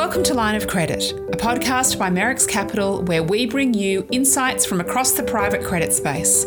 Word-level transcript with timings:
Welcome 0.00 0.22
to 0.24 0.34
Line 0.34 0.54
of 0.54 0.66
Credit, 0.66 1.12
a 1.12 1.36
podcast 1.36 1.98
by 1.98 2.08
Merricks 2.08 2.48
Capital 2.48 3.02
where 3.02 3.22
we 3.22 3.44
bring 3.44 3.74
you 3.74 4.06
insights 4.10 4.64
from 4.64 4.80
across 4.80 5.12
the 5.12 5.22
private 5.22 5.62
credit 5.62 5.92
space 5.92 6.44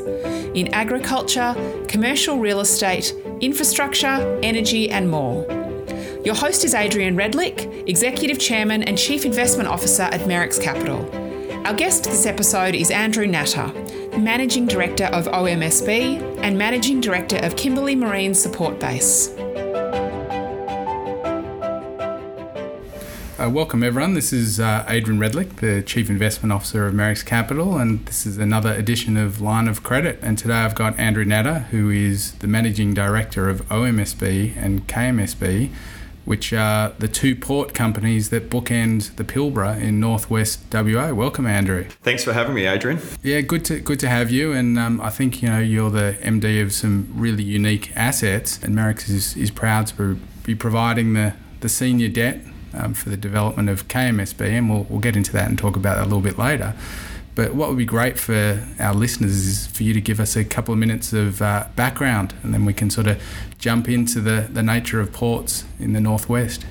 in 0.55 0.73
agriculture, 0.73 1.53
commercial 1.87 2.39
real 2.39 2.61
estate, 2.61 3.13
infrastructure, 3.41 4.39
energy, 4.41 4.89
and 4.89 5.07
more. 5.07 5.45
Your 6.25 6.33
host 6.33 6.65
is 6.65 6.73
Adrian 6.73 7.15
Redlich, 7.15 7.87
Executive 7.87 8.39
Chairman 8.39 8.81
and 8.81 8.97
Chief 8.97 9.23
Investment 9.23 9.69
Officer 9.69 10.03
at 10.03 10.21
Merricks 10.21 10.59
Capital. 10.59 11.07
Our 11.67 11.75
guest 11.75 12.05
this 12.05 12.25
episode 12.25 12.73
is 12.73 12.89
Andrew 12.89 13.27
Natta, 13.27 13.71
Managing 14.17 14.65
Director 14.65 15.05
of 15.05 15.25
OMSB 15.25 16.39
and 16.41 16.57
Managing 16.57 17.01
Director 17.01 17.37
of 17.37 17.55
Kimberley 17.55 17.95
Marine 17.95 18.33
Support 18.33 18.79
Base. 18.79 19.29
Uh, 23.43 23.49
welcome, 23.49 23.83
everyone. 23.83 24.13
This 24.13 24.31
is 24.31 24.57
uh, 24.57 24.85
Adrian 24.87 25.19
Redlich, 25.19 25.57
the 25.57 25.81
Chief 25.81 26.09
Investment 26.09 26.53
Officer 26.53 26.87
of 26.87 26.93
Merricks 26.93 27.25
Capital, 27.25 27.77
and 27.77 28.05
this 28.05 28.25
is 28.25 28.37
another 28.37 28.71
edition 28.71 29.17
of 29.17 29.41
Line 29.41 29.67
of 29.67 29.83
Credit. 29.83 30.17
And 30.21 30.37
today 30.37 30.53
I've 30.53 30.75
got 30.75 30.97
Andrew 30.97 31.25
Natta, 31.25 31.65
who 31.71 31.89
is 31.89 32.35
the 32.35 32.47
Managing 32.47 32.93
Director 32.93 33.49
of 33.49 33.67
OMSB 33.67 34.55
and 34.55 34.87
KMSB, 34.87 35.71
which 36.23 36.53
are 36.53 36.93
the 36.99 37.09
two 37.09 37.35
port 37.35 37.73
companies 37.73 38.29
that 38.29 38.49
bookend 38.49 39.13
the 39.17 39.25
Pilbara 39.25 39.77
in 39.81 39.99
northwest 39.99 40.61
WA. 40.71 41.11
Welcome, 41.11 41.45
Andrew. 41.45 41.83
Thanks 42.01 42.23
for 42.23 42.31
having 42.31 42.55
me, 42.55 42.65
Adrian. 42.65 43.01
Yeah, 43.23 43.41
good 43.41 43.65
to 43.65 43.81
good 43.81 43.99
to 43.99 44.07
have 44.07 44.31
you. 44.31 44.53
And 44.53 44.79
um, 44.79 45.01
I 45.01 45.09
think 45.09 45.41
you 45.41 45.49
know 45.49 45.59
you're 45.59 45.89
the 45.89 46.17
MD 46.21 46.63
of 46.63 46.71
some 46.71 47.09
really 47.13 47.43
unique 47.43 47.91
assets, 47.93 48.63
and 48.63 48.73
Merricks 48.73 49.09
is, 49.09 49.35
is 49.35 49.51
proud 49.51 49.87
to 49.87 50.17
be 50.43 50.55
providing 50.55 51.11
the 51.11 51.33
the 51.59 51.67
senior 51.67 52.07
debt 52.07 52.39
um, 52.73 52.93
for 52.93 53.09
the 53.09 53.17
development 53.17 53.69
of 53.69 53.87
KMSB, 53.87 54.41
and 54.41 54.69
we'll, 54.69 54.83
we'll 54.89 54.99
get 54.99 55.15
into 55.15 55.31
that 55.33 55.49
and 55.49 55.57
talk 55.57 55.75
about 55.75 55.95
that 55.95 56.03
a 56.03 56.09
little 56.09 56.21
bit 56.21 56.37
later. 56.37 56.75
But 57.35 57.55
what 57.55 57.69
would 57.69 57.77
be 57.77 57.85
great 57.85 58.19
for 58.19 58.63
our 58.79 58.93
listeners 58.93 59.31
is 59.31 59.67
for 59.67 59.83
you 59.83 59.93
to 59.93 60.01
give 60.01 60.19
us 60.19 60.35
a 60.35 60.45
couple 60.45 60.73
of 60.73 60.79
minutes 60.79 61.13
of 61.13 61.41
uh, 61.41 61.67
background, 61.75 62.33
and 62.43 62.53
then 62.53 62.65
we 62.65 62.73
can 62.73 62.89
sort 62.89 63.07
of 63.07 63.21
jump 63.57 63.89
into 63.89 64.19
the, 64.19 64.47
the 64.51 64.61
nature 64.61 64.99
of 64.99 65.11
ports 65.11 65.65
in 65.79 65.93
the 65.93 66.01
northwest. 66.01 66.65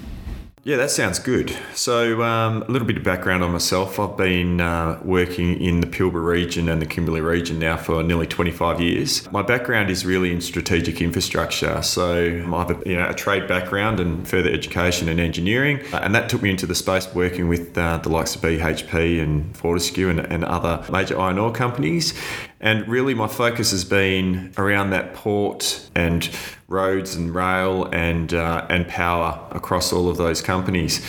Yeah, 0.65 0.77
that 0.77 0.93
sounds 0.93 1.19
good. 1.19 1.57
So, 1.75 2.23
um, 2.23 2.63
a 2.63 2.67
little 2.67 2.87
bit 2.87 2.97
of 2.97 3.03
background 3.03 3.43
on 3.43 3.51
myself. 3.51 3.99
I've 3.99 4.17
been 4.17 4.61
uh, 4.61 5.01
working 5.03 5.61
in 5.61 5.81
the 5.81 5.89
Pilbara 5.89 6.25
region 6.25 6.69
and 6.69 6.81
the 6.81 6.87
Kimberley 6.87 7.21
region 7.21 7.59
now 7.59 7.77
for 7.77 8.05
nearly 8.05 8.29
25 8.29 8.81
years. 8.81 9.31
My 9.33 9.43
background 9.43 9.91
is 9.91 10.07
really 10.07 10.31
in 10.31 10.41
strategic 10.41 11.03
infrastructure. 11.03 11.83
So, 11.83 12.45
I 12.55 12.59
have 12.59 12.71
a, 12.71 12.89
you 12.89 12.95
know, 12.95 13.09
a 13.09 13.15
trade 13.15 13.49
background 13.49 13.99
and 13.99 14.27
further 14.29 14.51
education 14.53 15.09
and 15.09 15.19
engineering, 15.19 15.81
uh, 15.93 15.97
and 15.97 16.15
that 16.15 16.29
took 16.29 16.43
me 16.43 16.51
into 16.51 16.67
the 16.67 16.77
space 16.77 17.13
working 17.13 17.49
with 17.49 17.77
uh, 17.77 17.97
the 17.97 18.09
likes 18.09 18.37
of 18.37 18.43
BHP 18.43 19.21
and 19.21 19.57
Fortescue 19.57 20.11
and, 20.11 20.21
and 20.21 20.45
other 20.45 20.85
major 20.93 21.19
iron 21.19 21.39
ore 21.39 21.51
companies. 21.51 22.15
And 22.63 22.87
really, 22.87 23.13
my 23.13 23.27
focus 23.27 23.73
has 23.73 23.85
been 23.85 24.53
around 24.57 24.91
that 24.91 25.15
port 25.15 25.91
and 25.97 26.31
roads 26.69 27.17
and 27.17 27.35
rail 27.35 27.87
and 27.93 28.33
uh, 28.33 28.67
and 28.71 28.87
power 28.87 29.45
across 29.51 29.93
all 29.93 30.09
of 30.09 30.17
those 30.17 30.41
companies. 30.41 31.05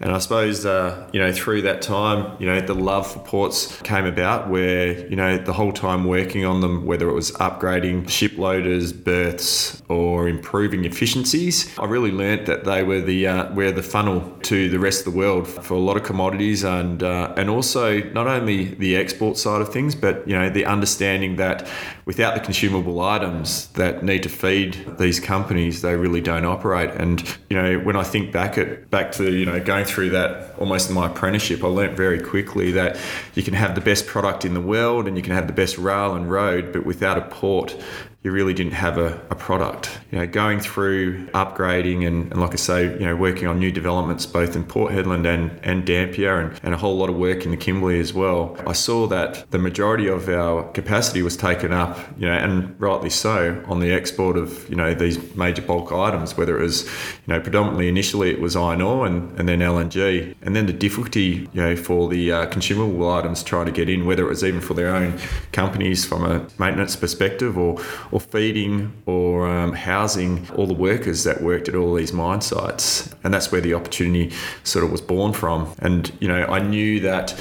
And 0.00 0.12
I 0.12 0.18
suppose, 0.18 0.66
uh, 0.66 1.08
you 1.12 1.20
know, 1.20 1.32
through 1.32 1.62
that 1.62 1.80
time, 1.80 2.36
you 2.38 2.46
know, 2.46 2.60
the 2.60 2.74
love 2.74 3.10
for 3.10 3.18
ports 3.20 3.80
came 3.82 4.04
about 4.04 4.48
where, 4.50 5.08
you 5.08 5.16
know, 5.16 5.38
the 5.38 5.54
whole 5.54 5.72
time 5.72 6.04
working 6.04 6.44
on 6.44 6.60
them, 6.60 6.84
whether 6.84 7.08
it 7.08 7.14
was 7.14 7.32
upgrading 7.32 8.10
ship 8.10 8.36
loaders, 8.36 8.92
berths, 8.92 9.82
or 9.88 10.28
improving 10.28 10.84
efficiencies, 10.84 11.76
I 11.78 11.86
really 11.86 12.12
learnt 12.12 12.44
that 12.46 12.64
they 12.64 12.82
were 12.82 13.00
the 13.00 13.26
uh, 13.26 13.54
were 13.54 13.72
the 13.72 13.82
funnel 13.82 14.20
to 14.42 14.68
the 14.68 14.78
rest 14.78 15.06
of 15.06 15.12
the 15.12 15.18
world 15.18 15.48
for 15.48 15.74
a 15.74 15.78
lot 15.78 15.96
of 15.96 16.02
commodities 16.02 16.62
and 16.62 17.02
uh, 17.02 17.32
and 17.36 17.48
also 17.48 18.02
not 18.10 18.26
only 18.26 18.74
the 18.74 18.96
export 18.96 19.38
side 19.38 19.62
of 19.62 19.72
things, 19.72 19.94
but 19.94 20.26
you 20.28 20.36
know, 20.36 20.50
the 20.50 20.66
understanding 20.66 21.36
that 21.36 21.68
without 22.04 22.34
the 22.34 22.40
consumable 22.40 23.00
items 23.00 23.68
that 23.68 24.02
need 24.02 24.22
to 24.24 24.28
feed 24.28 24.76
these 24.98 25.18
companies, 25.20 25.80
they 25.80 25.96
really 25.96 26.20
don't 26.20 26.44
operate. 26.44 26.90
And 26.90 27.22
you 27.48 27.56
know, 27.56 27.78
when 27.78 27.96
I 27.96 28.02
think 28.02 28.30
back 28.30 28.58
at 28.58 28.90
back 28.90 29.12
to 29.12 29.32
you 29.32 29.46
know 29.46 29.58
going 29.58 29.85
through 29.86 30.10
that 30.10 30.54
almost 30.58 30.90
my 30.90 31.06
apprenticeship, 31.06 31.62
I 31.62 31.68
learnt 31.68 31.96
very 31.96 32.20
quickly 32.20 32.72
that 32.72 32.98
you 33.34 33.42
can 33.42 33.54
have 33.54 33.74
the 33.74 33.80
best 33.80 34.06
product 34.06 34.44
in 34.44 34.54
the 34.54 34.60
world 34.60 35.06
and 35.06 35.16
you 35.16 35.22
can 35.22 35.32
have 35.32 35.46
the 35.46 35.52
best 35.52 35.78
rail 35.78 36.14
and 36.14 36.30
road, 36.30 36.72
but 36.72 36.84
without 36.84 37.18
a 37.18 37.22
port, 37.22 37.76
you 38.22 38.32
really 38.32 38.54
didn't 38.54 38.72
have 38.72 38.98
a, 38.98 39.20
a 39.30 39.36
product. 39.36 40.00
You 40.10 40.18
know, 40.18 40.26
going 40.26 40.58
through 40.58 41.26
upgrading 41.28 42.04
and, 42.04 42.32
and, 42.32 42.40
like 42.40 42.52
I 42.52 42.56
say, 42.56 42.92
you 42.94 43.06
know, 43.06 43.14
working 43.14 43.46
on 43.46 43.60
new 43.60 43.70
developments 43.70 44.26
both 44.26 44.56
in 44.56 44.64
Port 44.64 44.92
Hedland 44.92 45.32
and, 45.32 45.60
and 45.62 45.86
Dampier 45.86 46.40
and, 46.40 46.60
and 46.64 46.74
a 46.74 46.76
whole 46.76 46.96
lot 46.96 47.08
of 47.08 47.16
work 47.16 47.44
in 47.44 47.52
the 47.52 47.56
Kimberley 47.56 48.00
as 48.00 48.12
well. 48.12 48.56
I 48.66 48.72
saw 48.72 49.06
that 49.06 49.48
the 49.52 49.58
majority 49.58 50.08
of 50.08 50.28
our 50.28 50.64
capacity 50.72 51.22
was 51.22 51.36
taken 51.36 51.72
up, 51.72 51.98
you 52.18 52.26
know, 52.26 52.32
and 52.32 52.74
rightly 52.80 53.10
so, 53.10 53.62
on 53.68 53.78
the 53.78 53.92
export 53.92 54.36
of, 54.36 54.68
you 54.68 54.74
know, 54.74 54.92
these 54.92 55.36
major 55.36 55.62
bulk 55.62 55.92
items, 55.92 56.36
whether 56.36 56.58
it 56.58 56.62
was, 56.62 56.84
you 56.84 57.28
know, 57.28 57.40
predominantly 57.40 57.88
initially 57.88 58.30
it 58.30 58.40
was 58.40 58.56
iron 58.56 58.82
ore 58.82 59.06
and, 59.06 59.38
and 59.38 59.48
then 59.48 59.60
LNG. 59.60 60.34
And 60.42 60.56
then 60.56 60.66
the 60.66 60.72
difficulty, 60.72 61.48
you 61.52 61.62
know, 61.62 61.76
for 61.76 62.08
the 62.08 62.32
uh, 62.32 62.46
consumable 62.46 63.08
items 63.08 63.44
trying 63.44 63.66
to 63.66 63.72
get 63.72 63.88
in, 63.88 64.04
whether 64.04 64.24
it 64.24 64.28
was 64.28 64.42
even 64.42 64.60
for 64.60 64.74
their 64.74 64.94
own 64.94 65.16
companies 65.52 66.04
from 66.04 66.24
a 66.24 66.44
maintenance 66.58 66.96
perspective 66.96 67.56
or, 67.56 67.80
or 68.10 68.15
or 68.16 68.20
feeding 68.20 68.90
or 69.04 69.46
um, 69.46 69.74
housing 69.74 70.48
all 70.52 70.66
the 70.66 70.72
workers 70.72 71.24
that 71.24 71.42
worked 71.42 71.68
at 71.68 71.74
all 71.74 71.92
these 71.94 72.14
mine 72.14 72.40
sites. 72.40 73.14
And 73.22 73.34
that's 73.34 73.52
where 73.52 73.60
the 73.60 73.74
opportunity 73.74 74.34
sort 74.64 74.86
of 74.86 74.90
was 74.90 75.02
born 75.02 75.34
from. 75.34 75.70
And, 75.80 76.10
you 76.18 76.26
know, 76.26 76.46
I 76.46 76.60
knew 76.60 76.98
that 77.00 77.38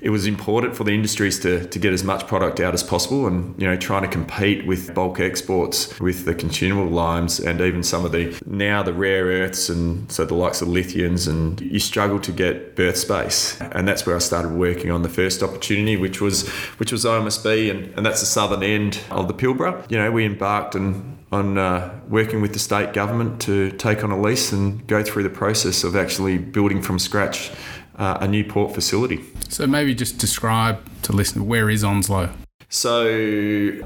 it 0.00 0.10
was 0.10 0.26
important 0.26 0.76
for 0.76 0.84
the 0.84 0.92
industries 0.92 1.38
to, 1.40 1.66
to 1.68 1.78
get 1.78 1.92
as 1.92 2.04
much 2.04 2.26
product 2.26 2.60
out 2.60 2.74
as 2.74 2.82
possible 2.82 3.26
and 3.26 3.60
you 3.60 3.66
know 3.66 3.76
trying 3.76 4.02
to 4.02 4.08
compete 4.08 4.66
with 4.66 4.94
bulk 4.94 5.20
exports 5.20 5.98
with 6.00 6.24
the 6.24 6.34
consumable 6.34 6.90
limes 6.90 7.40
and 7.40 7.60
even 7.60 7.82
some 7.82 8.04
of 8.04 8.12
the 8.12 8.38
now 8.46 8.82
the 8.82 8.92
rare 8.92 9.24
earths 9.26 9.68
and 9.68 10.10
so 10.10 10.24
the 10.24 10.34
likes 10.34 10.60
of 10.60 10.68
lithiums 10.68 11.28
and 11.28 11.60
you 11.60 11.78
struggle 11.78 12.20
to 12.20 12.32
get 12.32 12.76
berth 12.76 12.96
space. 12.96 13.60
And 13.60 13.86
that's 13.88 14.06
where 14.06 14.16
I 14.16 14.18
started 14.18 14.52
working 14.52 14.90
on 14.90 15.02
the 15.02 15.08
first 15.08 15.42
opportunity 15.42 15.96
which 15.96 16.20
was 16.20 16.48
which 16.78 16.92
was 16.92 17.04
OMSB 17.04 17.70
and, 17.70 17.94
and 17.96 18.04
that's 18.04 18.20
the 18.20 18.26
southern 18.26 18.62
end 18.62 19.00
of 19.10 19.28
the 19.28 19.34
Pilbara. 19.34 19.90
You 19.90 19.98
know 19.98 20.10
we 20.10 20.24
embarked 20.24 20.74
and 20.74 21.16
on 21.32 21.58
uh, 21.58 22.00
working 22.08 22.40
with 22.40 22.52
the 22.52 22.58
state 22.58 22.92
government 22.92 23.40
to 23.42 23.72
take 23.72 24.04
on 24.04 24.12
a 24.12 24.20
lease 24.20 24.52
and 24.52 24.86
go 24.86 25.02
through 25.02 25.24
the 25.24 25.30
process 25.30 25.82
of 25.82 25.96
actually 25.96 26.38
building 26.38 26.80
from 26.80 26.98
scratch 27.00 27.50
uh, 27.96 28.18
a 28.20 28.28
new 28.28 28.44
port 28.44 28.74
facility. 28.74 29.24
So 29.48 29.66
maybe 29.66 29.94
just 29.94 30.18
describe 30.18 30.80
to 31.02 31.12
listen 31.12 31.46
where 31.46 31.70
is 31.70 31.84
Onslow? 31.84 32.30
So 32.68 33.06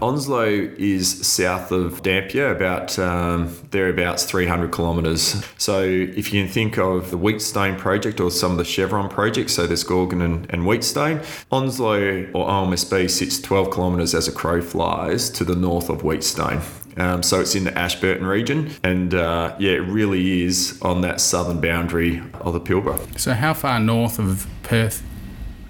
Onslow 0.01 0.47
is 0.79 1.27
south 1.27 1.71
of 1.71 2.03
Dampier, 2.03 2.51
about 2.51 2.99
um, 2.99 3.55
thereabouts 3.71 4.25
300 4.25 4.73
kilometres. 4.73 5.45
So 5.59 5.83
if 5.83 6.33
you 6.33 6.43
can 6.43 6.51
think 6.51 6.79
of 6.79 7.11
the 7.11 7.19
Wheatstone 7.19 7.77
project 7.77 8.21
or 8.21 8.31
some 8.31 8.53
of 8.53 8.59
the 8.59 8.65
Chevron 8.65 9.11
projects, 9.11 9.53
so 9.53 9.67
there's 9.67 9.85
Gorgon 9.85 10.23
and, 10.23 10.51
and 10.51 10.65
Wheatstone, 10.65 11.21
Onslow 11.53 12.31
or 12.33 12.49
OMSB 12.49 13.11
sits 13.11 13.39
12 13.41 13.71
kilometres 13.73 14.15
as 14.15 14.27
a 14.27 14.33
crow 14.33 14.63
flies 14.63 15.29
to 15.31 15.45
the 15.45 15.55
north 15.55 15.91
of 15.91 16.03
Wheatstone. 16.03 16.63
Um, 16.97 17.23
so 17.23 17.41
it's 17.41 17.55
in 17.55 17.65
the 17.65 17.77
Ashburton 17.79 18.27
region, 18.27 18.71
and 18.83 19.15
uh, 19.15 19.55
yeah, 19.59 19.73
it 19.73 19.81
really 19.81 20.43
is 20.43 20.81
on 20.83 21.01
that 21.03 21.21
southern 21.21 21.61
boundary 21.61 22.23
of 22.35 22.53
the 22.53 22.61
Pilbara. 22.61 23.19
So, 23.19 23.33
how 23.33 23.55
far 23.55 23.79
north 23.81 24.19
of 24.19 24.47
Perth 24.63 25.03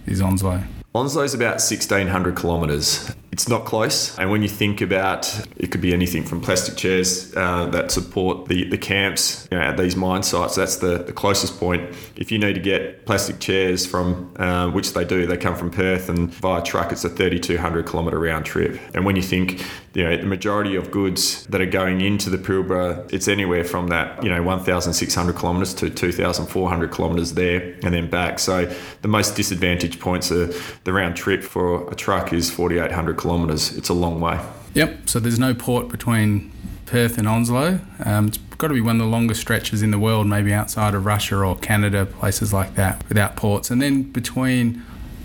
is 0.07 0.21
Onslow? 0.21 0.63
Onslow 0.95 1.23
is 1.23 1.35
about 1.35 1.61
1,600 1.61 2.37
kilometres. 2.37 3.15
It's 3.33 3.49
not 3.49 3.65
close. 3.65 4.19
And 4.19 4.31
when 4.31 4.43
you 4.43 4.49
think 4.49 4.81
about 4.81 5.33
it, 5.57 5.71
could 5.71 5.81
be 5.81 5.95
anything 5.95 6.25
from 6.25 6.41
plastic 6.41 6.77
chairs 6.77 7.35
uh, 7.37 7.67
that 7.67 7.91
support 7.91 8.49
the, 8.49 8.69
the 8.69 8.79
camps 8.79 9.47
you 9.51 9.57
know, 9.57 9.63
at 9.63 9.77
these 9.77 9.95
mine 9.97 10.23
sites. 10.23 10.57
That's 10.57 10.77
the, 10.77 10.99
the 10.99 11.13
closest 11.13 11.59
point. 11.61 11.95
If 12.17 12.33
you 12.33 12.39
need 12.39 12.55
to 12.55 12.61
get 12.61 13.07
plastic 13.07 13.39
chairs 13.39 13.87
from, 13.87 14.35
uh, 14.37 14.71
which 14.71 14.95
they 14.95 15.05
do, 15.05 15.27
they 15.27 15.37
come 15.37 15.55
from 15.55 15.71
Perth 15.71 16.09
and 16.09 16.33
via 16.35 16.63
truck, 16.63 16.93
it's 16.93 17.05
a 17.05 17.09
3,200 17.09 17.87
kilometre 17.87 18.19
round 18.19 18.45
trip. 18.45 18.81
And 18.95 19.05
when 19.05 19.17
you 19.17 19.23
think, 19.23 19.65
you 19.95 20.05
know, 20.05 20.17
the 20.17 20.27
majority 20.27 20.75
of 20.75 20.91
goods 20.91 21.47
that 21.47 21.61
are 21.61 21.67
going 21.67 22.01
into 22.01 22.31
the 22.31 22.39
Pilbara, 22.39 23.13
it's 23.13 23.29
anywhere 23.29 23.65
from 23.65 23.89
that, 23.89 24.23
you 24.23 24.29
know, 24.29 24.43
1,600 24.43 25.37
kilometres 25.37 25.75
to 25.75 25.89
2,400 25.89 26.93
kilometres 26.93 27.35
there 27.35 27.77
and 27.85 27.95
then 27.95 28.11
back. 28.11 28.39
So 28.39 28.73
the 29.03 29.09
most 29.09 29.37
disadvantaged 29.37 30.01
points 30.01 30.33
are 30.33 30.47
the 30.85 30.93
round 30.93 31.17
trip 31.17 31.43
for 31.43 31.91
a 31.91 31.95
truck 31.95 32.33
is 32.33 32.51
4,800 32.51 33.17
kilometres. 33.21 33.77
It's 33.77 33.89
a 33.89 33.95
long 33.95 34.21
way. 34.21 34.41
Yep. 34.75 35.09
So 35.09 35.21
there's 35.21 35.39
no 35.39 35.55
port 35.55 35.89
between 35.89 36.51
Perth 36.87 37.19
and 37.19 37.29
Onslow. 37.29 37.81
Um, 38.05 38.29
it's 38.29 38.39
got 38.59 38.69
to 38.69 38.75
be 38.75 38.81
one 38.81 39.01
of 39.01 39.07
the 39.07 39.11
longest 39.11 39.41
stretches 39.41 39.83
in 39.83 39.91
the 39.91 39.99
world, 39.99 40.27
maybe 40.27 40.53
outside 40.53 40.95
of 40.95 41.07
Russia 41.07 41.37
or 41.37 41.57
Canada, 41.57 42.07
places 42.07 42.53
like 42.53 42.75
that, 42.75 43.09
without 43.09 43.37
ports. 43.37 43.71
And 43.71 43.81
then 43.81 44.03
between, 44.03 44.83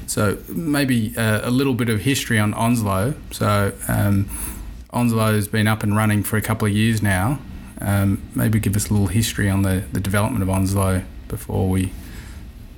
so 0.08 0.38
maybe 0.48 1.14
a, 1.16 1.42
a 1.46 1.52
little 1.52 1.74
bit 1.74 1.90
of 1.90 2.02
history 2.02 2.40
on 2.40 2.54
Onslow. 2.54 3.16
So 3.32 3.74
um, 3.88 4.30
Onslow's 4.92 5.48
been 5.48 5.68
up 5.68 5.84
and 5.84 5.96
running 5.96 6.24
for 6.24 6.38
a 6.38 6.42
couple 6.42 6.68
of 6.68 6.74
years 6.74 7.02
now. 7.02 7.40
Um, 7.82 8.22
maybe 8.34 8.60
give 8.60 8.76
us 8.76 8.90
a 8.90 8.94
little 8.94 9.08
history 9.08 9.50
on 9.50 9.64
the, 9.64 9.84
the 9.92 10.00
development 10.00 10.44
of 10.44 10.50
Onslow 10.50 11.04
before 11.28 11.70
we 11.70 11.92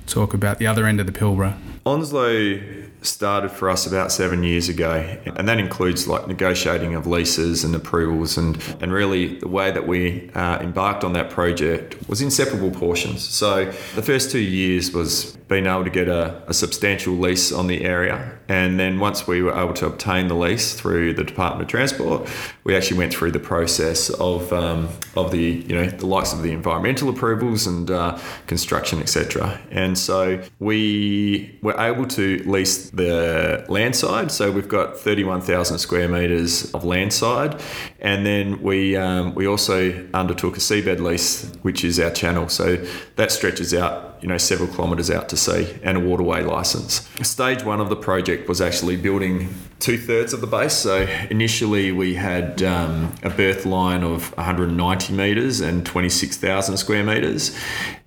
talk 0.06 0.34
about 0.34 0.58
the 0.58 0.66
other 0.66 0.86
end 0.86 0.98
of 1.00 1.06
the 1.06 1.12
Pilbara. 1.12 1.56
Onslow 1.86 2.58
started 3.02 3.50
for 3.50 3.70
us 3.70 3.86
about 3.86 4.10
seven 4.10 4.42
years 4.42 4.68
ago, 4.68 4.92
and 5.36 5.48
that 5.48 5.58
includes 5.58 6.08
like 6.08 6.26
negotiating 6.26 6.94
of 6.94 7.06
leases 7.06 7.64
and 7.64 7.74
approvals, 7.74 8.36
and 8.36 8.60
and 8.80 8.92
really 8.92 9.38
the 9.38 9.48
way 9.48 9.70
that 9.70 9.86
we 9.86 10.30
uh, 10.34 10.58
embarked 10.60 11.04
on 11.04 11.12
that 11.12 11.30
project 11.30 11.96
was 12.08 12.20
in 12.20 12.30
separable 12.30 12.70
portions. 12.70 13.26
So 13.26 13.66
the 13.94 14.02
first 14.02 14.30
two 14.30 14.40
years 14.40 14.92
was 14.92 15.37
being 15.48 15.66
able 15.66 15.84
to 15.84 15.90
get 15.90 16.08
a, 16.08 16.42
a 16.46 16.54
substantial 16.54 17.14
lease 17.14 17.52
on 17.52 17.66
the 17.66 17.84
area, 17.84 18.38
and 18.48 18.78
then 18.78 19.00
once 19.00 19.26
we 19.26 19.42
were 19.42 19.58
able 19.58 19.74
to 19.74 19.86
obtain 19.86 20.28
the 20.28 20.34
lease 20.34 20.74
through 20.74 21.14
the 21.14 21.24
Department 21.24 21.62
of 21.62 21.68
Transport, 21.68 22.28
we 22.64 22.76
actually 22.76 22.98
went 22.98 23.12
through 23.12 23.32
the 23.32 23.40
process 23.40 24.10
of 24.10 24.52
um, 24.52 24.88
of 25.16 25.30
the 25.30 25.64
you 25.66 25.74
know 25.74 25.86
the 25.86 26.06
likes 26.06 26.32
of 26.32 26.42
the 26.42 26.52
environmental 26.52 27.08
approvals 27.08 27.66
and 27.66 27.90
uh, 27.90 28.18
construction, 28.46 29.00
etc. 29.00 29.60
And 29.70 29.98
so 29.98 30.42
we 30.58 31.58
were 31.62 31.78
able 31.78 32.06
to 32.06 32.42
lease 32.46 32.90
the 32.90 33.64
land 33.68 33.96
side. 33.96 34.30
So 34.30 34.50
we've 34.50 34.68
got 34.68 34.98
31,000 34.98 35.78
square 35.78 36.08
metres 36.08 36.72
of 36.74 36.84
land 36.84 37.12
side. 37.12 37.60
And 38.00 38.24
then 38.24 38.62
we, 38.62 38.96
um, 38.96 39.34
we 39.34 39.46
also 39.46 40.08
undertook 40.14 40.56
a 40.56 40.60
seabed 40.60 41.00
lease, 41.00 41.52
which 41.62 41.84
is 41.84 41.98
our 42.00 42.10
channel. 42.10 42.48
So 42.48 42.76
that 43.16 43.32
stretches 43.32 43.74
out 43.74 44.17
you 44.20 44.28
know 44.28 44.38
several 44.38 44.68
kilometres 44.68 45.10
out 45.10 45.28
to 45.28 45.36
sea 45.36 45.78
and 45.82 45.96
a 45.98 46.00
waterway 46.00 46.42
license. 46.42 47.08
Stage 47.22 47.62
one 47.62 47.80
of 47.80 47.88
the 47.88 47.96
project 47.96 48.48
was 48.48 48.60
actually 48.60 48.96
building 48.96 49.54
two 49.78 49.98
thirds 49.98 50.32
of 50.32 50.40
the 50.40 50.46
base. 50.46 50.74
So 50.74 51.06
initially 51.30 51.92
we 51.92 52.14
had 52.14 52.62
um, 52.62 53.14
a 53.22 53.30
berth 53.30 53.64
line 53.66 54.02
of 54.02 54.36
190 54.36 55.12
metres 55.12 55.60
and 55.60 55.84
26,000 55.84 56.76
square 56.76 57.04
metres, 57.04 57.56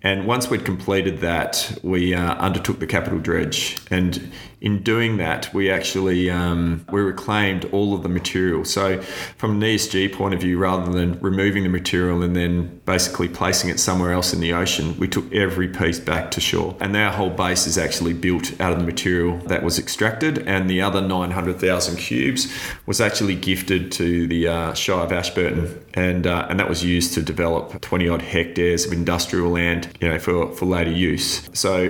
and 0.03 0.25
once 0.25 0.50
we'd 0.50 0.65
completed 0.65 1.19
that, 1.19 1.77
we 1.83 2.15
uh, 2.15 2.33
undertook 2.35 2.79
the 2.79 2.88
capital 2.88 3.19
dredge. 3.19 3.77
And 3.91 4.31
in 4.59 4.81
doing 4.81 5.18
that, 5.18 5.53
we 5.53 5.69
actually 5.69 6.29
um, 6.29 6.85
we 6.91 7.01
reclaimed 7.01 7.65
all 7.65 7.94
of 7.94 8.01
the 8.01 8.09
material. 8.09 8.65
So 8.65 9.01
from 9.01 9.51
an 9.51 9.62
ESG 9.62 10.13
point 10.13 10.33
of 10.33 10.41
view, 10.41 10.57
rather 10.57 10.91
than 10.91 11.19
removing 11.19 11.63
the 11.63 11.69
material 11.69 12.23
and 12.23 12.35
then 12.35 12.81
basically 12.85 13.27
placing 13.27 13.69
it 13.69 13.79
somewhere 13.79 14.12
else 14.12 14.33
in 14.33 14.39
the 14.39 14.53
ocean, 14.53 14.97
we 14.97 15.07
took 15.07 15.31
every 15.33 15.68
piece 15.68 16.00
back 16.00 16.31
to 16.31 16.41
shore. 16.41 16.75
And 16.79 16.95
our 16.97 17.12
whole 17.12 17.29
base 17.29 17.68
is 17.68 17.77
actually 17.77 18.13
built 18.13 18.59
out 18.59 18.71
of 18.71 18.79
the 18.79 18.85
material 18.85 19.38
that 19.47 19.63
was 19.63 19.77
extracted. 19.77 20.47
And 20.47 20.68
the 20.68 20.81
other 20.81 21.01
900,000 21.61 21.97
cubes 21.97 22.53
was 22.85 22.99
actually 22.99 23.35
gifted 23.35 23.91
to 23.93 24.27
the 24.27 24.47
uh, 24.47 24.73
Shire 24.73 25.03
of 25.03 25.11
Ashburton. 25.11 25.83
And, 25.93 26.25
uh, 26.25 26.47
and 26.49 26.59
that 26.59 26.69
was 26.69 26.83
used 26.83 27.13
to 27.15 27.21
develop 27.21 27.81
20 27.81 28.07
odd 28.07 28.21
hectares 28.21 28.85
of 28.85 28.93
industrial 28.93 29.51
land 29.51 29.89
you 29.99 30.07
know, 30.07 30.19
for, 30.19 30.51
for 30.53 30.65
later 30.65 30.91
use. 30.91 31.49
So 31.53 31.89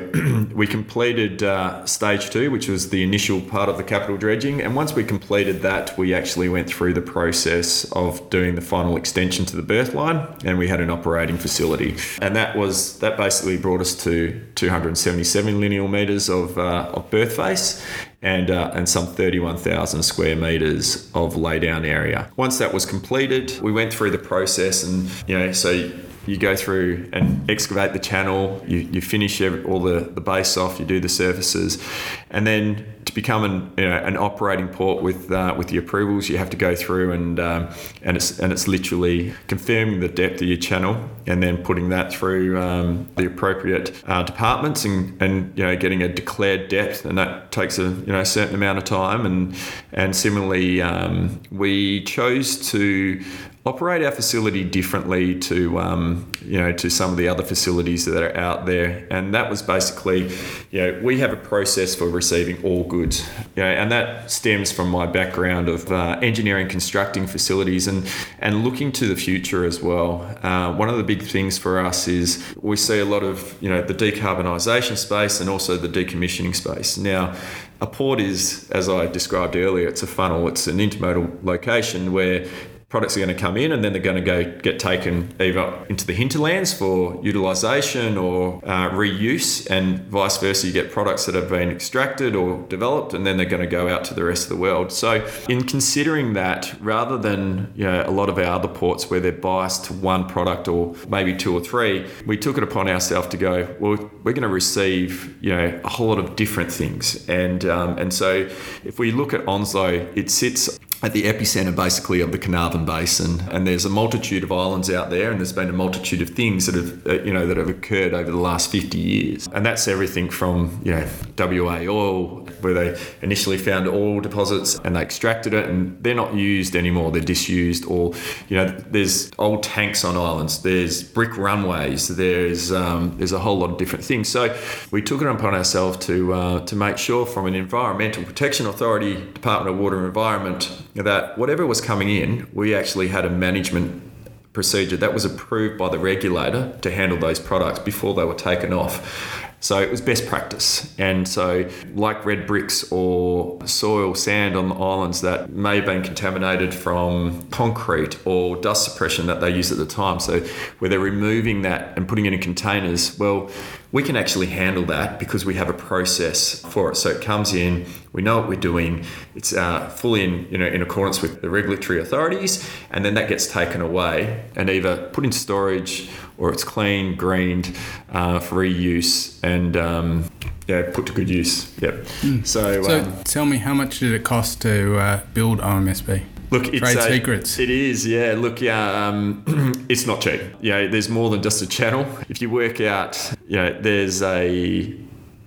we 0.55 0.67
completed 0.67 1.43
uh, 1.43 1.85
stage 1.85 2.29
two, 2.29 2.51
which 2.51 2.67
was 2.67 2.89
the 2.89 3.03
initial 3.03 3.41
part 3.41 3.69
of 3.69 3.77
the 3.77 3.83
capital 3.83 4.17
dredging. 4.17 4.61
And 4.61 4.75
once 4.75 4.93
we 4.93 5.03
completed 5.03 5.61
that, 5.61 5.97
we 5.97 6.13
actually 6.13 6.49
went 6.49 6.67
through 6.67 6.93
the 6.93 7.01
process 7.01 7.85
of 7.91 8.27
doing 8.29 8.55
the 8.55 8.61
final 8.61 8.97
extension 8.97 9.45
to 9.45 9.55
the 9.55 9.61
berth 9.61 9.93
line, 9.93 10.27
and 10.43 10.57
we 10.57 10.67
had 10.67 10.81
an 10.81 10.89
operating 10.89 11.37
facility. 11.37 11.95
And 12.21 12.35
that 12.35 12.57
was 12.57 12.99
that 12.99 13.17
basically 13.17 13.57
brought 13.57 13.81
us 13.81 13.95
to 14.03 14.41
277 14.55 15.59
lineal 15.59 15.87
meters 15.87 16.29
of, 16.29 16.57
uh, 16.57 16.91
of 16.93 17.09
berth 17.11 17.35
face 17.35 17.83
and, 18.21 18.51
uh, 18.51 18.71
and 18.73 18.87
some 18.87 19.07
31,000 19.07 20.03
square 20.03 20.35
meters 20.35 21.09
of 21.13 21.35
laydown 21.35 21.85
area. 21.85 22.29
Once 22.37 22.59
that 22.59 22.73
was 22.73 22.85
completed, 22.85 23.59
we 23.61 23.71
went 23.71 23.93
through 23.93 24.11
the 24.11 24.19
process, 24.19 24.83
and 24.83 25.09
you 25.27 25.37
know, 25.37 25.51
so 25.51 25.91
you 26.27 26.37
go 26.37 26.55
through 26.55 27.09
and 27.13 27.49
excavate 27.49 27.93
the 27.93 27.99
channel, 27.99 28.63
you, 28.67 28.79
you 28.79 29.01
finish 29.01 29.41
all 29.41 29.79
the, 29.79 30.01
the 30.01 30.21
base 30.21 30.55
off, 30.55 30.79
you 30.79 30.85
do 30.85 30.99
the 30.99 31.09
surfaces, 31.09 31.83
and 32.29 32.45
then 32.45 32.85
to 33.05 33.13
become 33.13 33.43
an, 33.43 33.71
you 33.77 33.87
know, 33.87 33.97
an 33.97 34.17
operating 34.17 34.67
port 34.67 35.01
with 35.01 35.31
uh, 35.31 35.53
with 35.57 35.67
the 35.67 35.77
approvals, 35.77 36.29
you 36.29 36.37
have 36.37 36.49
to 36.49 36.57
go 36.57 36.75
through 36.75 37.11
and 37.11 37.39
um, 37.39 37.69
and 38.01 38.17
it's 38.17 38.39
and 38.39 38.51
it's 38.51 38.67
literally 38.67 39.33
confirming 39.47 39.99
the 39.99 40.07
depth 40.07 40.41
of 40.41 40.47
your 40.47 40.57
channel 40.57 41.09
and 41.27 41.41
then 41.41 41.57
putting 41.57 41.89
that 41.89 42.11
through 42.11 42.61
um, 42.61 43.09
the 43.15 43.25
appropriate 43.25 44.01
uh, 44.07 44.23
departments 44.23 44.85
and, 44.85 45.21
and 45.21 45.57
you 45.57 45.63
know 45.63 45.75
getting 45.75 46.01
a 46.01 46.07
declared 46.07 46.67
depth, 46.69 47.05
and 47.05 47.17
that 47.17 47.51
takes 47.51 47.77
a 47.79 47.83
you 47.83 48.13
know 48.13 48.19
a 48.19 48.25
certain 48.25 48.55
amount 48.55 48.77
of 48.77 48.83
time, 48.83 49.25
and 49.25 49.55
and 49.93 50.15
similarly 50.15 50.81
um, 50.81 51.39
we 51.51 52.03
chose 52.03 52.69
to 52.71 53.23
operate 53.65 54.03
our 54.03 54.11
facility 54.11 54.63
differently 54.63 55.37
to 55.37 55.79
um, 55.79 56.31
you 56.43 56.59
know 56.59 56.71
to 56.71 56.89
some 56.89 57.11
of 57.11 57.17
the 57.17 57.27
other 57.27 57.43
facilities 57.43 58.05
that 58.05 58.23
are 58.23 58.35
out 58.35 58.65
there. 58.65 59.07
And 59.11 59.33
that 59.33 59.49
was 59.49 59.61
basically 59.61 60.31
you 60.71 60.81
know 60.81 60.99
we 61.03 61.19
have 61.19 61.31
a 61.31 61.37
process 61.37 61.95
for 61.95 62.09
receiving 62.09 62.63
all 62.63 62.83
goods 62.91 63.25
you 63.55 63.63
know, 63.63 63.69
and 63.69 63.89
that 63.89 64.29
stems 64.29 64.69
from 64.69 64.89
my 64.89 65.05
background 65.05 65.69
of 65.69 65.89
uh, 65.91 66.19
engineering 66.21 66.67
constructing 66.67 67.25
facilities 67.25 67.87
and 67.87 68.05
and 68.39 68.65
looking 68.65 68.91
to 68.91 69.07
the 69.07 69.15
future 69.15 69.63
as 69.63 69.81
well. 69.81 70.09
Uh, 70.43 70.75
one 70.75 70.89
of 70.89 70.97
the 70.97 71.03
big 71.03 71.23
things 71.23 71.57
for 71.57 71.79
us 71.79 72.07
is 72.07 72.43
we 72.61 72.75
see 72.75 72.99
a 72.99 73.05
lot 73.05 73.23
of 73.23 73.57
you 73.63 73.69
know 73.69 73.81
the 73.81 73.93
decarbonisation 73.93 74.97
space 74.97 75.39
and 75.39 75.49
also 75.49 75.77
the 75.77 75.87
decommissioning 75.87 76.53
space. 76.53 76.97
Now 76.97 77.33
a 77.81 77.87
port 77.87 78.19
is, 78.19 78.69
as 78.71 78.87
I 78.87 79.07
described 79.07 79.55
earlier, 79.55 79.87
it's 79.87 80.03
a 80.03 80.07
funnel. 80.07 80.47
It's 80.47 80.67
an 80.67 80.77
intermodal 80.77 81.43
location 81.43 82.13
where 82.13 82.45
products 82.91 83.15
are 83.15 83.21
going 83.21 83.33
to 83.33 83.41
come 83.41 83.55
in 83.55 83.71
and 83.71 83.83
then 83.83 83.93
they're 83.93 84.01
going 84.01 84.17
to 84.17 84.21
go 84.21 84.43
get 84.59 84.77
taken 84.77 85.33
either 85.39 85.73
into 85.87 86.05
the 86.05 86.13
hinterlands 86.13 86.73
for 86.73 87.17
utilisation 87.23 88.17
or 88.17 88.57
uh, 88.65 88.89
reuse 88.89 89.65
and 89.71 89.99
vice 90.09 90.37
versa. 90.37 90.67
You 90.67 90.73
get 90.73 90.91
products 90.91 91.25
that 91.25 91.33
have 91.33 91.49
been 91.49 91.69
extracted 91.69 92.35
or 92.35 92.61
developed 92.67 93.13
and 93.13 93.25
then 93.25 93.37
they're 93.37 93.45
going 93.45 93.61
to 93.61 93.67
go 93.67 93.87
out 93.87 94.03
to 94.05 94.13
the 94.13 94.25
rest 94.25 94.43
of 94.43 94.49
the 94.49 94.57
world. 94.57 94.91
So 94.91 95.25
in 95.47 95.63
considering 95.63 96.33
that 96.33 96.75
rather 96.81 97.17
than 97.17 97.71
you 97.77 97.85
know, 97.85 98.03
a 98.05 98.11
lot 98.11 98.27
of 98.27 98.37
our 98.37 98.43
other 98.43 98.67
ports 98.67 99.09
where 99.09 99.21
they're 99.21 99.31
biased 99.31 99.85
to 99.85 99.93
one 99.93 100.27
product 100.27 100.67
or 100.67 100.93
maybe 101.07 101.33
two 101.33 101.55
or 101.55 101.61
three 101.61 102.05
we 102.25 102.35
took 102.35 102.57
it 102.57 102.63
upon 102.63 102.89
ourselves 102.89 103.29
to 103.29 103.37
go 103.37 103.73
well 103.79 104.11
we're 104.23 104.33
going 104.33 104.41
to 104.41 104.49
receive 104.49 105.37
you 105.41 105.55
know 105.55 105.79
a 105.85 105.89
whole 105.89 106.07
lot 106.07 106.19
of 106.19 106.35
different 106.35 106.69
things. 106.69 107.27
And 107.29 107.63
um, 107.63 107.97
and 107.97 108.13
so 108.13 108.49
if 108.83 108.99
we 108.99 109.11
look 109.11 109.33
at 109.33 109.47
Onslow 109.47 110.11
it 110.13 110.29
sits 110.29 110.77
at 111.03 111.13
the 111.13 111.23
epicenter 111.23 111.75
basically 111.75 112.21
of 112.21 112.31
the 112.31 112.37
Carnarvon 112.37 112.85
Basin, 112.85 113.41
and 113.49 113.65
there's 113.65 113.85
a 113.85 113.89
multitude 113.89 114.43
of 114.43 114.51
islands 114.51 114.89
out 114.89 115.09
there, 115.09 115.31
and 115.31 115.39
there's 115.39 115.53
been 115.53 115.69
a 115.69 115.73
multitude 115.73 116.21
of 116.21 116.29
things 116.29 116.67
that 116.67 116.75
have 116.75 117.07
uh, 117.07 117.23
you 117.23 117.33
know 117.33 117.47
that 117.47 117.57
have 117.57 117.69
occurred 117.69 118.13
over 118.13 118.29
the 118.29 118.37
last 118.37 118.71
50 118.71 118.97
years, 118.97 119.47
and 119.53 119.65
that's 119.65 119.87
everything 119.87 120.29
from 120.29 120.79
you 120.83 120.91
know 120.91 121.07
WA 121.37 121.79
oil, 121.87 122.45
where 122.61 122.73
they 122.73 123.01
initially 123.21 123.57
found 123.57 123.87
oil 123.87 124.19
deposits 124.19 124.79
and 124.83 124.95
they 124.95 125.01
extracted 125.01 125.53
it, 125.53 125.67
and 125.67 126.01
they're 126.03 126.13
not 126.13 126.35
used 126.35 126.75
anymore, 126.75 127.11
they're 127.11 127.21
disused, 127.21 127.85
or 127.85 128.13
you 128.47 128.57
know 128.57 128.67
there's 128.67 129.31
old 129.39 129.63
tanks 129.63 130.05
on 130.05 130.15
islands, 130.15 130.61
there's 130.61 131.01
brick 131.01 131.35
runways, 131.35 132.09
there's 132.09 132.71
um, 132.71 133.17
there's 133.17 133.31
a 133.31 133.39
whole 133.39 133.57
lot 133.57 133.71
of 133.71 133.77
different 133.77 134.05
things. 134.05 134.29
So 134.29 134.55
we 134.91 135.01
took 135.01 135.21
it 135.21 135.27
upon 135.27 135.55
ourselves 135.55 136.05
to 136.05 136.33
uh, 136.33 136.65
to 136.65 136.75
make 136.75 136.99
sure 136.99 137.25
from 137.25 137.47
an 137.47 137.55
Environmental 137.55 138.23
Protection 138.23 138.67
Authority, 138.67 139.15
Department 139.33 139.75
of 139.75 139.81
Water 139.81 139.97
and 139.97 140.05
Environment 140.05 140.69
that 140.95 141.37
whatever 141.37 141.65
was 141.65 141.81
coming 141.81 142.09
in, 142.09 142.47
we 142.53 142.75
actually 142.75 143.07
had 143.07 143.25
a 143.25 143.29
management 143.29 144.11
procedure 144.53 144.97
that 144.97 145.13
was 145.13 145.23
approved 145.23 145.77
by 145.77 145.89
the 145.89 145.97
regulator 145.97 146.77
to 146.81 146.91
handle 146.91 147.17
those 147.17 147.39
products 147.39 147.79
before 147.79 148.13
they 148.13 148.25
were 148.25 148.33
taken 148.33 148.73
off. 148.73 149.40
So 149.61 149.79
it 149.79 149.91
was 149.91 150.01
best 150.01 150.25
practice. 150.25 150.91
And 150.97 151.27
so, 151.27 151.69
like 151.93 152.25
red 152.25 152.47
bricks 152.47 152.91
or 152.91 153.65
soil, 153.67 154.15
sand 154.15 154.57
on 154.57 154.69
the 154.69 154.75
islands 154.75 155.21
that 155.21 155.51
may 155.51 155.75
have 155.75 155.85
been 155.85 156.01
contaminated 156.01 156.73
from 156.73 157.47
concrete 157.49 158.17
or 158.25 158.55
dust 158.55 158.91
suppression 158.91 159.27
that 159.27 159.39
they 159.39 159.51
used 159.51 159.71
at 159.71 159.77
the 159.77 159.85
time. 159.85 160.19
So, 160.19 160.39
where 160.79 160.89
they're 160.89 160.99
removing 160.99 161.61
that 161.61 161.95
and 161.95 162.07
putting 162.07 162.25
it 162.25 162.33
in 162.33 162.39
containers, 162.39 163.17
well, 163.19 163.51
we 163.91 164.01
can 164.03 164.15
actually 164.15 164.47
handle 164.47 164.85
that 164.85 165.19
because 165.19 165.45
we 165.45 165.55
have 165.55 165.69
a 165.69 165.73
process 165.73 166.61
for 166.65 166.91
it. 166.91 166.95
So 166.95 167.09
it 167.09 167.21
comes 167.21 167.53
in, 167.53 167.85
we 168.13 168.21
know 168.21 168.39
what 168.39 168.47
we're 168.47 168.59
doing, 168.59 169.05
it's 169.35 169.53
uh, 169.53 169.89
fully 169.89 170.23
in 170.23 170.47
you 170.49 170.57
know 170.57 170.65
in 170.65 170.81
accordance 170.81 171.21
with 171.21 171.41
the 171.41 171.49
regulatory 171.49 171.99
authorities, 171.99 172.67
and 172.89 173.03
then 173.03 173.13
that 173.15 173.27
gets 173.27 173.47
taken 173.47 173.81
away 173.81 174.45
and 174.55 174.69
either 174.69 175.09
put 175.09 175.25
in 175.25 175.31
storage 175.31 176.09
or 176.41 176.51
it's 176.51 176.63
clean, 176.63 177.15
greened 177.15 177.75
uh, 178.11 178.39
for 178.39 178.55
reuse 178.55 179.41
and. 179.43 179.77
Um, 179.77 180.25
yeah, 180.67 180.89
put 180.93 181.07
to 181.07 181.11
good 181.11 181.29
use. 181.29 181.77
Yep. 181.81 181.93
Mm. 182.21 182.47
So, 182.47 182.83
so 182.83 182.99
um, 182.99 183.23
tell 183.23 183.45
me, 183.45 183.57
how 183.57 183.73
much 183.73 183.99
did 183.99 184.13
it 184.13 184.23
cost 184.23 184.61
to 184.61 184.97
uh, 184.97 185.21
build 185.33 185.59
OMSB? 185.59 186.23
Look, 186.49 186.67
it's 186.67 186.79
trade 186.79 186.97
a, 186.97 187.01
secrets. 187.01 187.59
It 187.59 187.69
is, 187.69 188.05
yeah. 188.05 188.35
Look, 188.37 188.61
yeah, 188.61 189.07
um, 189.07 189.43
it's 189.89 190.05
not 190.05 190.21
cheap. 190.21 190.41
Yeah, 190.61 190.87
there's 190.87 191.09
more 191.09 191.29
than 191.29 191.41
just 191.41 191.61
a 191.61 191.67
channel. 191.67 192.05
If 192.29 192.41
you 192.41 192.49
work 192.49 192.79
out, 192.79 193.33
you 193.47 193.57
know, 193.57 193.81
there's 193.81 194.21
a 194.21 194.95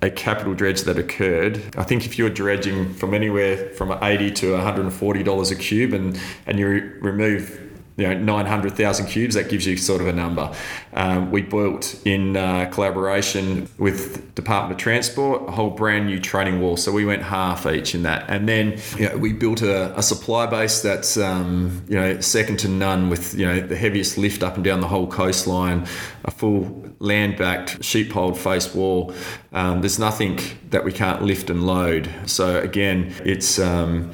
a 0.03 0.11
capital 0.11 0.53
dredge 0.55 0.83
that 0.83 0.99
occurred. 0.99 1.63
I 1.79 1.85
think 1.85 2.05
if 2.05 2.19
you're 2.19 2.29
dredging 2.29 2.93
from 2.93 3.15
anywhere 3.15 3.71
from 3.71 3.97
80 4.03 4.31
to 4.33 4.53
140 4.53 5.23
dollars 5.23 5.51
a 5.51 5.57
cube, 5.57 5.95
and 5.95 6.19
and 6.47 6.59
you 6.59 6.69
re- 6.69 6.81
remove 7.01 7.63
you 7.97 8.07
know 8.07 8.15
900,000 8.15 9.07
cubes. 9.07 9.35
That 9.35 9.49
gives 9.49 9.67
you 9.67 9.77
sort 9.77 10.01
of 10.01 10.09
a 10.09 10.13
number. 10.13 10.53
Um, 10.95 11.31
we 11.31 11.43
built 11.43 12.01
in 12.05 12.37
uh, 12.37 12.71
collaboration 12.73 13.69
with 13.79 14.35
Department 14.35 14.73
of 14.73 14.83
Transport 14.83 15.49
a 15.49 15.53
whole 15.53 15.71
brand 15.71 16.07
new 16.07 16.19
training 16.19 16.61
wall. 16.61 16.77
So 16.77 16.91
we 16.93 17.05
went 17.05 17.23
half 17.23 17.67
each 17.67 17.95
in 17.95 18.03
that, 18.03 18.25
and 18.29 18.49
then 18.49 18.81
you 18.97 19.09
know, 19.09 19.17
we 19.17 19.33
built 19.33 19.63
a, 19.63 19.97
a 19.99 20.03
supply 20.03 20.47
base 20.47 20.83
that's 20.83 21.17
um, 21.17 21.85
you 21.89 21.97
know 21.97 22.21
second 22.21 22.59
to 22.61 22.69
none 22.69 23.11
with 23.11 23.35
you 23.35 23.47
know 23.47 23.61
the 23.61 23.77
heaviest 23.77 24.19
lift 24.19 24.43
up 24.43 24.57
and 24.57 24.65
down 24.65 24.81
the 24.81 24.89
whole 24.89 25.07
coastline, 25.07 25.87
a 26.25 26.31
full 26.31 26.85
land-backed 26.99 27.85
sheet-piled 27.85 28.39
face 28.39 28.75
wall. 28.75 29.13
Um, 29.53 29.81
there's 29.83 29.99
nothing 29.99 30.41
that 30.71 30.85
we 30.85 30.93
can't 30.93 31.23
lift 31.23 31.51
and 31.51 31.67
load. 31.67 32.11
So 32.27 32.59
again, 32.61 33.15
it's 33.25 33.59
um, 33.59 34.13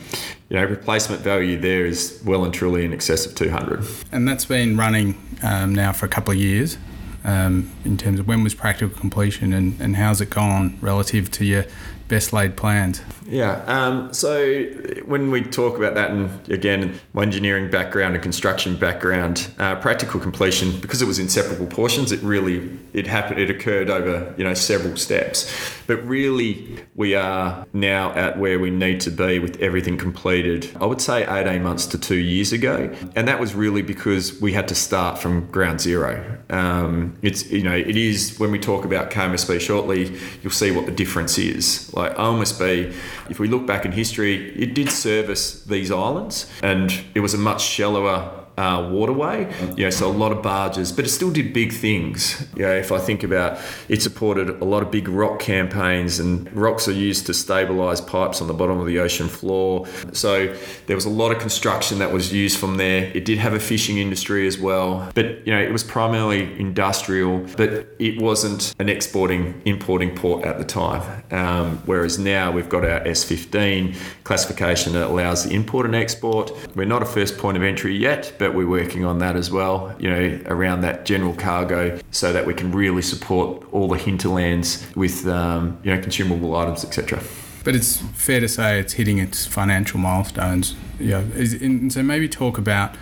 you 0.51 0.57
know, 0.57 0.65
replacement 0.65 1.23
value 1.23 1.59
there 1.59 1.87
is 1.87 2.21
well 2.25 2.45
and 2.45 2.53
truly 2.53 2.85
in 2.85 2.93
excess 2.93 3.25
of 3.25 3.35
200. 3.37 3.87
And 4.11 4.27
that's 4.27 4.45
been 4.45 4.77
running 4.77 5.17
um, 5.43 5.75
now 5.75 5.93
for 5.93 6.07
a 6.07 6.09
couple 6.09 6.33
of 6.33 6.39
years 6.39 6.77
um, 7.23 7.71
in 7.85 7.97
terms 7.97 8.19
of 8.19 8.27
when 8.27 8.43
was 8.43 8.55
practical 8.55 8.99
completion 8.99 9.53
and, 9.53 9.81
and 9.81 9.95
how's 9.95 10.21
it 10.21 10.29
gone 10.29 10.77
relative 10.81 11.31
to 11.33 11.45
your 11.45 11.67
best 12.11 12.33
laid 12.33 12.57
plans? 12.57 13.01
Yeah. 13.31 13.63
Um, 13.67 14.13
so 14.13 14.65
when 15.07 15.31
we 15.31 15.43
talk 15.43 15.79
about 15.79 15.95
that, 15.95 16.11
and 16.11 16.49
again, 16.51 16.99
my 17.13 17.23
engineering 17.23 17.71
background 17.71 18.15
and 18.15 18.23
construction 18.23 18.77
background, 18.77 19.49
uh, 19.61 19.77
practical 19.77 20.19
completion 20.19 20.79
because 20.81 21.01
it 21.01 21.07
was 21.07 21.21
in 21.21 21.29
separable 21.29 21.67
portions, 21.67 22.11
it 22.11 22.21
really 22.23 22.77
it 22.93 23.07
happened. 23.07 23.39
It 23.39 23.49
occurred 23.49 23.89
over 23.89 24.35
you 24.37 24.43
know 24.43 24.55
several 24.55 24.97
steps, 24.97 25.51
but 25.87 26.05
really 26.07 26.85
we 26.97 27.15
are 27.15 27.65
now 27.73 28.13
at 28.13 28.39
where 28.39 28.59
we 28.59 28.71
need 28.71 29.01
to 29.03 29.11
be 29.11 29.39
with 29.39 29.61
everything 29.61 29.97
completed. 29.97 30.69
I 30.81 30.87
would 30.87 31.01
say 31.01 31.25
eighteen 31.25 31.63
months 31.63 31.87
to 31.87 31.99
two 31.99 32.17
years 32.19 32.53
ago, 32.53 32.93
and 33.15 33.29
that 33.29 33.39
was 33.39 33.55
really 33.55 33.83
because 33.83 34.41
we 34.41 34.53
had 34.53 34.67
to 34.69 34.75
start 34.75 35.19
from 35.19 35.47
ground 35.53 35.81
zero. 35.81 36.39
Um, 36.51 37.17
it's 37.23 37.49
you 37.49 37.63
know 37.63 37.77
it 37.77 37.97
is 37.97 38.41
when 38.41 38.51
we 38.51 38.59
talk 38.59 38.85
about 38.85 39.13
KMSB 39.13 39.61
shortly, 39.61 40.19
you'll 40.43 40.51
see 40.51 40.73
what 40.73 40.87
the 40.87 40.93
difference 40.93 41.39
is. 41.39 41.89
Like 42.01 42.17
OMSB 42.17 42.95
if 43.29 43.39
we 43.39 43.47
look 43.47 43.67
back 43.67 43.85
in 43.85 43.93
history, 43.93 44.57
it 44.57 44.75
did 44.75 44.91
service 44.91 45.63
these 45.65 45.91
islands 45.91 46.51
and 46.63 47.05
it 47.15 47.21
was 47.21 47.35
a 47.35 47.39
much 47.39 47.63
shallower 47.63 48.40
uh, 48.61 48.91
waterway. 48.91 49.51
You 49.77 49.85
know, 49.85 49.91
so 49.91 50.07
a 50.07 50.13
lot 50.13 50.33
of 50.33 50.43
barges, 50.43 50.93
but 50.93 51.07
it 51.07 51.09
still 51.09 51.31
did 51.31 51.55
big 51.55 51.73
things. 51.73 52.47
You 52.55 52.63
know, 52.63 52.75
if 52.75 52.93
I 52.93 52.99
think 52.99 53.23
about 53.23 53.59
it, 53.89 54.03
supported 54.03 54.51
a 54.51 54.65
lot 54.65 54.83
of 54.83 54.91
big 54.91 55.09
rock 55.09 55.41
campaigns, 55.41 56.21
and 56.21 56.53
rocks 56.55 56.87
are 56.87 56.93
used 56.93 57.25
to 57.27 57.33
stabilise 57.33 58.07
pipes 58.07 58.43
on 58.43 58.49
the 58.49 58.55
bottom 58.55 58.79
of 58.79 58.87
the 58.87 58.99
ocean 58.99 59.29
floor. 59.29 59.87
So 60.13 60.55
there 60.87 60.97
was 60.97 61.07
a 61.07 61.11
lot 61.11 61.33
of 61.33 61.39
construction 61.39 62.01
that 62.01 62.13
was 62.13 62.33
used 62.33 62.59
from 62.59 62.77
there. 62.77 63.11
It 63.15 63.25
did 63.25 63.39
have 63.39 63.55
a 63.55 63.61
fishing 63.61 63.97
industry 63.97 64.47
as 64.47 64.59
well, 64.59 65.11
but 65.15 65.47
you 65.47 65.55
know, 65.55 65.61
it 65.61 65.73
was 65.73 65.83
primarily 65.83 66.43
industrial, 66.61 67.39
but 67.57 67.71
it 67.99 68.21
wasn't 68.21 68.75
an 68.79 68.91
exporting, 68.91 69.63
importing 69.65 70.15
port 70.15 70.45
at 70.45 70.59
the 70.59 70.65
time. 70.65 71.25
Um, 71.31 71.79
whereas 71.87 72.19
now 72.19 72.51
we've 72.51 72.69
got 72.69 72.85
our 72.85 73.01
S15 73.01 73.97
classification 74.25 74.93
that 74.93 75.07
allows 75.07 75.45
the 75.45 75.55
import 75.55 75.87
and 75.87 75.95
export. 75.95 76.53
We're 76.77 76.85
not 76.85 77.03
a 77.03 77.07
first 77.07 77.39
point 77.39 77.57
of 77.57 77.63
entry 77.63 77.97
yet, 77.97 78.33
but 78.39 78.50
we're 78.55 78.69
working 78.69 79.05
on 79.05 79.19
that 79.19 79.37
as 79.37 79.51
well, 79.51 79.95
you 79.99 80.11
know, 80.11 80.41
around 80.47 80.83
that 80.83 81.05
general 81.05 81.35
cargo 81.35 81.99
so 82.11 82.33
that 82.33 82.47
we 82.47 82.55
can 82.55 82.73
really 82.73 83.03
support 83.03 83.67
all 83.73 83.89
the 83.89 83.99
hinterlands 83.99 84.87
with, 84.95 85.27
um, 85.27 85.79
you 85.83 85.95
know, 85.95 86.01
consumable 86.01 86.55
items, 86.57 86.85
etc. 86.85 87.23
But 87.65 87.75
it's 87.75 87.99
fair 87.99 88.41
to 88.41 88.49
say 88.49 88.81
it's 88.81 88.95
hitting 88.95 89.19
its 89.19 89.47
financial 89.47 90.01
milestones. 90.01 90.75
Yeah, 90.99 91.19
and 91.19 91.93
so 91.93 92.03
maybe 92.03 92.29
talk 92.29 92.59
about 92.59 92.95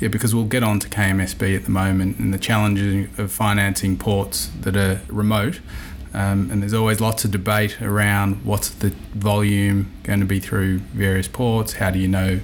yeah, 0.00 0.08
because 0.08 0.34
we'll 0.34 0.44
get 0.44 0.62
on 0.62 0.78
to 0.80 0.88
KMSB 0.88 1.56
at 1.56 1.64
the 1.64 1.70
moment 1.70 2.18
and 2.18 2.32
the 2.32 2.38
challenges 2.38 3.18
of 3.18 3.32
financing 3.32 3.96
ports 3.96 4.50
that 4.60 4.76
are 4.76 5.00
remote. 5.08 5.60
Um, 6.12 6.50
and 6.50 6.62
there's 6.62 6.74
always 6.74 7.00
lots 7.00 7.24
of 7.24 7.30
debate 7.30 7.80
around 7.82 8.44
what's 8.44 8.70
the 8.70 8.90
volume 9.14 9.92
going 10.02 10.20
to 10.20 10.26
be 10.26 10.40
through 10.40 10.78
various 10.78 11.28
ports. 11.28 11.74
How 11.74 11.90
do 11.90 11.98
you 11.98 12.08
know 12.08 12.40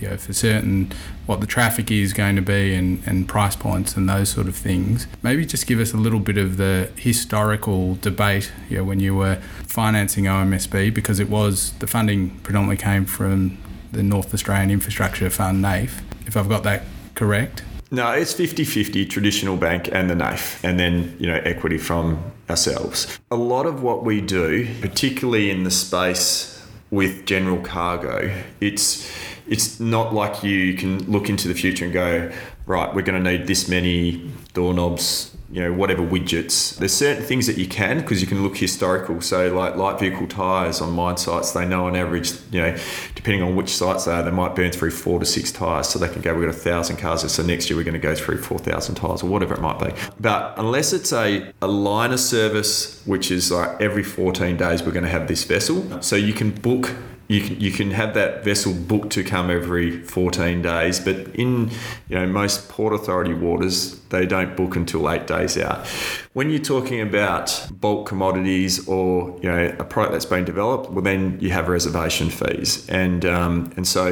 you 0.00 0.10
know, 0.10 0.16
for 0.16 0.32
certain 0.32 0.92
what 1.26 1.40
the 1.40 1.46
traffic 1.46 1.90
is 1.90 2.12
going 2.12 2.36
to 2.36 2.42
be 2.42 2.74
and, 2.74 3.02
and 3.06 3.28
price 3.28 3.56
points 3.56 3.96
and 3.96 4.08
those 4.08 4.28
sort 4.28 4.46
of 4.46 4.54
things. 4.54 5.06
Maybe 5.22 5.46
just 5.46 5.66
give 5.66 5.80
us 5.80 5.92
a 5.92 5.96
little 5.96 6.20
bit 6.20 6.36
of 6.36 6.56
the 6.56 6.90
historical 6.96 7.96
debate 7.96 8.52
you 8.68 8.78
know, 8.78 8.84
when 8.84 9.00
you 9.00 9.14
were 9.14 9.36
financing 9.66 10.24
OMSB 10.24 10.92
because 10.92 11.18
it 11.18 11.30
was 11.30 11.72
the 11.78 11.86
funding 11.86 12.30
predominantly 12.40 12.82
came 12.82 13.04
from 13.04 13.58
the 13.92 14.02
North 14.02 14.34
Australian 14.34 14.70
Infrastructure 14.70 15.30
Fund, 15.30 15.64
NAIF, 15.64 16.02
if 16.26 16.36
I've 16.36 16.48
got 16.48 16.62
that 16.64 16.82
correct. 17.14 17.62
No, 17.90 18.10
it's 18.10 18.34
50-50 18.34 19.08
traditional 19.08 19.56
bank 19.56 19.88
and 19.92 20.10
the 20.10 20.14
NAIF 20.14 20.62
and 20.64 20.78
then, 20.78 21.16
you 21.18 21.28
know, 21.28 21.40
equity 21.44 21.78
from 21.78 22.32
ourselves. 22.50 23.18
A 23.30 23.36
lot 23.36 23.66
of 23.66 23.82
what 23.82 24.04
we 24.04 24.20
do, 24.20 24.68
particularly 24.80 25.50
in 25.50 25.64
the 25.64 25.70
space 25.70 26.50
with 26.90 27.24
general 27.24 27.58
cargo, 27.58 28.34
it's 28.60 29.10
it's 29.46 29.78
not 29.78 30.14
like 30.14 30.42
you 30.42 30.74
can 30.74 31.10
look 31.10 31.28
into 31.28 31.48
the 31.48 31.54
future 31.54 31.84
and 31.84 31.92
go, 31.92 32.32
right, 32.66 32.94
we're 32.94 33.02
going 33.02 33.22
to 33.22 33.30
need 33.30 33.46
this 33.46 33.68
many 33.68 34.30
doorknobs, 34.54 35.36
you 35.50 35.60
know, 35.60 35.72
whatever 35.72 36.02
widgets. 36.02 36.78
There's 36.78 36.94
certain 36.94 37.22
things 37.22 37.46
that 37.46 37.58
you 37.58 37.68
can 37.68 38.00
because 38.00 38.22
you 38.22 38.26
can 38.26 38.42
look 38.42 38.56
historical. 38.56 39.20
So, 39.20 39.54
like 39.54 39.76
light 39.76 40.00
vehicle 40.00 40.26
tyres 40.28 40.80
on 40.80 40.92
mine 40.92 41.18
sites, 41.18 41.52
they 41.52 41.66
know 41.66 41.86
on 41.86 41.94
average, 41.94 42.32
you 42.50 42.62
know, 42.62 42.76
depending 43.14 43.42
on 43.42 43.54
which 43.54 43.68
sites 43.68 44.06
they 44.06 44.12
are, 44.12 44.22
they 44.22 44.30
might 44.30 44.54
burn 44.54 44.72
through 44.72 44.92
four 44.92 45.20
to 45.20 45.26
six 45.26 45.52
tyres. 45.52 45.88
So 45.88 45.98
they 45.98 46.08
can 46.08 46.22
go, 46.22 46.34
we've 46.34 46.48
got 46.48 46.54
a 46.54 46.58
thousand 46.58 46.96
cars, 46.96 47.30
so 47.30 47.42
next 47.42 47.68
year 47.68 47.76
we're 47.76 47.84
going 47.84 47.94
to 47.94 48.00
go 48.00 48.14
through 48.14 48.38
4,000 48.38 48.94
tyres 48.94 49.22
or 49.22 49.28
whatever 49.28 49.54
it 49.54 49.60
might 49.60 49.78
be. 49.78 49.92
But 50.18 50.54
unless 50.58 50.92
it's 50.94 51.12
a, 51.12 51.52
a 51.60 51.66
liner 51.66 52.16
service, 52.16 53.02
which 53.04 53.30
is 53.30 53.52
like 53.52 53.80
every 53.80 54.02
14 54.02 54.56
days 54.56 54.82
we're 54.82 54.92
going 54.92 55.04
to 55.04 55.10
have 55.10 55.28
this 55.28 55.44
vessel, 55.44 56.00
so 56.02 56.16
you 56.16 56.32
can 56.32 56.50
book 56.50 56.94
you 57.28 57.40
can 57.40 57.60
you 57.60 57.70
can 57.70 57.90
have 57.90 58.14
that 58.14 58.44
vessel 58.44 58.74
booked 58.74 59.10
to 59.12 59.24
come 59.24 59.50
every 59.50 60.02
14 60.02 60.60
days, 60.62 61.00
but 61.00 61.16
in 61.34 61.70
you 62.08 62.16
know 62.16 62.26
most 62.26 62.68
port 62.68 62.92
authority 62.92 63.32
waters 63.32 63.98
they 64.10 64.26
don't 64.26 64.56
book 64.56 64.76
until 64.76 65.10
eight 65.10 65.26
days 65.26 65.56
out. 65.58 65.86
When 66.34 66.50
you're 66.50 66.58
talking 66.58 67.00
about 67.00 67.68
bulk 67.72 68.06
commodities 68.06 68.86
or 68.86 69.38
you 69.42 69.50
know 69.50 69.74
a 69.78 69.84
product 69.84 70.12
that's 70.12 70.26
been 70.26 70.44
developed, 70.44 70.90
well 70.90 71.02
then 71.02 71.38
you 71.40 71.50
have 71.50 71.68
reservation 71.68 72.28
fees, 72.28 72.86
and 72.88 73.24
um, 73.24 73.72
and 73.76 73.86
so 73.86 74.08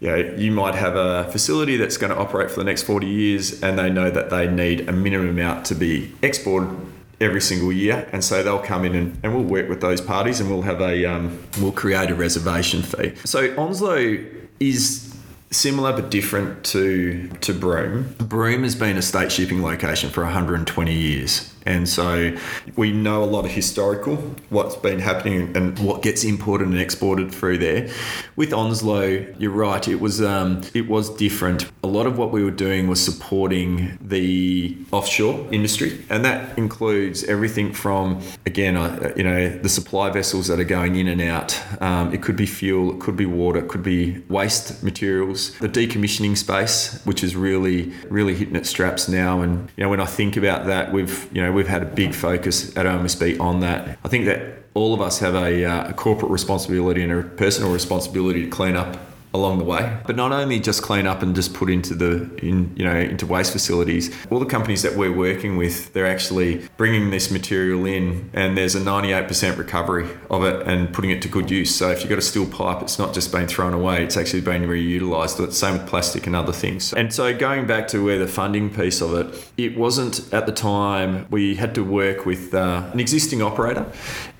you 0.00 0.08
know 0.08 0.16
you 0.16 0.52
might 0.52 0.74
have 0.74 0.94
a 0.94 1.24
facility 1.32 1.76
that's 1.76 1.96
going 1.96 2.12
to 2.12 2.18
operate 2.18 2.50
for 2.50 2.58
the 2.58 2.64
next 2.64 2.82
40 2.82 3.06
years, 3.06 3.62
and 3.62 3.78
they 3.78 3.90
know 3.90 4.10
that 4.10 4.30
they 4.30 4.48
need 4.48 4.88
a 4.88 4.92
minimum 4.92 5.30
amount 5.30 5.66
to 5.66 5.74
be 5.74 6.12
exported 6.22 6.74
every 7.20 7.40
single 7.40 7.72
year, 7.72 8.08
and 8.12 8.24
so 8.24 8.42
they'll 8.42 8.58
come 8.58 8.84
in 8.84 8.94
and, 8.94 9.18
and 9.22 9.34
we'll 9.34 9.44
work 9.44 9.68
with 9.68 9.80
those 9.80 10.00
parties, 10.00 10.40
and 10.40 10.50
we'll 10.50 10.62
have 10.62 10.80
a 10.80 11.04
um, 11.04 11.42
we'll 11.60 11.72
create 11.72 12.10
a 12.10 12.14
reservation 12.14 12.82
fee. 12.82 13.14
So 13.24 13.54
Onslow 13.56 14.24
is 14.60 15.14
similar 15.50 15.92
but 15.92 16.10
different 16.10 16.64
to 16.64 17.28
to 17.40 17.54
Broome. 17.54 18.14
Broome 18.18 18.62
has 18.62 18.74
been 18.74 18.96
a 18.96 19.02
state 19.02 19.32
shipping 19.32 19.62
location 19.62 20.10
for 20.10 20.24
120 20.24 20.92
years. 20.92 21.52
And 21.66 21.88
so 21.88 22.34
we 22.76 22.92
know 22.92 23.24
a 23.24 23.26
lot 23.26 23.44
of 23.44 23.50
historical, 23.50 24.16
what's 24.50 24.76
been 24.76 25.00
happening 25.00 25.54
and 25.56 25.76
what 25.80 26.00
gets 26.00 26.22
imported 26.22 26.68
and 26.68 26.78
exported 26.78 27.34
through 27.34 27.58
there. 27.58 27.90
With 28.36 28.52
Onslow, 28.52 29.34
you're 29.36 29.50
right, 29.50 29.86
it 29.88 30.00
was 30.00 30.22
um, 30.22 30.62
it 30.74 30.88
was 30.88 31.10
different. 31.16 31.66
A 31.86 31.94
lot 31.96 32.06
of 32.06 32.18
what 32.18 32.32
we 32.32 32.42
were 32.42 32.50
doing 32.50 32.88
was 32.88 33.00
supporting 33.02 33.96
the 34.00 34.76
offshore 34.90 35.46
industry, 35.52 36.04
and 36.10 36.24
that 36.24 36.58
includes 36.58 37.22
everything 37.22 37.72
from 37.72 38.20
again, 38.44 38.76
uh, 38.76 39.12
you 39.16 39.22
know, 39.22 39.48
the 39.50 39.68
supply 39.68 40.10
vessels 40.10 40.48
that 40.48 40.58
are 40.58 40.64
going 40.64 40.96
in 40.96 41.06
and 41.06 41.20
out. 41.20 41.62
Um, 41.80 42.12
it 42.12 42.22
could 42.22 42.34
be 42.34 42.44
fuel, 42.44 42.92
it 42.92 42.98
could 42.98 43.16
be 43.16 43.24
water, 43.24 43.60
it 43.60 43.68
could 43.68 43.84
be 43.84 44.20
waste 44.28 44.82
materials. 44.82 45.56
The 45.60 45.68
decommissioning 45.68 46.36
space, 46.36 47.00
which 47.04 47.22
is 47.22 47.36
really 47.36 47.92
really 48.10 48.34
hitting 48.34 48.56
its 48.56 48.68
straps 48.68 49.08
now, 49.08 49.40
and 49.42 49.70
you 49.76 49.84
know, 49.84 49.88
when 49.88 50.00
I 50.00 50.06
think 50.06 50.36
about 50.36 50.66
that, 50.66 50.92
we've 50.92 51.28
you 51.32 51.40
know 51.40 51.52
we've 51.52 51.68
had 51.68 51.84
a 51.84 51.86
big 51.86 52.16
focus 52.16 52.76
at 52.76 52.84
OMSB 52.84 53.38
on 53.38 53.60
that. 53.60 53.96
I 54.04 54.08
think 54.08 54.24
that 54.24 54.64
all 54.74 54.92
of 54.92 55.00
us 55.00 55.20
have 55.20 55.36
a, 55.36 55.64
uh, 55.64 55.90
a 55.90 55.94
corporate 55.94 56.32
responsibility 56.32 57.02
and 57.02 57.12
a 57.12 57.22
personal 57.22 57.72
responsibility 57.72 58.42
to 58.42 58.50
clean 58.50 58.74
up 58.74 58.98
along 59.36 59.58
the 59.58 59.64
way. 59.64 59.98
But 60.06 60.16
not 60.16 60.32
only 60.32 60.58
just 60.58 60.82
clean 60.82 61.06
up 61.06 61.22
and 61.22 61.34
just 61.34 61.54
put 61.54 61.70
into 61.70 61.94
the 61.94 62.28
in 62.38 62.72
you 62.76 62.84
know 62.84 62.96
into 62.96 63.26
waste 63.26 63.52
facilities. 63.52 64.14
All 64.30 64.40
the 64.40 64.46
companies 64.46 64.82
that 64.82 64.96
we're 64.96 65.12
working 65.12 65.56
with, 65.56 65.92
they're 65.92 66.06
actually 66.06 66.66
bringing 66.76 67.10
this 67.10 67.30
material 67.30 67.86
in, 67.86 68.30
and 68.32 68.56
there's 68.56 68.74
a 68.74 68.80
98% 68.80 69.56
recovery 69.56 70.08
of 70.30 70.44
it 70.44 70.66
and 70.66 70.92
putting 70.92 71.10
it 71.10 71.22
to 71.22 71.28
good 71.28 71.50
use. 71.50 71.74
So 71.74 71.90
if 71.90 72.00
you've 72.00 72.10
got 72.10 72.18
a 72.18 72.22
steel 72.22 72.46
pipe, 72.46 72.82
it's 72.82 72.98
not 72.98 73.14
just 73.14 73.32
being 73.32 73.46
thrown 73.46 73.74
away; 73.74 74.02
it's 74.02 74.16
actually 74.16 74.40
being 74.40 74.62
reutilised. 74.62 75.36
The 75.36 75.52
same 75.52 75.74
with 75.78 75.86
plastic 75.86 76.26
and 76.26 76.34
other 76.34 76.52
things. 76.52 76.92
And 76.92 77.12
so 77.12 77.36
going 77.36 77.66
back 77.66 77.88
to 77.88 78.04
where 78.04 78.18
the 78.18 78.26
funding 78.26 78.70
piece 78.70 79.00
of 79.00 79.14
it, 79.14 79.52
it 79.56 79.76
wasn't 79.76 80.32
at 80.32 80.46
the 80.46 80.52
time 80.52 81.26
we 81.30 81.54
had 81.56 81.74
to 81.74 81.84
work 81.84 82.26
with 82.26 82.54
uh, 82.54 82.88
an 82.92 83.00
existing 83.00 83.42
operator, 83.42 83.86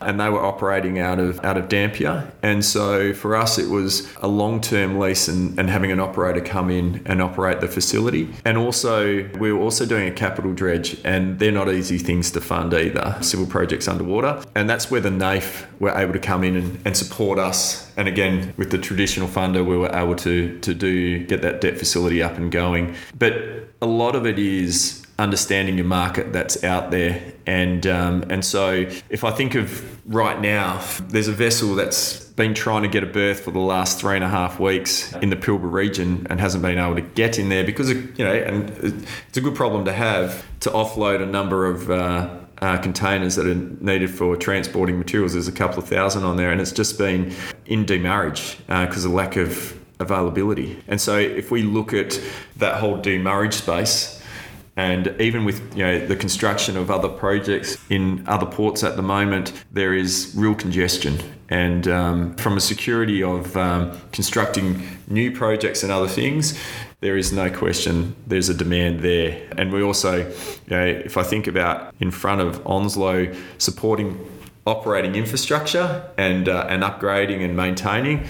and 0.00 0.18
they 0.20 0.28
were 0.28 0.44
operating 0.44 0.98
out 0.98 1.18
of 1.18 1.44
out 1.44 1.56
of 1.56 1.68
Dampier, 1.68 2.30
and 2.42 2.64
so 2.64 3.12
for 3.12 3.36
us 3.36 3.58
it 3.58 3.68
was 3.68 4.08
a 4.22 4.28
long 4.28 4.60
term 4.60 4.85
term 4.86 4.98
lease 4.98 5.28
and, 5.28 5.58
and 5.58 5.68
having 5.68 5.90
an 5.92 6.00
operator 6.00 6.40
come 6.40 6.70
in 6.70 7.02
and 7.06 7.20
operate 7.20 7.60
the 7.60 7.68
facility. 7.68 8.28
And 8.44 8.56
also, 8.56 9.28
we 9.38 9.52
were 9.52 9.60
also 9.60 9.86
doing 9.86 10.08
a 10.08 10.12
capital 10.12 10.52
dredge, 10.54 10.98
and 11.04 11.38
they're 11.38 11.52
not 11.52 11.68
easy 11.68 11.98
things 11.98 12.30
to 12.32 12.40
fund 12.40 12.72
either, 12.74 13.16
civil 13.20 13.46
projects 13.46 13.88
underwater. 13.88 14.42
And 14.54 14.68
that's 14.68 14.90
where 14.90 15.00
the 15.00 15.10
NAIF 15.10 15.66
were 15.80 15.96
able 15.96 16.12
to 16.12 16.18
come 16.18 16.44
in 16.44 16.56
and, 16.56 16.80
and 16.84 16.96
support 16.96 17.38
us. 17.38 17.92
And 17.96 18.08
again, 18.08 18.54
with 18.56 18.70
the 18.70 18.78
traditional 18.78 19.28
funder, 19.28 19.64
we 19.66 19.76
were 19.76 19.94
able 19.94 20.16
to, 20.16 20.58
to 20.60 20.74
do 20.74 21.24
get 21.26 21.42
that 21.42 21.60
debt 21.60 21.78
facility 21.78 22.22
up 22.22 22.36
and 22.36 22.52
going. 22.52 22.94
But 23.18 23.34
a 23.80 23.86
lot 23.86 24.14
of 24.14 24.26
it 24.26 24.38
is 24.38 25.02
understanding 25.18 25.76
your 25.76 25.86
market 25.86 26.32
that's 26.32 26.62
out 26.62 26.90
there. 26.90 27.32
And 27.46 27.86
um, 27.86 28.24
and 28.28 28.44
so 28.44 28.86
if 29.08 29.22
I 29.22 29.30
think 29.30 29.54
of 29.54 30.12
right 30.12 30.40
now, 30.40 30.84
there's 31.08 31.28
a 31.28 31.32
vessel 31.32 31.74
that's 31.76 32.24
been 32.36 32.54
trying 32.54 32.82
to 32.82 32.88
get 32.88 33.02
a 33.02 33.06
berth 33.06 33.40
for 33.40 33.50
the 33.50 33.60
last 33.60 34.00
three 34.00 34.14
and 34.14 34.24
a 34.24 34.28
half 34.28 34.60
weeks 34.60 35.12
in 35.14 35.30
the 35.30 35.36
Pilbara 35.36 35.72
region 35.72 36.26
and 36.28 36.38
hasn't 36.38 36.62
been 36.62 36.78
able 36.78 36.96
to 36.96 37.00
get 37.00 37.38
in 37.38 37.48
there 37.48 37.64
because 37.64 37.88
of, 37.88 38.18
you 38.18 38.24
know, 38.24 38.34
and 38.34 38.68
it's 39.28 39.38
a 39.38 39.40
good 39.40 39.54
problem 39.54 39.84
to 39.86 39.92
have 39.92 40.44
to 40.60 40.70
offload 40.70 41.22
a 41.22 41.26
number 41.26 41.66
of. 41.66 41.90
Uh, 41.90 42.28
uh, 42.62 42.78
containers 42.78 43.36
that 43.36 43.46
are 43.46 43.54
needed 43.54 44.08
for 44.08 44.34
transporting 44.34 44.96
materials. 44.96 45.34
There's 45.34 45.46
a 45.46 45.52
couple 45.52 45.78
of 45.78 45.86
thousand 45.86 46.24
on 46.24 46.38
there, 46.38 46.50
and 46.50 46.58
it's 46.58 46.72
just 46.72 46.96
been 46.96 47.34
in 47.66 47.84
demurrage 47.84 48.56
because 48.66 49.04
uh, 49.04 49.10
of 49.10 49.14
lack 49.14 49.36
of 49.36 49.78
availability. 50.00 50.82
And 50.88 50.98
so, 50.98 51.18
if 51.18 51.50
we 51.50 51.62
look 51.62 51.92
at 51.92 52.18
that 52.56 52.80
whole 52.80 52.96
demurrage 52.96 53.52
space, 53.52 54.15
and 54.76 55.14
even 55.18 55.44
with 55.44 55.60
you 55.74 55.82
know 55.82 56.06
the 56.06 56.16
construction 56.16 56.76
of 56.76 56.90
other 56.90 57.08
projects 57.08 57.78
in 57.88 58.22
other 58.28 58.46
ports 58.46 58.84
at 58.84 58.96
the 58.96 59.02
moment, 59.02 59.52
there 59.72 59.94
is 59.94 60.34
real 60.36 60.54
congestion. 60.54 61.18
And 61.48 61.86
um, 61.88 62.34
from 62.36 62.56
a 62.56 62.60
security 62.60 63.22
of 63.22 63.56
um, 63.56 63.98
constructing 64.12 64.82
new 65.08 65.30
projects 65.30 65.82
and 65.82 65.92
other 65.92 66.08
things, 66.08 66.58
there 67.00 67.16
is 67.16 67.32
no 67.32 67.50
question 67.50 68.16
there's 68.26 68.48
a 68.48 68.54
demand 68.54 69.00
there. 69.00 69.48
And 69.56 69.72
we 69.72 69.82
also, 69.82 70.26
you 70.26 70.70
know, 70.70 70.84
if 70.84 71.16
I 71.16 71.22
think 71.22 71.46
about 71.46 71.94
in 72.00 72.10
front 72.10 72.40
of 72.40 72.66
Onslow 72.66 73.34
supporting 73.58 74.28
operating 74.66 75.14
infrastructure 75.14 76.10
and 76.18 76.48
uh, 76.48 76.66
and 76.68 76.82
upgrading 76.82 77.44
and 77.44 77.56
maintaining, 77.56 78.26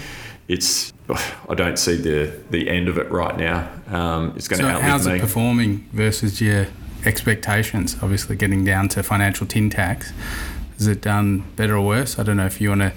it's 0.48 0.92
I 1.48 1.54
don't 1.54 1.78
see 1.78 1.96
the 1.96 2.32
the 2.50 2.68
end 2.68 2.88
of 2.88 2.98
it 2.98 3.10
right 3.10 3.36
now. 3.36 3.70
Um, 3.88 4.32
it's 4.36 4.48
going 4.48 4.60
so 4.60 4.66
to 4.66 4.74
outlive 4.74 4.82
how's 4.82 5.06
me. 5.06 5.16
it 5.16 5.20
performing 5.20 5.88
versus 5.92 6.40
your 6.40 6.66
expectations? 7.04 7.96
Obviously, 8.02 8.36
getting 8.36 8.64
down 8.64 8.88
to 8.90 9.02
financial 9.02 9.46
tin 9.46 9.70
tacks. 9.70 10.12
Has 10.78 10.86
it 10.86 11.00
done 11.00 11.40
better 11.56 11.76
or 11.76 11.86
worse? 11.86 12.18
I 12.18 12.22
don't 12.22 12.36
know 12.36 12.46
if 12.46 12.60
you 12.60 12.68
want 12.70 12.82
to. 12.82 12.92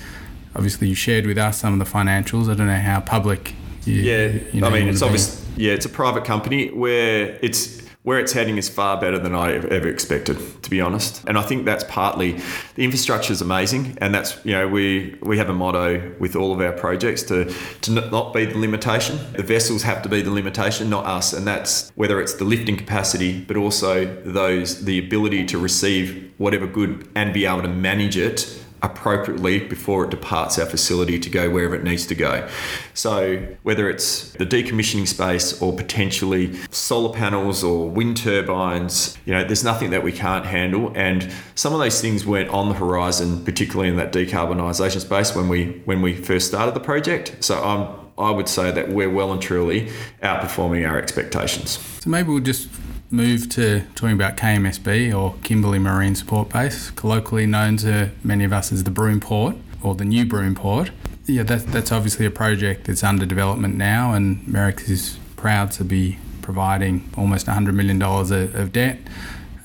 Obviously, 0.56 0.88
you 0.90 0.96
shared 0.96 1.26
with 1.26 1.38
us 1.38 1.60
some 1.60 1.80
of 1.80 1.80
the 1.80 1.92
financials. 1.92 2.50
I 2.50 2.56
don't 2.56 2.68
know 2.68 2.76
how 2.76 3.00
public. 3.00 3.54
You, 3.86 3.94
yeah, 3.96 4.28
you 4.52 4.62
know, 4.62 4.68
I 4.68 4.72
mean, 4.72 4.90
it's 4.90 5.02
obvious. 5.02 5.46
Yeah, 5.56 5.74
it's 5.74 5.86
a 5.86 5.90
private 5.90 6.26
company 6.26 6.70
where 6.70 7.40
it's 7.42 7.82
where 8.04 8.18
it's 8.18 8.32
heading 8.32 8.58
is 8.58 8.70
far 8.70 9.00
better 9.00 9.20
than 9.20 9.36
I 9.36 9.52
ever 9.54 9.90
expected, 9.90 10.38
to 10.64 10.70
be 10.70 10.80
honest. 10.80 11.22
And 11.28 11.38
I 11.38 11.42
think 11.42 11.66
that's 11.66 11.84
partly 11.84 12.40
the 12.76 12.86
infrastructure 12.86 13.34
is 13.34 13.42
amazing, 13.42 13.98
and 14.00 14.16
that's 14.16 14.44
you 14.46 14.54
know 14.54 14.68
we 14.68 15.18
we 15.22 15.38
have 15.38 15.50
a 15.50 15.54
motto 15.54 16.16
with 16.18 16.36
all 16.36 16.54
of 16.54 16.62
our 16.62 16.72
projects 16.72 17.24
to 17.24 17.54
to 17.82 17.92
not 17.92 18.34
be 18.34 18.46
the 18.46 18.58
limitation. 18.58 19.20
The 19.34 19.44
vessels 19.44 19.84
have 19.84 20.02
to 20.04 20.10
be 20.10 20.22
the 20.22 20.32
limitation, 20.32 20.90
not 20.90 21.06
us, 21.06 21.34
and 21.34 21.46
that's 21.46 21.92
whether 21.96 22.22
it's 22.22 22.36
the 22.36 22.46
lifting 22.46 22.78
capacity, 22.78 23.42
but 23.42 23.58
also 23.58 24.06
those 24.24 24.86
the 24.86 24.98
ability 25.00 25.46
to 25.48 25.58
receive 25.58 26.32
whatever 26.38 26.68
good 26.68 27.08
and 27.16 27.34
be 27.34 27.46
able 27.46 27.64
to 27.64 27.68
manage 27.68 28.16
it 28.16 28.64
appropriately 28.82 29.60
before 29.60 30.06
it 30.06 30.10
departs 30.10 30.58
our 30.60 30.66
facility 30.66 31.20
to 31.20 31.30
go 31.30 31.50
wherever 31.50 31.76
it 31.76 31.84
needs 31.84 32.06
to 32.08 32.16
go. 32.16 32.48
So, 32.94 33.48
whether 33.64 33.90
it's 33.90 34.32
the 34.34 34.46
decommissioning 34.46 35.08
space 35.08 35.62
or 35.62 35.76
potentially 35.76 36.56
solar 36.72 37.14
panels 37.14 37.64
or 37.64 37.90
wind 37.90 38.18
turbines, 38.18 39.18
you 39.26 39.34
know, 39.34 39.44
there's 39.44 39.64
nothing 39.64 39.90
that 39.92 40.04
we 40.04 40.12
can't 40.12 40.46
handle. 40.46 40.92
And 40.96 41.32
some 41.56 41.74
of 41.74 41.80
those 41.80 42.02
things 42.02 42.26
weren't 42.26 42.50
on 42.50 42.70
the 42.70 42.76
horizon, 42.76 43.44
particularly 43.44 43.90
in 43.90 43.98
that 43.98 44.14
decarbonisation 44.14 45.02
space 45.02 45.36
when 45.36 45.50
we 45.50 45.82
when 45.86 46.02
we 46.02 46.16
first 46.16 46.48
started 46.48 46.74
the 46.74 46.80
project. 46.80 47.44
So, 47.44 47.62
I'm 47.64 48.00
I 48.20 48.32
would 48.32 48.50
say 48.50 48.70
that 48.72 48.90
we're 48.90 49.10
well 49.10 49.32
and 49.32 49.42
truly 49.42 49.90
outperforming 50.22 50.88
our 50.88 51.00
expectations. 51.00 51.80
So 52.02 52.10
maybe 52.10 52.30
we'll 52.30 52.42
just 52.42 52.68
move 53.12 53.50
to 53.50 53.82
talking 53.96 54.16
about 54.16 54.38
KMSB 54.38 55.18
or 55.18 55.36
Kimberley 55.44 55.80
Marine 55.80 56.16
Support 56.16 56.50
Base, 56.50 56.92
colloquially 56.92 57.46
known 57.46 57.78
to 57.78 58.12
many 58.24 58.44
of 58.44 58.54
us 58.54 58.72
as 58.72 58.84
the 58.84 58.92
Broome 58.92 59.20
Port 59.20 59.56
or 59.82 59.96
the 59.96 60.06
new 60.06 60.26
Broome 60.26 60.56
Port. 60.56 60.92
Yeah, 61.26 61.44
that's, 61.44 61.64
that's 61.66 61.92
obviously 61.92 62.26
a 62.26 62.32
project 62.32 62.86
that's 62.86 63.04
under 63.04 63.26
development 63.26 63.76
now, 63.76 64.14
and 64.14 64.42
Merricks 64.46 64.90
is 64.90 65.20
proud 65.36 65.72
to 65.74 65.84
be 65.84 66.18
providing 66.42 67.10
almost 67.16 67.48
$100 67.48 67.74
million 67.74 68.02
of, 68.02 68.32
of 68.56 68.72
debt 68.72 69.00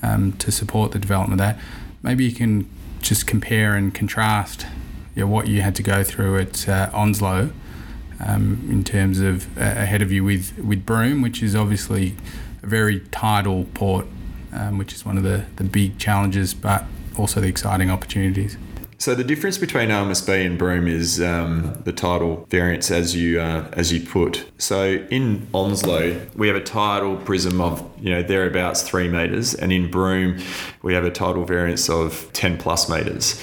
um, 0.01 0.33
to 0.33 0.51
support 0.51 0.91
the 0.91 0.99
development 0.99 1.41
of 1.41 1.47
that. 1.47 1.59
Maybe 2.03 2.25
you 2.25 2.33
can 2.33 2.69
just 3.01 3.25
compare 3.27 3.75
and 3.75 3.93
contrast 3.93 4.65
you 5.15 5.21
know, 5.21 5.27
what 5.27 5.47
you 5.47 5.61
had 5.61 5.75
to 5.75 5.83
go 5.83 6.03
through 6.03 6.39
at 6.39 6.69
uh, 6.69 6.89
Onslow 6.93 7.51
um, 8.19 8.67
in 8.69 8.83
terms 8.83 9.19
of 9.19 9.57
uh, 9.57 9.61
ahead 9.61 10.01
of 10.01 10.11
you 10.11 10.23
with, 10.23 10.57
with 10.59 10.85
Broome, 10.85 11.21
which 11.21 11.41
is 11.41 11.55
obviously 11.55 12.15
very 12.65 12.99
tidal 13.11 13.65
port, 13.73 14.05
um, 14.53 14.77
which 14.77 14.93
is 14.93 15.05
one 15.05 15.17
of 15.17 15.23
the, 15.23 15.45
the 15.55 15.63
big 15.63 15.97
challenges, 15.97 16.53
but 16.53 16.85
also 17.17 17.41
the 17.41 17.47
exciting 17.47 17.89
opportunities. 17.89 18.57
So 18.97 19.13
the 19.13 19.23
difference 19.23 19.57
between 19.57 19.89
OMSB 19.89 20.45
and 20.45 20.57
Broome 20.57 20.87
is 20.87 21.21
um, 21.21 21.79
the 21.83 21.91
tidal 21.91 22.47
variance, 22.49 22.89
as 22.89 23.13
you 23.15 23.41
uh, 23.41 23.69
as 23.73 23.91
you 23.91 24.01
put. 24.01 24.49
So 24.57 25.05
in 25.11 25.47
Onslow, 25.53 26.27
we 26.35 26.47
have 26.47 26.55
a 26.55 26.63
tidal 26.63 27.17
prism 27.17 27.59
of 27.59 27.87
you 27.99 28.09
know 28.09 28.23
thereabouts 28.23 28.83
three 28.83 29.09
meters, 29.09 29.53
and 29.53 29.73
in 29.73 29.91
Broome, 29.91 30.39
we 30.81 30.93
have 30.93 31.03
a 31.03 31.11
tidal 31.11 31.43
variance 31.43 31.89
of 31.89 32.31
ten 32.31 32.57
plus 32.57 32.89
meters. 32.89 33.41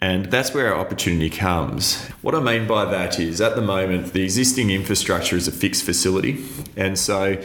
And 0.00 0.26
that's 0.26 0.54
where 0.54 0.72
our 0.72 0.80
opportunity 0.80 1.28
comes. 1.28 2.04
What 2.22 2.34
I 2.34 2.40
mean 2.40 2.68
by 2.68 2.84
that 2.84 3.18
is, 3.18 3.40
at 3.40 3.56
the 3.56 3.62
moment, 3.62 4.12
the 4.12 4.22
existing 4.22 4.70
infrastructure 4.70 5.34
is 5.34 5.48
a 5.48 5.52
fixed 5.52 5.84
facility. 5.84 6.44
And 6.76 6.96
so, 6.96 7.42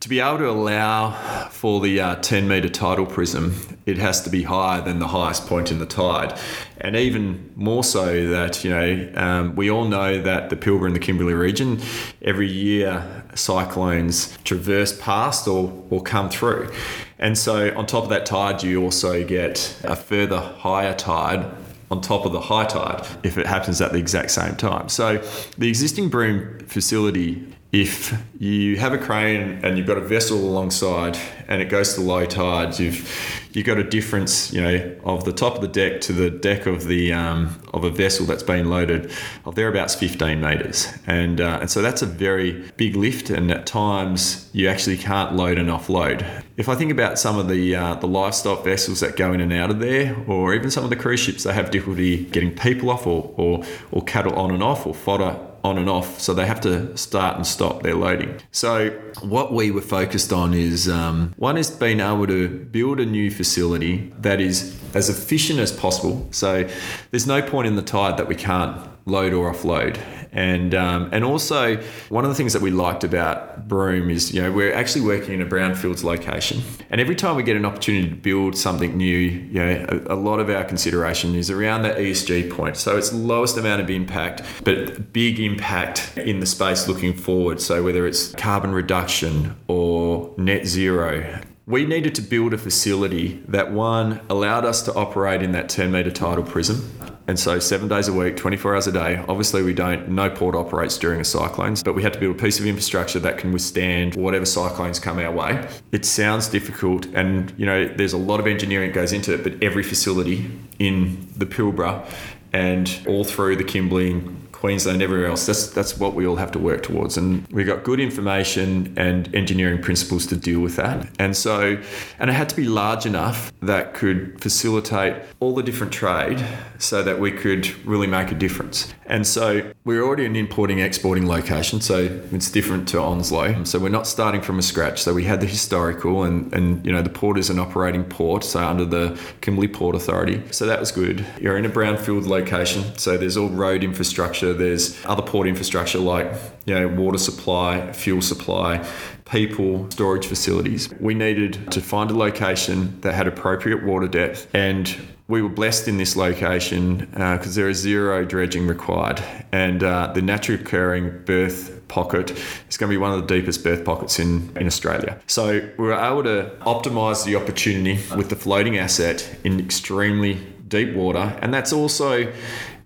to 0.00 0.08
be 0.08 0.18
able 0.18 0.38
to 0.38 0.48
allow 0.48 1.10
for 1.50 1.78
the 1.80 2.00
uh, 2.00 2.16
10 2.16 2.48
metre 2.48 2.70
tidal 2.70 3.04
prism, 3.04 3.54
it 3.84 3.98
has 3.98 4.22
to 4.22 4.30
be 4.30 4.42
higher 4.42 4.80
than 4.80 4.98
the 4.98 5.08
highest 5.08 5.46
point 5.46 5.70
in 5.70 5.78
the 5.78 5.84
tide. 5.84 6.38
And 6.78 6.96
even 6.96 7.52
more 7.54 7.84
so, 7.84 8.28
that, 8.30 8.64
you 8.64 8.70
know, 8.70 9.12
um, 9.14 9.56
we 9.56 9.70
all 9.70 9.84
know 9.84 10.22
that 10.22 10.48
the 10.48 10.56
Pilbara 10.56 10.86
and 10.86 10.96
the 10.96 11.00
Kimberley 11.00 11.34
region, 11.34 11.80
every 12.22 12.50
year 12.50 13.24
cyclones 13.34 14.38
traverse 14.44 14.98
past 14.98 15.46
or, 15.46 15.70
or 15.90 16.02
come 16.02 16.30
through. 16.30 16.72
And 17.18 17.36
so, 17.36 17.76
on 17.76 17.84
top 17.84 18.04
of 18.04 18.08
that 18.08 18.24
tide, 18.24 18.62
you 18.62 18.82
also 18.82 19.22
get 19.22 19.78
a 19.84 19.94
further 19.94 20.40
higher 20.40 20.94
tide 20.94 21.44
on 21.90 22.00
top 22.00 22.24
of 22.24 22.32
the 22.32 22.40
high 22.40 22.64
tide 22.64 23.06
if 23.22 23.36
it 23.36 23.46
happens 23.46 23.80
at 23.82 23.92
the 23.92 23.98
exact 23.98 24.30
same 24.30 24.54
time. 24.56 24.88
So 24.88 25.18
the 25.58 25.68
existing 25.68 26.08
Broome 26.08 26.60
facility, 26.60 27.52
if 27.72 28.20
you 28.38 28.76
have 28.78 28.92
a 28.92 28.98
crane 28.98 29.60
and 29.62 29.78
you've 29.78 29.86
got 29.86 29.96
a 29.96 30.00
vessel 30.00 30.38
alongside 30.38 31.16
and 31.46 31.62
it 31.62 31.66
goes 31.66 31.94
to 31.94 32.00
low 32.00 32.26
tides, 32.26 32.80
you've 32.80 33.08
you've 33.52 33.66
got 33.66 33.78
a 33.78 33.84
difference, 33.84 34.52
you 34.52 34.60
know, 34.60 34.96
of 35.04 35.24
the 35.24 35.32
top 35.32 35.54
of 35.54 35.60
the 35.60 35.68
deck 35.68 36.00
to 36.00 36.12
the 36.12 36.30
deck 36.30 36.66
of 36.66 36.86
the 36.86 37.12
um, 37.12 37.60
of 37.72 37.84
a 37.84 37.90
vessel 37.90 38.26
that's 38.26 38.42
been 38.42 38.70
loaded 38.70 39.12
of 39.44 39.54
thereabouts 39.54 39.94
15 39.94 40.40
meters, 40.40 40.88
and 41.06 41.40
uh, 41.40 41.58
and 41.60 41.70
so 41.70 41.80
that's 41.80 42.02
a 42.02 42.06
very 42.06 42.68
big 42.76 42.96
lift, 42.96 43.30
and 43.30 43.52
at 43.52 43.66
times 43.66 44.50
you 44.52 44.68
actually 44.68 44.96
can't 44.96 45.36
load 45.36 45.56
and 45.56 45.68
offload. 45.68 46.26
If 46.56 46.68
I 46.68 46.74
think 46.74 46.90
about 46.90 47.20
some 47.20 47.38
of 47.38 47.48
the 47.48 47.76
uh, 47.76 47.94
the 47.94 48.08
livestock 48.08 48.64
vessels 48.64 48.98
that 48.98 49.16
go 49.16 49.32
in 49.32 49.40
and 49.40 49.52
out 49.52 49.70
of 49.70 49.78
there, 49.78 50.16
or 50.26 50.54
even 50.54 50.72
some 50.72 50.82
of 50.82 50.90
the 50.90 50.96
cruise 50.96 51.20
ships, 51.20 51.44
they 51.44 51.52
have 51.52 51.70
difficulty 51.70 52.24
getting 52.24 52.52
people 52.52 52.90
off, 52.90 53.06
or 53.06 53.32
or, 53.36 53.64
or 53.92 54.02
cattle 54.02 54.34
on 54.34 54.50
and 54.50 54.62
off, 54.62 54.86
or 54.88 54.94
fodder 54.94 55.38
on 55.62 55.78
and 55.78 55.88
off, 55.88 56.20
so 56.20 56.32
they 56.34 56.46
have 56.46 56.60
to 56.62 56.96
start 56.96 57.36
and 57.36 57.46
stop 57.46 57.82
their 57.82 57.94
loading. 57.94 58.40
So 58.52 58.90
what 59.20 59.52
we 59.52 59.70
were 59.70 59.80
focused 59.80 60.32
on 60.32 60.54
is 60.54 60.88
um, 60.88 61.34
one 61.36 61.58
is 61.58 61.70
being 61.70 62.00
able 62.00 62.26
to 62.26 62.48
build 62.48 63.00
a 63.00 63.06
new 63.06 63.30
facility 63.30 64.12
that 64.18 64.40
is 64.40 64.78
as 64.94 65.08
efficient 65.08 65.60
as 65.60 65.72
possible. 65.72 66.26
So 66.30 66.68
there's 67.10 67.26
no 67.26 67.42
point 67.42 67.66
in 67.66 67.76
the 67.76 67.82
tide 67.82 68.16
that 68.16 68.28
we 68.28 68.34
can't 68.34 68.80
load 69.06 69.32
or 69.32 69.52
offload. 69.52 70.00
And 70.32 70.74
um, 70.74 71.08
and 71.12 71.24
also 71.24 71.76
one 72.08 72.24
of 72.24 72.30
the 72.30 72.36
things 72.36 72.52
that 72.52 72.62
we 72.62 72.70
liked 72.70 73.02
about 73.02 73.66
Broome 73.66 74.10
is 74.10 74.32
you 74.32 74.40
know 74.40 74.52
we're 74.52 74.72
actually 74.72 75.04
working 75.04 75.34
in 75.34 75.42
a 75.42 75.46
brownfields 75.46 76.04
location, 76.04 76.62
and 76.88 77.00
every 77.00 77.16
time 77.16 77.34
we 77.34 77.42
get 77.42 77.56
an 77.56 77.64
opportunity 77.64 78.08
to 78.08 78.14
build 78.14 78.56
something 78.56 78.96
new, 78.96 79.16
you 79.16 79.58
know 79.58 79.86
a, 79.88 80.14
a 80.14 80.16
lot 80.16 80.38
of 80.38 80.48
our 80.48 80.62
consideration 80.62 81.34
is 81.34 81.50
around 81.50 81.82
that 81.82 81.96
ESG 81.96 82.50
point. 82.50 82.76
So 82.76 82.96
it's 82.96 83.12
lowest 83.12 83.56
amount 83.56 83.82
of 83.82 83.90
impact, 83.90 84.42
but 84.62 85.12
big 85.12 85.40
impact 85.40 86.16
in 86.16 86.38
the 86.38 86.46
space 86.46 86.86
looking 86.86 87.12
forward. 87.12 87.60
So 87.60 87.82
whether 87.82 88.06
it's 88.06 88.32
carbon 88.34 88.72
reduction 88.72 89.56
or 89.66 90.32
net 90.36 90.66
zero, 90.66 91.40
we 91.66 91.86
needed 91.86 92.14
to 92.16 92.22
build 92.22 92.52
a 92.52 92.58
facility 92.58 93.42
that 93.48 93.72
one 93.72 94.20
allowed 94.28 94.64
us 94.64 94.82
to 94.82 94.94
operate 94.94 95.42
in 95.42 95.52
that 95.52 95.68
10 95.68 95.92
metre 95.92 96.10
tidal 96.10 96.42
prism 96.42 96.88
and 97.30 97.38
so 97.38 97.60
seven 97.60 97.86
days 97.86 98.08
a 98.08 98.12
week, 98.12 98.36
24 98.36 98.74
hours 98.74 98.88
a 98.88 98.92
day. 98.92 99.24
Obviously, 99.28 99.62
we 99.62 99.72
don't, 99.72 100.08
no 100.08 100.28
port 100.28 100.56
operates 100.56 100.98
during 100.98 101.20
a 101.20 101.24
cyclone, 101.24 101.76
but 101.84 101.94
we 101.94 102.02
had 102.02 102.12
to 102.12 102.18
build 102.18 102.34
a 102.34 102.42
piece 102.42 102.58
of 102.58 102.66
infrastructure 102.66 103.20
that 103.20 103.38
can 103.38 103.52
withstand 103.52 104.16
whatever 104.16 104.44
cyclones 104.44 104.98
come 104.98 105.20
our 105.20 105.30
way. 105.30 105.68
It 105.92 106.04
sounds 106.04 106.48
difficult, 106.48 107.06
and 107.14 107.54
you 107.56 107.64
know, 107.64 107.86
there's 107.86 108.14
a 108.14 108.18
lot 108.18 108.40
of 108.40 108.48
engineering 108.48 108.90
that 108.90 108.94
goes 108.96 109.12
into 109.12 109.32
it, 109.32 109.44
but 109.44 109.62
every 109.62 109.84
facility 109.84 110.50
in 110.80 111.28
the 111.36 111.46
Pilbara 111.46 112.04
and 112.52 112.90
all 113.06 113.22
through 113.22 113.54
the 113.54 113.64
Kimberley 113.64 114.20
Queensland, 114.60 115.00
everywhere 115.00 115.28
else. 115.28 115.46
That's 115.46 115.68
that's 115.68 115.98
what 115.98 116.14
we 116.14 116.26
all 116.26 116.36
have 116.36 116.52
to 116.52 116.58
work 116.58 116.82
towards, 116.82 117.16
and 117.16 117.46
we've 117.50 117.66
got 117.66 117.82
good 117.82 117.98
information 117.98 118.92
and 118.96 119.34
engineering 119.34 119.80
principles 119.80 120.26
to 120.26 120.36
deal 120.36 120.60
with 120.60 120.76
that. 120.76 121.08
And 121.18 121.34
so, 121.34 121.78
and 122.18 122.28
it 122.28 122.34
had 122.34 122.50
to 122.50 122.56
be 122.56 122.64
large 122.64 123.06
enough 123.06 123.50
that 123.62 123.94
could 123.94 124.38
facilitate 124.38 125.22
all 125.40 125.54
the 125.54 125.62
different 125.62 125.94
trade, 125.94 126.44
so 126.78 127.02
that 127.02 127.18
we 127.18 127.32
could 127.32 127.74
really 127.86 128.06
make 128.06 128.30
a 128.32 128.34
difference. 128.34 128.92
And 129.06 129.26
so, 129.26 129.72
we're 129.84 130.02
already 130.02 130.26
an 130.26 130.36
importing 130.36 130.78
exporting 130.78 131.26
location, 131.26 131.80
so 131.80 132.20
it's 132.30 132.50
different 132.50 132.86
to 132.88 133.00
Onslow. 133.00 133.64
So 133.64 133.78
we're 133.78 133.88
not 133.88 134.06
starting 134.06 134.42
from 134.42 134.58
a 134.58 134.62
scratch. 134.62 135.02
So 135.02 135.14
we 135.14 135.24
had 135.24 135.40
the 135.40 135.46
historical, 135.46 136.24
and 136.24 136.52
and 136.52 136.84
you 136.84 136.92
know 136.92 137.00
the 137.00 137.08
port 137.08 137.38
is 137.38 137.48
an 137.48 137.58
operating 137.58 138.04
port, 138.04 138.44
so 138.44 138.60
under 138.60 138.84
the 138.84 139.18
Kimberley 139.40 139.68
Port 139.68 139.96
Authority. 139.96 140.42
So 140.50 140.66
that 140.66 140.78
was 140.78 140.92
good. 140.92 141.24
You're 141.40 141.56
in 141.56 141.64
a 141.64 141.70
brownfield 141.70 142.26
location, 142.26 142.84
so 142.98 143.16
there's 143.16 143.38
all 143.38 143.48
road 143.48 143.82
infrastructure 143.82 144.49
there's 144.54 145.04
other 145.06 145.22
port 145.22 145.46
infrastructure 145.46 145.98
like 145.98 146.32
you 146.66 146.74
know 146.74 146.88
water 146.88 147.18
supply, 147.18 147.92
fuel 147.92 148.22
supply, 148.22 148.86
people, 149.30 149.90
storage 149.90 150.26
facilities. 150.26 150.92
We 151.00 151.14
needed 151.14 151.70
to 151.72 151.80
find 151.80 152.10
a 152.10 152.16
location 152.16 153.00
that 153.00 153.14
had 153.14 153.26
appropriate 153.26 153.82
water 153.84 154.08
depth 154.08 154.48
and 154.54 154.96
we 155.30 155.42
were 155.42 155.48
blessed 155.48 155.86
in 155.86 155.96
this 155.96 156.16
location 156.16 156.98
because 157.12 157.56
uh, 157.56 157.60
there 157.60 157.68
is 157.68 157.78
zero 157.78 158.24
dredging 158.24 158.66
required, 158.66 159.22
and 159.52 159.82
uh, 159.84 160.10
the 160.12 160.20
naturally 160.20 160.60
occurring 160.60 161.22
berth 161.24 161.80
pocket 161.86 162.32
is 162.68 162.76
going 162.76 162.90
to 162.90 162.94
be 162.94 162.96
one 162.96 163.12
of 163.12 163.26
the 163.26 163.34
deepest 163.34 163.62
berth 163.62 163.84
pockets 163.84 164.18
in, 164.18 164.50
in 164.56 164.66
Australia. 164.66 165.20
So 165.28 165.60
we 165.78 165.84
were 165.84 165.94
able 165.94 166.24
to 166.24 166.50
optimise 166.62 167.24
the 167.24 167.36
opportunity 167.36 168.00
with 168.16 168.28
the 168.28 168.36
floating 168.36 168.76
asset 168.76 169.38
in 169.44 169.60
extremely 169.60 170.34
deep 170.66 170.94
water, 170.94 171.38
and 171.40 171.54
that's 171.54 171.72
also 171.72 172.32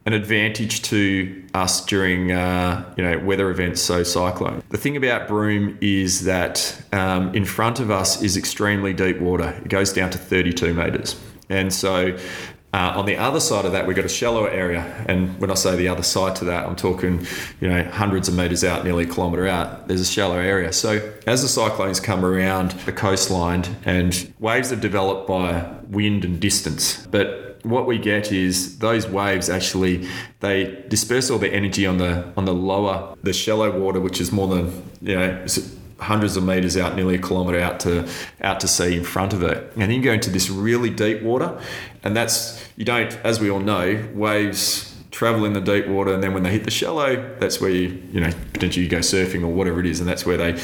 an 0.06 0.12
advantage 0.12 0.82
to 0.82 1.42
us 1.54 1.84
during 1.84 2.30
uh, 2.30 2.92
you 2.96 3.02
know 3.02 3.18
weather 3.18 3.50
events, 3.50 3.80
so 3.80 4.02
cyclone. 4.02 4.62
The 4.68 4.78
thing 4.78 4.96
about 4.96 5.28
Broome 5.28 5.78
is 5.80 6.24
that 6.24 6.82
um, 6.92 7.34
in 7.34 7.44
front 7.44 7.80
of 7.80 7.90
us 7.90 8.22
is 8.22 8.36
extremely 8.36 8.92
deep 8.92 9.20
water. 9.20 9.50
It 9.64 9.68
goes 9.68 9.92
down 9.92 10.10
to 10.10 10.18
32 10.18 10.74
metres, 10.74 11.20
and 11.48 11.72
so. 11.72 12.16
Uh, 12.72 12.92
on 12.96 13.06
the 13.06 13.16
other 13.16 13.38
side 13.38 13.64
of 13.64 13.70
that, 13.70 13.86
we've 13.86 13.94
got 13.94 14.04
a 14.04 14.08
shallower 14.08 14.50
area, 14.50 14.82
and 15.06 15.40
when 15.40 15.48
I 15.48 15.54
say 15.54 15.76
the 15.76 15.86
other 15.86 16.02
side 16.02 16.34
to 16.34 16.44
that, 16.46 16.66
I'm 16.66 16.74
talking, 16.74 17.24
you 17.60 17.68
know, 17.68 17.84
hundreds 17.84 18.26
of 18.26 18.34
meters 18.34 18.64
out, 18.64 18.82
nearly 18.82 19.04
a 19.04 19.06
kilometre 19.06 19.46
out. 19.46 19.86
There's 19.86 20.00
a 20.00 20.04
shallow 20.04 20.40
area. 20.40 20.72
So 20.72 21.12
as 21.24 21.42
the 21.42 21.48
cyclones 21.48 22.00
come 22.00 22.24
around 22.24 22.72
the 22.72 22.90
coastline, 22.90 23.64
and 23.84 24.34
waves 24.40 24.72
are 24.72 24.76
developed 24.76 25.28
by 25.28 25.72
wind 25.88 26.24
and 26.24 26.40
distance, 26.40 27.06
but 27.06 27.53
what 27.64 27.86
we 27.86 27.98
get 27.98 28.30
is 28.30 28.78
those 28.78 29.08
waves 29.08 29.48
actually 29.48 30.06
they 30.40 30.84
disperse 30.88 31.30
all 31.30 31.38
the 31.38 31.52
energy 31.52 31.86
on 31.86 31.98
the 31.98 32.32
on 32.36 32.44
the 32.44 32.54
lower 32.54 33.16
the 33.22 33.32
shallow 33.32 33.78
water 33.78 34.00
which 34.00 34.20
is 34.20 34.30
more 34.30 34.48
than 34.48 34.90
you 35.00 35.16
know 35.16 35.44
hundreds 35.98 36.36
of 36.36 36.44
meters 36.44 36.76
out 36.76 36.94
nearly 36.94 37.14
a 37.14 37.18
kilometer 37.18 37.58
out 37.60 37.80
to 37.80 38.08
out 38.42 38.60
to 38.60 38.68
sea 38.68 38.96
in 38.96 39.04
front 39.04 39.32
of 39.32 39.42
it. 39.42 39.72
And 39.74 39.82
then 39.82 39.90
you 39.92 40.02
go 40.02 40.12
into 40.12 40.30
this 40.30 40.50
really 40.50 40.90
deep 40.90 41.22
water 41.22 41.58
and 42.02 42.16
that's 42.16 42.62
you 42.76 42.84
don't 42.84 43.12
as 43.24 43.40
we 43.40 43.50
all 43.50 43.60
know 43.60 44.06
waves 44.12 44.94
travel 45.10 45.44
in 45.44 45.52
the 45.52 45.60
deep 45.60 45.86
water 45.86 46.12
and 46.12 46.22
then 46.22 46.34
when 46.34 46.42
they 46.42 46.50
hit 46.50 46.64
the 46.64 46.70
shallow 46.70 47.36
that's 47.38 47.60
where 47.60 47.70
you 47.70 48.02
you 48.10 48.20
know 48.20 48.30
potentially 48.52 48.84
you 48.84 48.90
go 48.90 48.98
surfing 48.98 49.42
or 49.42 49.46
whatever 49.48 49.78
it 49.78 49.86
is 49.86 50.00
and 50.00 50.08
that's 50.08 50.26
where 50.26 50.36
they 50.36 50.60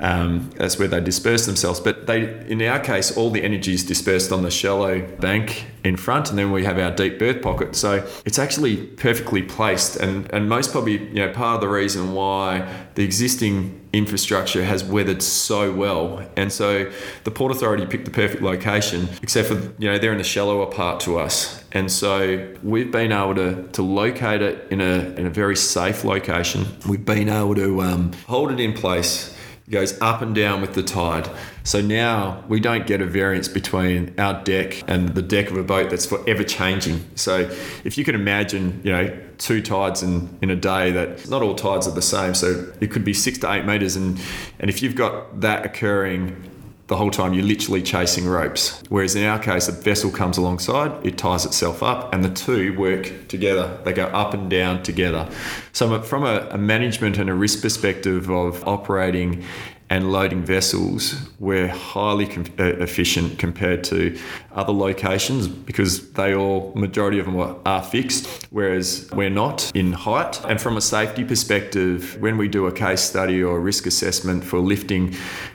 um, 0.00 0.50
that's 0.56 0.78
where 0.78 0.88
they 0.88 1.00
disperse 1.00 1.46
themselves. 1.46 1.78
But 1.78 2.06
they, 2.06 2.22
in 2.46 2.62
our 2.62 2.80
case, 2.80 3.16
all 3.16 3.30
the 3.30 3.42
energy 3.42 3.74
is 3.74 3.84
dispersed 3.84 4.32
on 4.32 4.42
the 4.42 4.50
shallow 4.50 5.00
bank 5.18 5.66
in 5.84 5.96
front, 5.96 6.30
and 6.30 6.38
then 6.38 6.50
we 6.52 6.64
have 6.64 6.78
our 6.78 6.90
deep 6.90 7.18
berth 7.18 7.42
pocket. 7.42 7.76
So 7.76 8.06
it's 8.24 8.38
actually 8.38 8.78
perfectly 8.78 9.42
placed, 9.42 9.96
and 9.96 10.30
and 10.32 10.48
most 10.48 10.72
probably, 10.72 10.98
you 11.08 11.26
know, 11.26 11.32
part 11.32 11.56
of 11.56 11.60
the 11.60 11.68
reason 11.68 12.14
why 12.14 12.66
the 12.94 13.04
existing 13.04 13.76
infrastructure 13.92 14.64
has 14.64 14.84
weathered 14.84 15.22
so 15.22 15.72
well, 15.72 16.26
and 16.34 16.50
so 16.50 16.90
the 17.24 17.30
Port 17.30 17.52
Authority 17.52 17.84
picked 17.84 18.06
the 18.06 18.10
perfect 18.10 18.42
location, 18.42 19.08
except 19.22 19.48
for 19.48 19.54
you 19.78 19.90
know 19.90 19.98
they're 19.98 20.12
in 20.12 20.18
the 20.18 20.24
shallower 20.24 20.66
part 20.66 21.00
to 21.00 21.18
us, 21.18 21.62
and 21.72 21.92
so 21.92 22.54
we've 22.62 22.90
been 22.90 23.12
able 23.12 23.34
to 23.34 23.68
to 23.72 23.82
locate 23.82 24.40
it 24.40 24.66
in 24.70 24.80
a 24.80 25.14
in 25.18 25.26
a 25.26 25.30
very 25.30 25.56
safe 25.56 26.04
location. 26.04 26.64
We've 26.88 27.04
been 27.04 27.28
able 27.28 27.54
to 27.56 27.82
um, 27.82 28.12
hold 28.26 28.50
it 28.50 28.60
in 28.60 28.72
place 28.72 29.36
goes 29.70 30.00
up 30.00 30.20
and 30.20 30.34
down 30.34 30.60
with 30.60 30.74
the 30.74 30.82
tide. 30.82 31.30
So 31.62 31.80
now 31.80 32.44
we 32.48 32.58
don't 32.58 32.86
get 32.86 33.00
a 33.00 33.06
variance 33.06 33.48
between 33.48 34.14
our 34.18 34.42
deck 34.42 34.82
and 34.88 35.10
the 35.10 35.22
deck 35.22 35.50
of 35.50 35.56
a 35.56 35.62
boat 35.62 35.90
that's 35.90 36.06
forever 36.06 36.42
changing. 36.42 37.04
So 37.14 37.48
if 37.84 37.96
you 37.96 38.04
can 38.04 38.14
imagine, 38.14 38.80
you 38.82 38.92
know, 38.92 39.16
two 39.38 39.62
tides 39.62 40.02
in, 40.02 40.36
in 40.42 40.50
a 40.50 40.56
day 40.56 40.90
that 40.90 41.28
not 41.28 41.42
all 41.42 41.54
tides 41.54 41.86
are 41.86 41.94
the 41.94 42.02
same. 42.02 42.34
So 42.34 42.72
it 42.80 42.90
could 42.90 43.04
be 43.04 43.14
six 43.14 43.38
to 43.38 43.52
eight 43.52 43.64
meters 43.64 43.96
and 43.96 44.20
and 44.58 44.68
if 44.68 44.82
you've 44.82 44.96
got 44.96 45.40
that 45.40 45.64
occurring 45.64 46.49
the 46.90 46.96
whole 46.96 47.10
time 47.10 47.32
you're 47.32 47.44
literally 47.44 47.80
chasing 47.80 48.26
ropes. 48.26 48.82
Whereas 48.88 49.14
in 49.14 49.24
our 49.24 49.38
case, 49.38 49.68
a 49.68 49.72
vessel 49.72 50.10
comes 50.10 50.36
alongside, 50.36 51.06
it 51.06 51.16
ties 51.16 51.46
itself 51.46 51.84
up, 51.84 52.12
and 52.12 52.24
the 52.24 52.30
two 52.30 52.76
work 52.76 53.28
together. 53.28 53.78
They 53.84 53.92
go 53.92 54.06
up 54.06 54.34
and 54.34 54.50
down 54.50 54.82
together. 54.82 55.30
So, 55.72 56.02
from 56.02 56.24
a, 56.24 56.48
a 56.50 56.58
management 56.58 57.16
and 57.16 57.30
a 57.30 57.34
risk 57.34 57.62
perspective 57.62 58.28
of 58.28 58.66
operating 58.66 59.44
and 59.88 60.10
loading 60.10 60.42
vessels, 60.42 61.14
we're 61.38 61.68
highly 61.68 62.26
com- 62.26 62.46
efficient 62.58 63.38
compared 63.38 63.84
to 63.84 64.18
other 64.52 64.72
locations 64.72 65.46
because 65.46 66.10
they 66.12 66.34
all, 66.34 66.72
majority 66.74 67.20
of 67.20 67.26
them 67.26 67.36
are, 67.36 67.56
are, 67.66 67.82
fixed, 67.84 68.48
whereas 68.50 69.08
we're 69.12 69.30
not 69.30 69.70
in 69.76 69.92
height. 69.92 70.44
And 70.44 70.60
from 70.60 70.76
a 70.76 70.80
safety 70.80 71.22
perspective, 71.22 72.20
when 72.20 72.36
we 72.36 72.48
do 72.48 72.66
a 72.66 72.72
case 72.72 73.00
study 73.00 73.42
or 73.42 73.60
risk 73.60 73.86
assessment 73.86 74.42
for 74.42 74.58
lifting, 74.58 75.14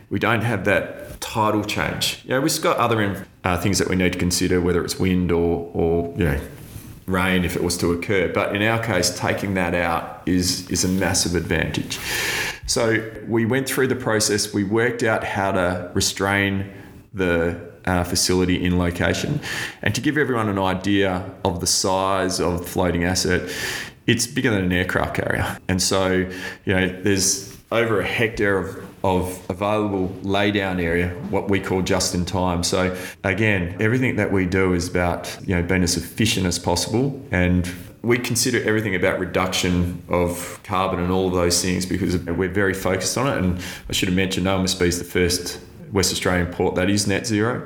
we 0.10 0.20
don't 0.20 0.42
have 0.42 0.64
that 0.66 1.05
tidal 1.26 1.64
change. 1.64 2.22
You 2.24 2.32
know, 2.32 2.42
we've 2.42 2.62
got 2.62 2.78
other 2.78 3.26
uh, 3.44 3.58
things 3.60 3.80
that 3.80 3.90
we 3.90 3.96
need 3.96 4.14
to 4.14 4.20
consider, 4.20 4.62
whether 4.62 4.86
it's 4.86 5.00
wind 5.00 5.32
or, 5.32 5.72
or 5.74 6.14
you 6.16 6.26
know, 6.26 6.40
rain 7.08 7.44
if 7.44 7.56
it 7.56 7.64
was 7.64 7.78
to 7.78 7.92
occur. 7.92 8.32
But 8.32 8.56
in 8.56 8.62
our 8.62 8.82
case, 8.82 9.18
taking 9.18 9.56
that 9.56 9.74
out 9.74 10.22
is 10.28 10.70
is 10.70 10.86
a 10.86 10.88
massive 10.88 11.36
advantage. 11.36 12.00
So 12.68 13.04
we 13.28 13.46
went 13.46 13.68
through 13.68 13.88
the 13.88 13.96
process. 13.96 14.54
We 14.54 14.64
worked 14.64 15.02
out 15.02 15.24
how 15.24 15.52
to 15.52 15.92
restrain 15.96 16.72
the 17.14 17.60
uh, 17.86 18.04
facility 18.04 18.64
in 18.64 18.78
location, 18.78 19.40
and 19.82 19.96
to 19.96 20.02
give 20.02 20.18
everyone 20.18 20.48
an 20.48 20.60
idea 20.60 21.32
of 21.44 21.60
the 21.60 21.68
size 21.68 22.40
of 22.40 22.60
the 22.60 22.66
floating 22.66 23.04
asset, 23.04 23.52
it's 24.06 24.28
bigger 24.28 24.52
than 24.52 24.64
an 24.66 24.72
aircraft 24.72 25.16
carrier. 25.16 25.58
And 25.68 25.82
so, 25.82 26.12
you 26.66 26.74
know, 26.74 26.88
there's 27.02 27.58
over 27.72 28.00
a 28.00 28.06
hectare 28.06 28.58
of 28.60 28.95
of 29.06 29.40
available 29.52 30.08
laydown 30.24 30.82
area, 30.82 31.10
what 31.30 31.48
we 31.48 31.60
call 31.60 31.84
just 31.84 32.16
in 32.16 32.26
time. 32.26 32.64
So 32.64 32.98
again, 33.24 33.78
everything 33.80 34.16
that 34.16 34.32
we 34.32 34.48
do 34.48 34.74
is 34.74 34.90
about 34.90 35.38
you 35.46 35.56
know 35.56 35.62
being 35.62 35.84
as 35.84 35.96
efficient 35.96 36.48
as 36.48 36.58
possible 36.58 37.22
and 37.32 37.72
we 38.02 38.18
consider 38.20 38.62
everything 38.68 38.94
about 38.94 39.20
reduction 39.20 40.02
of 40.10 40.60
carbon 40.64 41.00
and 41.00 41.12
all 41.12 41.28
of 41.28 41.34
those 41.34 41.60
things 41.62 41.88
because 41.88 42.18
we're 42.18 42.50
very 42.50 42.74
focused 42.74 43.18
on 43.18 43.28
it. 43.28 43.38
And 43.44 43.60
I 43.90 43.94
should 43.94 44.10
have 44.10 44.16
mentioned, 44.16 44.46
OMSB 44.46 44.82
is 44.82 45.00
the 45.00 45.06
first 45.06 45.60
West 45.96 46.12
Australian 46.12 46.48
port 46.48 46.76
that 46.76 46.90
is 46.90 47.08
net 47.08 47.26
zero. 47.26 47.66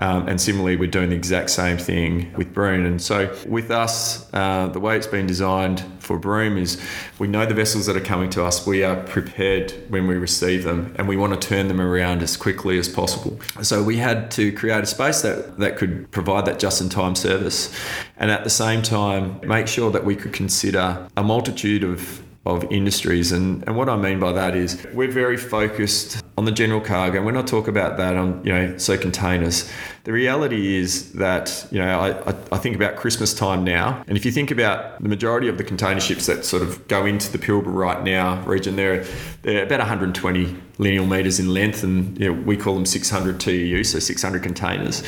Um, 0.00 0.28
and 0.28 0.40
similarly, 0.40 0.76
we're 0.76 0.90
doing 0.90 1.10
the 1.10 1.16
exact 1.16 1.50
same 1.50 1.78
thing 1.78 2.32
with 2.34 2.52
Broome. 2.52 2.84
And 2.84 3.00
so, 3.00 3.32
with 3.46 3.70
us, 3.70 4.28
uh, 4.34 4.66
the 4.66 4.80
way 4.80 4.96
it's 4.96 5.06
been 5.06 5.28
designed 5.28 5.84
for 6.00 6.18
Broome 6.18 6.58
is 6.58 6.80
we 7.20 7.28
know 7.28 7.46
the 7.46 7.54
vessels 7.54 7.86
that 7.86 7.96
are 7.96 8.00
coming 8.00 8.30
to 8.30 8.44
us, 8.44 8.66
we 8.66 8.82
are 8.82 8.96
prepared 9.04 9.72
when 9.88 10.08
we 10.08 10.16
receive 10.16 10.64
them, 10.64 10.92
and 10.98 11.06
we 11.06 11.16
want 11.16 11.40
to 11.40 11.48
turn 11.48 11.68
them 11.68 11.80
around 11.80 12.20
as 12.20 12.36
quickly 12.36 12.78
as 12.78 12.88
possible. 12.88 13.38
So, 13.62 13.82
we 13.82 13.96
had 13.96 14.32
to 14.32 14.50
create 14.52 14.82
a 14.82 14.86
space 14.86 15.22
that, 15.22 15.58
that 15.58 15.76
could 15.76 16.10
provide 16.10 16.46
that 16.46 16.58
just 16.58 16.80
in 16.80 16.88
time 16.88 17.14
service, 17.14 17.72
and 18.16 18.32
at 18.32 18.42
the 18.42 18.50
same 18.50 18.82
time, 18.82 19.40
make 19.46 19.68
sure 19.68 19.92
that 19.92 20.04
we 20.04 20.16
could 20.16 20.32
consider 20.32 21.08
a 21.16 21.22
multitude 21.22 21.84
of 21.84 22.24
of 22.48 22.64
industries. 22.72 23.30
And, 23.30 23.62
and 23.66 23.76
what 23.76 23.88
I 23.88 23.96
mean 23.96 24.18
by 24.18 24.32
that 24.32 24.56
is 24.56 24.84
we're 24.94 25.10
very 25.10 25.36
focused 25.36 26.22
on 26.38 26.46
the 26.46 26.52
general 26.52 26.80
cargo. 26.80 27.18
And 27.18 27.26
when 27.26 27.36
I 27.36 27.42
talk 27.42 27.68
about 27.68 27.98
that 27.98 28.16
on, 28.16 28.42
you 28.44 28.52
know, 28.52 28.78
so 28.78 28.96
containers, 28.96 29.70
the 30.04 30.12
reality 30.12 30.76
is 30.76 31.12
that, 31.12 31.66
you 31.70 31.78
know, 31.78 32.00
I, 32.00 32.34
I 32.50 32.58
think 32.58 32.74
about 32.74 32.96
Christmas 32.96 33.34
time 33.34 33.64
now. 33.64 34.02
And 34.08 34.16
if 34.16 34.24
you 34.24 34.32
think 34.32 34.50
about 34.50 35.02
the 35.02 35.08
majority 35.08 35.48
of 35.48 35.58
the 35.58 35.64
container 35.64 36.00
ships 36.00 36.24
that 36.26 36.46
sort 36.46 36.62
of 36.62 36.88
go 36.88 37.04
into 37.04 37.30
the 37.30 37.38
Pilbara 37.38 37.66
right 37.66 38.02
now 38.02 38.42
region, 38.44 38.76
they're, 38.76 39.04
they're 39.42 39.64
about 39.64 39.80
120 39.80 40.56
lineal 40.78 41.06
metres 41.06 41.38
in 41.38 41.52
length. 41.52 41.82
And 41.82 42.18
you 42.18 42.32
know, 42.32 42.40
we 42.42 42.56
call 42.56 42.74
them 42.74 42.86
600 42.86 43.38
TEU, 43.38 43.84
so 43.84 43.98
600 43.98 44.42
containers. 44.42 45.02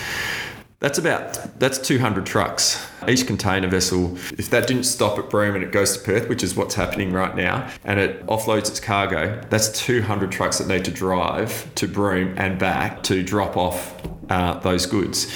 That's 0.81 0.97
about 0.97 1.59
that's 1.61 1.77
200 1.79 2.25
trucks. 2.25 2.87
Each 3.07 3.27
container 3.27 3.69
vessel, 3.69 4.17
if 4.39 4.49
that 4.49 4.67
didn't 4.67 4.85
stop 4.85 5.19
at 5.19 5.29
Broome 5.29 5.55
and 5.55 5.63
it 5.63 5.73
goes 5.73 5.95
to 5.95 6.03
Perth, 6.03 6.27
which 6.31 6.43
is 6.43 6.57
what's 6.57 6.75
happening 6.75 7.13
right 7.13 7.37
now, 7.37 7.71
and 7.85 8.01
it 8.01 8.27
offloads 8.27 8.71
its 8.71 8.81
cargo, 8.81 9.43
that's 9.51 9.69
200 9.79 10.33
trucks 10.33 10.57
that 10.57 10.69
need 10.69 10.87
to 10.87 10.91
drive 10.91 11.73
to 11.75 11.87
Broome 11.87 12.35
and 12.39 12.59
back 12.59 13.03
to 13.05 13.23
drop 13.23 13.59
off 13.59 13.95
uh, 14.31 14.59
those 14.61 14.87
goods. 14.87 15.31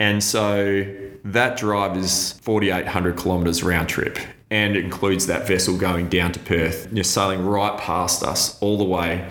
And 0.00 0.24
so 0.24 0.84
that 1.24 1.56
drive 1.56 1.96
is 1.96 2.32
4,800 2.42 3.16
kilometres 3.16 3.62
round 3.62 3.88
trip 3.88 4.18
and 4.50 4.74
includes 4.74 5.28
that 5.28 5.46
vessel 5.46 5.78
going 5.78 6.08
down 6.08 6.32
to 6.32 6.40
Perth. 6.40 6.88
You're 6.92 7.04
sailing 7.04 7.46
right 7.46 7.78
past 7.78 8.24
us 8.24 8.60
all 8.60 8.76
the 8.76 8.84
way, 8.84 9.30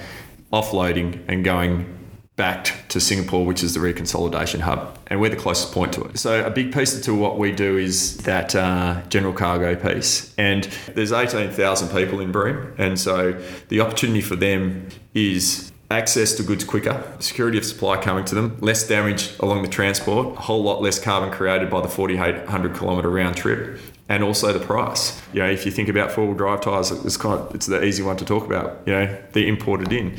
offloading 0.53 1.21
and 1.27 1.43
going 1.43 1.98
back 2.39 2.87
to 2.87 3.01
Singapore, 3.01 3.45
which 3.45 3.63
is 3.63 3.73
the 3.73 3.81
reconsolidation 3.81 4.61
hub, 4.61 4.97
and 5.07 5.19
we're 5.19 5.29
the 5.29 5.35
closest 5.35 5.73
point 5.73 5.91
to 5.91 6.01
it. 6.05 6.17
So 6.17 6.45
a 6.45 6.49
big 6.49 6.73
piece 6.73 6.97
to 7.01 7.13
what 7.13 7.37
we 7.37 7.51
do 7.51 7.75
is 7.75 8.15
that 8.19 8.55
uh, 8.55 9.01
general 9.09 9.33
cargo 9.33 9.75
piece, 9.75 10.33
and 10.37 10.63
there's 10.95 11.11
18,000 11.11 11.89
people 11.89 12.21
in 12.21 12.31
Broome, 12.31 12.73
and 12.77 12.97
so 12.97 13.37
the 13.67 13.81
opportunity 13.81 14.21
for 14.21 14.37
them 14.37 14.87
is 15.13 15.68
access 15.91 16.33
to 16.33 16.43
goods 16.43 16.63
quicker, 16.63 17.03
security 17.19 17.57
of 17.57 17.65
supply 17.65 17.97
coming 17.97 18.23
to 18.25 18.35
them, 18.35 18.57
less 18.59 18.87
damage 18.87 19.33
along 19.39 19.63
the 19.63 19.67
transport, 19.67 20.37
a 20.37 20.41
whole 20.41 20.61
lot 20.61 20.81
less 20.81 20.99
carbon 20.99 21.31
created 21.31 21.69
by 21.69 21.81
the 21.81 21.87
4,800 21.87 22.75
kilometre 22.75 23.09
round 23.09 23.35
trip, 23.35 23.79
and 24.07 24.23
also 24.23 24.53
the 24.53 24.63
price. 24.63 25.19
You 25.33 25.39
know, 25.41 25.49
if 25.49 25.65
you 25.65 25.71
think 25.71 25.89
about 25.89 26.11
four-wheel 26.11 26.35
drive 26.35 26.61
tyres, 26.61 26.91
it's 26.91 27.17
kind 27.17 27.39
of, 27.39 27.55
it's 27.55 27.65
the 27.65 27.83
easy 27.83 28.03
one 28.03 28.17
to 28.17 28.25
talk 28.25 28.45
about. 28.45 28.81
You 28.85 28.93
know, 28.93 29.17
they're 29.31 29.47
imported 29.47 29.91
in. 29.91 30.17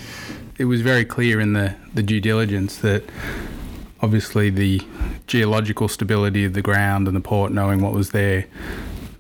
It 0.59 0.65
was 0.65 0.83
very 0.83 1.05
clear 1.05 1.41
in 1.41 1.53
the, 1.53 1.77
the 1.95 2.03
due 2.03 2.21
diligence 2.21 2.79
that 2.79 3.05
obviously 4.03 4.51
the 4.51 4.83
geological 5.27 5.89
stability 5.89 6.45
of 6.45 6.55
the 6.55 6.63
ground 6.63 7.07
and 7.07 7.17
the 7.17 7.21
port, 7.21 7.53
knowing 7.53 7.81
what 7.81 7.93
was 7.93 8.11
there, 8.11 8.47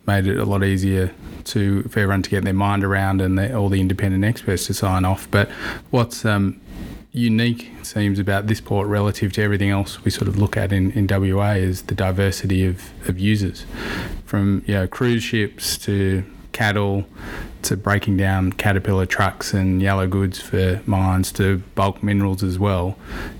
made 0.06 0.26
it 0.26 0.36
a 0.36 0.44
lot 0.44 0.64
easier 0.64 1.14
to 1.46 1.82
for 1.84 2.00
everyone 2.00 2.22
to 2.22 2.30
get 2.30 2.44
their 2.44 2.54
mind 2.54 2.84
around 2.84 3.20
and 3.20 3.38
the, 3.38 3.56
all 3.56 3.68
the 3.68 3.80
independent 3.80 4.24
experts 4.24 4.66
to 4.66 4.74
sign 4.74 5.04
off. 5.04 5.30
But 5.30 5.48
what's 5.90 6.24
um, 6.24 6.60
unique 7.12 7.70
seems 7.82 8.18
about 8.18 8.46
this 8.46 8.60
port 8.60 8.86
relative 8.86 9.32
to 9.32 9.42
everything 9.42 9.70
else 9.70 10.04
we 10.04 10.10
sort 10.10 10.28
of 10.28 10.38
look 10.38 10.56
at 10.56 10.72
in, 10.72 10.92
in 10.92 11.06
WA 11.08 11.52
is 11.52 11.82
the 11.82 11.94
diversity 11.94 12.64
of, 12.64 12.90
of 13.08 13.18
users, 13.18 13.66
from 14.24 14.62
you 14.66 14.74
know 14.74 14.86
cruise 14.86 15.22
ships 15.22 15.76
to 15.78 16.24
cattle 16.52 17.06
to 17.62 17.76
breaking 17.76 18.16
down 18.16 18.52
caterpillar 18.52 19.06
trucks 19.06 19.52
and 19.52 19.80
yellow 19.82 20.06
goods 20.06 20.40
for 20.40 20.80
mines 20.86 21.30
to 21.32 21.58
bulk 21.74 22.02
minerals 22.02 22.42
as 22.42 22.58
well 22.58 22.96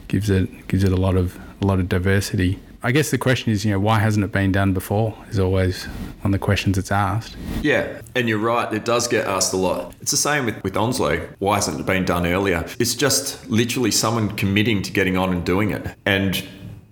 gives 0.09 0.31
it 0.31 0.69
gives 0.69 0.85
it 0.85 0.93
a 0.93 0.97
lot 0.97 1.17
of 1.17 1.39
a 1.61 1.67
lot 1.67 1.81
of 1.81 1.89
diversity 1.89 2.59
I 2.83 2.93
guess 2.93 3.11
the 3.11 3.19
question 3.19 3.53
is, 3.53 3.65
you 3.65 3.73
know, 3.73 3.79
why 3.79 3.99
hasn't 3.99 4.25
it 4.25 4.33
been 4.33 4.53
done 4.53 4.73
before? 4.73 5.15
Is 5.29 5.39
always 5.39 5.85
one 5.85 6.27
of 6.27 6.33
the 6.33 6.39
questions 6.39 6.77
that's 6.77 6.91
asked. 6.91 7.37
Yeah, 7.61 8.01
and 8.15 8.27
you're 8.27 8.39
right. 8.39 8.73
It 8.73 8.87
does 8.87 9.07
get 9.07 9.27
asked 9.27 9.53
a 9.53 9.59
lot. 9.59 9.95
It's 10.01 10.13
the 10.13 10.17
same 10.17 10.47
with 10.47 10.63
with 10.65 10.77
Onslow. 10.77 11.29
Why 11.41 11.57
hasn't 11.57 11.79
it 11.79 11.85
been 11.85 12.07
done 12.07 12.27
earlier? 12.27 12.65
It's 12.79 12.95
just 12.95 13.49
literally 13.51 13.91
someone 13.91 14.35
committing 14.37 14.81
to 14.83 14.93
getting 14.93 15.19
on 15.19 15.31
and 15.31 15.45
doing 15.45 15.73
it, 15.73 15.95
and 16.07 16.43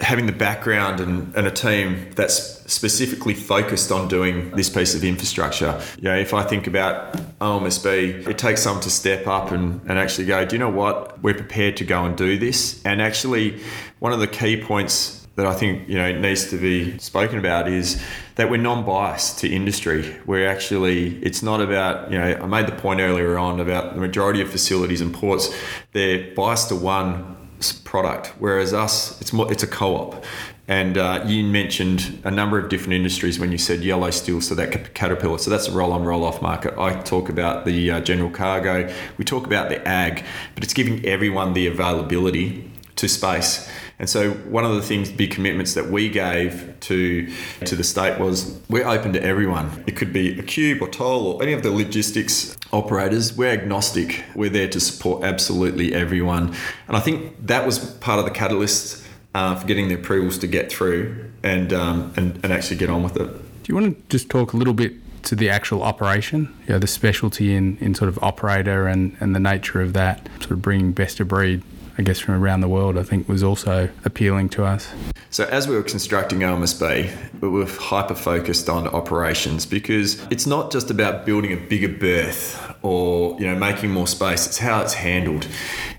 having 0.01 0.27
the 0.27 0.33
background 0.33 1.01
and, 1.01 1.35
and 1.35 1.47
a 1.47 1.51
team 1.51 2.09
that's 2.15 2.63
specifically 2.73 3.35
focused 3.35 3.91
on 3.91 4.09
doing 4.09 4.51
this 4.51 4.69
piece 4.69 4.95
of 4.95 5.03
infrastructure. 5.03 5.81
You 5.97 6.05
know, 6.05 6.17
if 6.17 6.33
I 6.35 6.45
think 6.45 6.67
about 6.67 7.15
OMSB, 7.41 8.29
it 8.29 8.39
takes 8.39 8.63
someone 8.63 8.83
to 8.85 8.91
step 8.91 9.27
up 9.27 9.51
and, 9.51 9.81
and 9.89 9.99
actually 9.99 10.27
go, 10.27 10.45
do 10.45 10.55
you 10.55 10.61
know 10.61 10.69
what? 10.69 11.21
We're 11.23 11.35
prepared 11.35 11.77
to 11.79 11.85
go 11.85 12.05
and 12.05 12.17
do 12.17 12.39
this. 12.39 12.81
And 12.85 13.03
actually, 13.03 13.61
one 13.99 14.13
of 14.13 14.21
the 14.21 14.29
key 14.29 14.63
points 14.63 15.18
that 15.39 15.47
I 15.47 15.55
think 15.55 15.89
you 15.89 15.95
know 15.95 16.11
needs 16.19 16.51
to 16.51 16.59
be 16.59 16.99
spoken 16.99 17.39
about 17.39 17.69
is 17.69 18.03
that 18.35 18.51
we're 18.51 18.61
non-biased 18.61 19.39
to 19.39 19.49
industry. 19.49 20.17
We're 20.27 20.49
actually 20.49 21.15
it's 21.23 21.45
not 21.45 21.61
about 21.61 22.11
you 22.11 22.19
know 22.19 22.41
I 22.43 22.47
made 22.47 22.67
the 22.67 22.73
point 22.73 22.99
earlier 23.01 23.39
on 23.39 23.61
about 23.61 23.95
the 23.95 24.01
majority 24.01 24.41
of 24.41 24.51
facilities 24.51 25.01
and 25.01 25.15
ports 25.15 25.55
they're 25.93 26.35
biased 26.35 26.71
to 26.71 26.75
one 26.75 27.37
product, 27.85 28.35
whereas 28.41 28.75
us 28.75 29.21
it's 29.21 29.33
more 29.33 29.51
it's 29.53 29.63
a 29.63 29.69
co-op. 29.69 30.25
And 30.67 30.99
uh, 30.99 31.23
you 31.25 31.45
mentioned 31.45 32.21
a 32.25 32.33
number 32.33 32.59
of 32.59 32.69
different 32.69 32.95
industries 32.95 33.39
when 33.39 33.53
you 33.53 33.59
said 33.59 33.85
yellow 33.85 34.11
steel, 34.11 34.41
so 34.41 34.57
that 34.57 34.93
caterpillar. 34.95 35.39
So 35.39 35.51
that's 35.51 35.69
a 35.69 35.73
roll 35.73 35.93
on, 35.93 36.03
roll 36.03 36.25
off 36.25 36.43
market. 36.43 36.77
I 36.77 37.01
talk 37.03 37.29
about 37.29 37.65
the 37.65 37.93
uh, 37.93 38.01
general 38.01 38.29
cargo. 38.29 38.93
We 39.19 39.25
talk 39.25 39.47
about 39.47 39.69
the 39.69 39.87
ag, 39.87 40.25
but 40.57 40.65
it's 40.65 40.75
giving 40.75 41.07
everyone 41.07 41.53
the 41.53 41.69
availability 41.69 42.69
to 42.97 43.09
space. 43.09 43.71
And 43.99 44.09
so 44.09 44.31
one 44.31 44.65
of 44.65 44.75
the 44.75 44.83
things, 44.83 45.11
big 45.11 45.33
commitments 45.33 45.75
that 45.75 45.91
we 45.91 46.09
gave 46.09 46.75
to 46.81 47.29
to 47.65 47.75
the 47.75 47.83
state 47.83 48.21
was 48.21 48.61
we're 48.69 48.87
open 48.87 49.13
to 49.15 49.23
everyone. 49.23 49.85
It 49.87 49.97
could 49.97 50.13
be 50.13 50.39
a 50.39 50.43
Qube 50.43 50.81
or 50.81 50.89
Toll 50.89 51.27
or 51.27 51.43
any 51.43 51.53
of 51.53 51.63
the 51.63 51.71
logistics 51.71 52.57
operators. 52.73 53.37
We're 53.37 53.51
agnostic. 53.51 54.25
We're 54.35 54.51
there 54.51 54.69
to 54.69 54.81
support 54.81 55.25
absolutely 55.25 55.95
everyone. 55.95 56.55
And 56.87 56.97
I 56.97 57.01
think 57.01 57.47
that 57.47 57.67
was 57.67 57.79
part 57.79 58.21
of 58.21 58.25
the 58.25 58.31
catalyst 58.31 59.05
uh, 59.35 59.57
for 59.57 59.67
getting 59.67 59.89
the 59.89 59.95
approvals 59.95 60.39
to 60.39 60.47
get 60.47 60.71
through 60.71 61.31
and, 61.43 61.73
um, 61.73 62.13
and 62.17 62.39
and 62.45 62.53
actually 62.53 62.77
get 62.77 62.91
on 62.91 63.03
with 63.03 63.17
it. 63.17 63.27
Do 63.27 63.73
you 63.73 63.75
want 63.75 63.97
to 63.97 64.03
just 64.09 64.31
talk 64.31 64.53
a 64.53 64.57
little 64.57 64.75
bit 64.75 64.93
to 65.25 65.35
the 65.35 65.51
actual 65.51 65.83
operation, 65.83 66.55
you 66.67 66.73
know, 66.73 66.79
the 66.79 66.87
specialty 66.87 67.55
in, 67.55 67.77
in 67.79 67.95
sort 67.95 68.09
of 68.09 68.19
operator 68.23 68.87
and, 68.87 69.17
and 69.21 69.35
the 69.35 69.41
nature 69.41 69.81
of 69.81 69.93
that, 69.93 70.27
sort 70.39 70.53
of 70.53 70.63
bringing 70.63 70.93
best 70.93 71.21
of 71.21 71.29
breed 71.29 71.63
I 71.99 72.03
guess, 72.03 72.21
from 72.21 72.35
around 72.35 72.61
the 72.61 72.69
world, 72.69 72.97
I 72.97 73.03
think 73.03 73.29
was 73.29 73.43
also 73.43 73.89
appealing 74.05 74.51
to 74.51 74.65
us. 74.65 74.89
So, 75.31 75.45
as 75.47 75.67
we 75.67 75.75
were 75.75 75.83
constructing 75.83 76.39
OMSB, 76.39 77.41
we 77.41 77.49
were 77.49 77.67
hyper 77.67 78.15
focused 78.15 78.69
on 78.69 78.87
operations 78.87 79.67
because 79.67 80.25
it's 80.31 80.47
not 80.47 80.71
just 80.71 80.93
about 80.93 81.27
building 81.27 81.53
a 81.53 81.57
bigger 81.57 81.89
berth 81.89 82.77
or 82.83 83.39
you 83.41 83.47
know 83.47 83.57
making 83.57 83.91
more 83.91 84.07
space; 84.07 84.47
it's 84.47 84.59
how 84.59 84.81
it's 84.81 84.95
handled. 84.95 85.49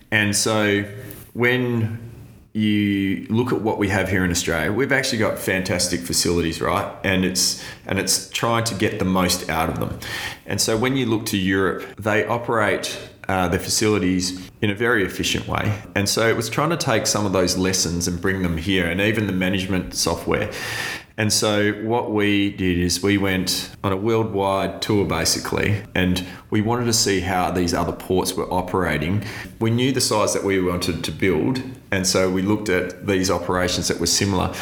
And 0.09 0.33
so, 0.33 0.85
when 1.33 1.99
you 2.53 3.27
look 3.29 3.51
at 3.51 3.61
what 3.61 3.77
we 3.77 3.89
have 3.89 4.09
here 4.09 4.23
in 4.23 4.31
Australia, 4.31 4.71
we've 4.71 4.91
actually 4.91 5.19
got 5.19 5.37
fantastic 5.37 5.99
facilities, 5.99 6.61
right? 6.61 6.95
And 7.03 7.25
it's 7.25 7.63
and 7.85 7.99
it's 7.99 8.29
trying 8.29 8.63
to 8.65 8.75
get 8.75 8.99
the 8.99 9.05
most 9.05 9.49
out 9.49 9.69
of 9.69 9.79
them. 9.79 9.99
And 10.45 10.59
so 10.59 10.77
when 10.77 10.95
you 10.95 11.05
look 11.05 11.25
to 11.27 11.37
Europe, 11.37 11.83
they 11.97 12.25
operate 12.25 12.97
uh, 13.29 13.47
the 13.47 13.59
facilities 13.59 14.49
in 14.61 14.71
a 14.71 14.75
very 14.75 15.05
efficient 15.05 15.47
way. 15.47 15.81
And 15.95 16.09
so 16.09 16.27
it 16.27 16.35
was 16.35 16.49
trying 16.49 16.71
to 16.71 16.77
take 16.77 17.05
some 17.05 17.27
of 17.27 17.31
those 17.31 17.57
lessons 17.57 18.07
and 18.07 18.19
bring 18.19 18.41
them 18.41 18.57
here, 18.57 18.87
and 18.87 18.99
even 18.99 19.27
the 19.27 19.33
management 19.33 19.93
software. 19.93 20.51
And 21.15 21.31
so 21.31 21.73
what 21.83 22.11
we 22.11 22.49
did 22.51 22.79
is 22.79 23.03
we 23.03 23.17
went 23.17 23.75
on 23.83 23.91
a 23.91 23.97
worldwide 23.97 24.81
tour 24.81 25.05
basically, 25.05 25.83
and 25.93 26.25
we 26.49 26.61
wanted 26.61 26.85
to 26.85 26.93
see 26.93 27.19
how 27.19 27.51
these 27.51 27.73
other 27.73 27.91
ports 27.91 28.33
were 28.33 28.51
operating. 28.51 29.23
We 29.59 29.69
knew 29.69 29.91
the 29.91 30.01
size 30.01 30.33
that 30.33 30.43
we 30.43 30.59
wanted 30.61 31.03
to 31.03 31.11
build, 31.11 31.61
and 31.91 32.07
so 32.07 32.31
we 32.31 32.41
looked 32.41 32.69
at 32.69 33.05
these 33.05 33.29
operations 33.29 33.89
that 33.89 33.99
were 33.99 34.07
similar. 34.07 34.53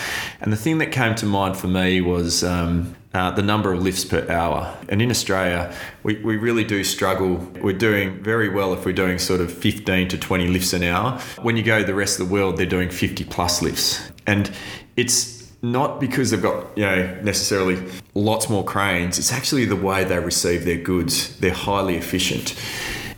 And 0.42 0.52
the 0.52 0.58
thing 0.58 0.80
that 0.80 0.92
came 0.92 1.16
to 1.16 1.26
mind 1.26 1.56
for 1.58 1.68
me 1.68 2.02
was 2.02 2.44
um, 2.44 2.96
uh, 3.18 3.32
the 3.32 3.42
number 3.42 3.74
of 3.74 3.82
lifts 3.82 4.06
per 4.06 4.30
hour. 4.30 4.78
And 4.90 5.02
in 5.02 5.10
Australia, 5.10 5.74
we, 6.04 6.18
we 6.22 6.38
really 6.38 6.64
do 6.64 6.84
struggle. 6.84 7.38
We're 7.62 7.74
doing 7.74 8.22
very 8.22 8.48
well 8.48 8.74
if 8.74 8.86
we're 8.86 8.94
doing 8.94 9.18
sort 9.18 9.42
of 9.42 9.52
15 9.52 10.10
to 10.10 10.18
20 10.20 10.48
lifts 10.50 10.72
an 10.74 10.84
hour. 10.84 11.20
When 11.42 11.58
you 11.58 11.64
go 11.64 11.80
to 11.80 11.86
the 11.86 11.96
rest 11.96 12.20
of 12.20 12.28
the 12.28 12.34
world, 12.34 12.58
they're 12.58 12.68
doing 12.68 12.92
50 12.92 13.24
plus 13.24 13.64
lifts. 13.64 14.12
And 14.28 14.52
it's 14.96 15.52
not 15.64 16.00
because 16.00 16.30
they've 16.30 16.42
got, 16.42 16.78
you 16.78 16.86
know, 16.86 17.20
necessarily 17.24 17.84
lots 18.14 18.50
more 18.50 18.64
cranes. 18.64 19.18
It's 19.18 19.34
actually 19.34 19.66
the 19.66 19.76
way 19.76 20.04
they 20.04 20.20
receive 20.20 20.64
their 20.64 20.78
goods. 20.78 21.40
They're 21.40 21.52
highly 21.52 21.96
efficient. 21.96 22.56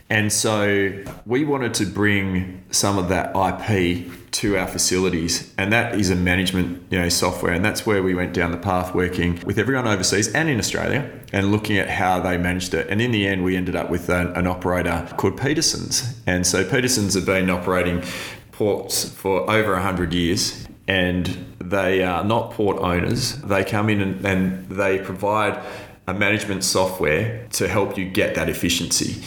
And 0.09 0.33
so 0.33 1.03
we 1.25 1.45
wanted 1.45 1.75
to 1.75 1.85
bring 1.85 2.63
some 2.71 2.97
of 2.97 3.09
that 3.09 3.35
IP 3.35 4.11
to 4.31 4.57
our 4.57 4.67
facilities. 4.67 5.53
And 5.57 5.71
that 5.71 5.99
is 5.99 6.09
a 6.09 6.15
management 6.15 6.83
you 6.89 6.97
know 6.97 7.09
software. 7.09 7.53
And 7.53 7.63
that's 7.63 7.85
where 7.85 8.01
we 8.01 8.15
went 8.15 8.33
down 8.33 8.51
the 8.51 8.57
path 8.57 8.95
working 8.95 9.39
with 9.45 9.59
everyone 9.59 9.87
overseas 9.87 10.33
and 10.33 10.49
in 10.49 10.57
Australia 10.57 11.09
and 11.31 11.51
looking 11.51 11.77
at 11.77 11.89
how 11.89 12.19
they 12.19 12.37
managed 12.37 12.73
it. 12.73 12.87
And 12.89 13.01
in 13.01 13.11
the 13.11 13.27
end 13.27 13.43
we 13.43 13.55
ended 13.55 13.75
up 13.75 13.89
with 13.89 14.09
an, 14.09 14.27
an 14.35 14.47
operator 14.47 15.07
called 15.17 15.39
Peterson's. 15.39 16.19
And 16.25 16.45
so 16.45 16.67
Peterson's 16.67 17.13
have 17.13 17.25
been 17.25 17.49
operating 17.49 18.03
ports 18.51 19.07
for 19.07 19.49
over 19.49 19.73
100 19.73 20.13
years. 20.13 20.65
And 20.87 21.55
they 21.59 22.01
are 22.01 22.23
not 22.23 22.51
port 22.51 22.79
owners. 22.79 23.35
They 23.43 23.63
come 23.63 23.89
in 23.89 24.01
and, 24.01 24.25
and 24.25 24.69
they 24.69 24.97
provide 24.97 25.63
a 26.07 26.15
management 26.15 26.63
software 26.63 27.47
to 27.51 27.67
help 27.67 27.95
you 27.95 28.09
get 28.09 28.33
that 28.33 28.49
efficiency 28.49 29.23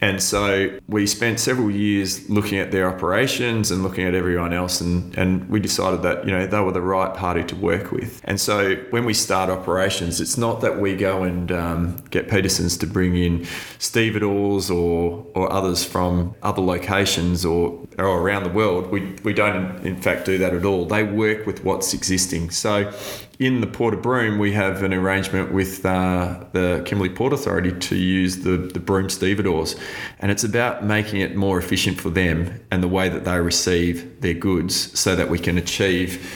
And 0.00 0.22
so 0.22 0.78
we 0.88 1.06
spent 1.06 1.40
several 1.40 1.70
years 1.70 2.28
looking 2.28 2.58
at 2.58 2.70
their 2.70 2.88
operations 2.88 3.70
and 3.70 3.82
looking 3.82 4.04
at 4.04 4.14
everyone 4.14 4.52
else, 4.52 4.80
and, 4.80 5.16
and 5.16 5.48
we 5.48 5.58
decided 5.58 6.02
that 6.02 6.26
you 6.26 6.32
know 6.32 6.46
they 6.46 6.60
were 6.60 6.72
the 6.72 6.82
right 6.82 7.14
party 7.14 7.42
to 7.44 7.56
work 7.56 7.92
with. 7.92 8.20
And 8.24 8.40
so 8.40 8.76
when 8.90 9.04
we 9.04 9.14
start 9.14 9.48
operations, 9.48 10.20
it's 10.20 10.36
not 10.36 10.60
that 10.60 10.80
we 10.80 10.96
go 10.96 11.22
and 11.22 11.50
um, 11.50 11.96
get 12.10 12.28
Peterson's 12.28 12.76
to 12.78 12.86
bring 12.86 13.16
in 13.16 13.46
stevedores 13.78 14.70
or 14.70 15.26
or 15.34 15.50
others 15.50 15.84
from 15.84 16.34
other 16.42 16.62
locations 16.62 17.44
or, 17.44 17.80
or 17.98 18.20
around 18.20 18.44
the 18.44 18.50
world. 18.50 18.90
We 18.90 19.16
we 19.24 19.32
don't 19.32 19.78
in 19.86 20.00
fact 20.00 20.26
do 20.26 20.36
that 20.38 20.52
at 20.52 20.64
all. 20.64 20.84
They 20.84 21.04
work 21.04 21.46
with 21.46 21.64
what's 21.64 21.94
existing. 21.94 22.50
So 22.50 22.92
in 23.38 23.60
the 23.60 23.66
Port 23.66 23.92
of 23.92 24.02
Broome, 24.02 24.38
we 24.38 24.52
have 24.52 24.82
an 24.82 24.94
arrangement 24.94 25.52
with 25.52 25.84
uh, 25.84 26.44
the 26.52 26.82
Kimberley 26.86 27.10
Port 27.10 27.32
Authority 27.32 27.72
to 27.72 27.96
use 27.96 28.38
the, 28.38 28.56
the 28.56 28.80
Broome 28.80 29.10
stevedores. 29.10 29.76
And 30.20 30.30
it's 30.30 30.44
about 30.44 30.84
making 30.84 31.20
it 31.20 31.36
more 31.36 31.58
efficient 31.58 32.00
for 32.00 32.10
them 32.10 32.60
and 32.70 32.82
the 32.82 32.88
way 32.88 33.08
that 33.08 33.24
they 33.24 33.38
receive 33.38 34.20
their 34.22 34.34
goods 34.34 34.98
so 34.98 35.14
that 35.16 35.28
we 35.28 35.38
can 35.38 35.58
achieve 35.58 36.26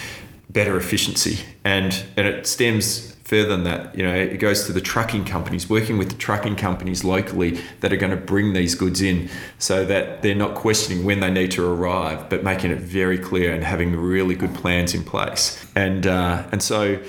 better 0.50 0.76
efficiency. 0.76 1.38
And, 1.64 2.04
and 2.16 2.26
it 2.26 2.46
stems 2.46 3.16
further 3.30 3.48
than 3.48 3.62
that, 3.62 3.96
you 3.96 4.02
know, 4.02 4.12
it 4.12 4.38
goes 4.38 4.66
to 4.66 4.72
the 4.72 4.80
trucking 4.80 5.24
companies, 5.24 5.70
working 5.70 5.98
with 5.98 6.08
the 6.08 6.16
trucking 6.16 6.56
companies 6.56 7.04
locally 7.04 7.60
that 7.78 7.92
are 7.92 7.96
going 7.96 8.10
to 8.10 8.16
bring 8.16 8.54
these 8.54 8.74
goods 8.74 9.00
in 9.00 9.30
so 9.60 9.84
that 9.84 10.20
they're 10.22 10.34
not 10.34 10.56
questioning 10.56 11.04
when 11.04 11.20
they 11.20 11.30
need 11.30 11.52
to 11.52 11.64
arrive, 11.64 12.28
but 12.28 12.42
making 12.42 12.72
it 12.72 12.80
very 12.80 13.16
clear 13.16 13.54
and 13.54 13.62
having 13.62 13.94
really 13.94 14.34
good 14.34 14.52
plans 14.52 14.94
in 14.94 15.04
place. 15.04 15.64
And, 15.76 16.08
uh, 16.08 16.42
and 16.50 16.60
so, 16.60 17.00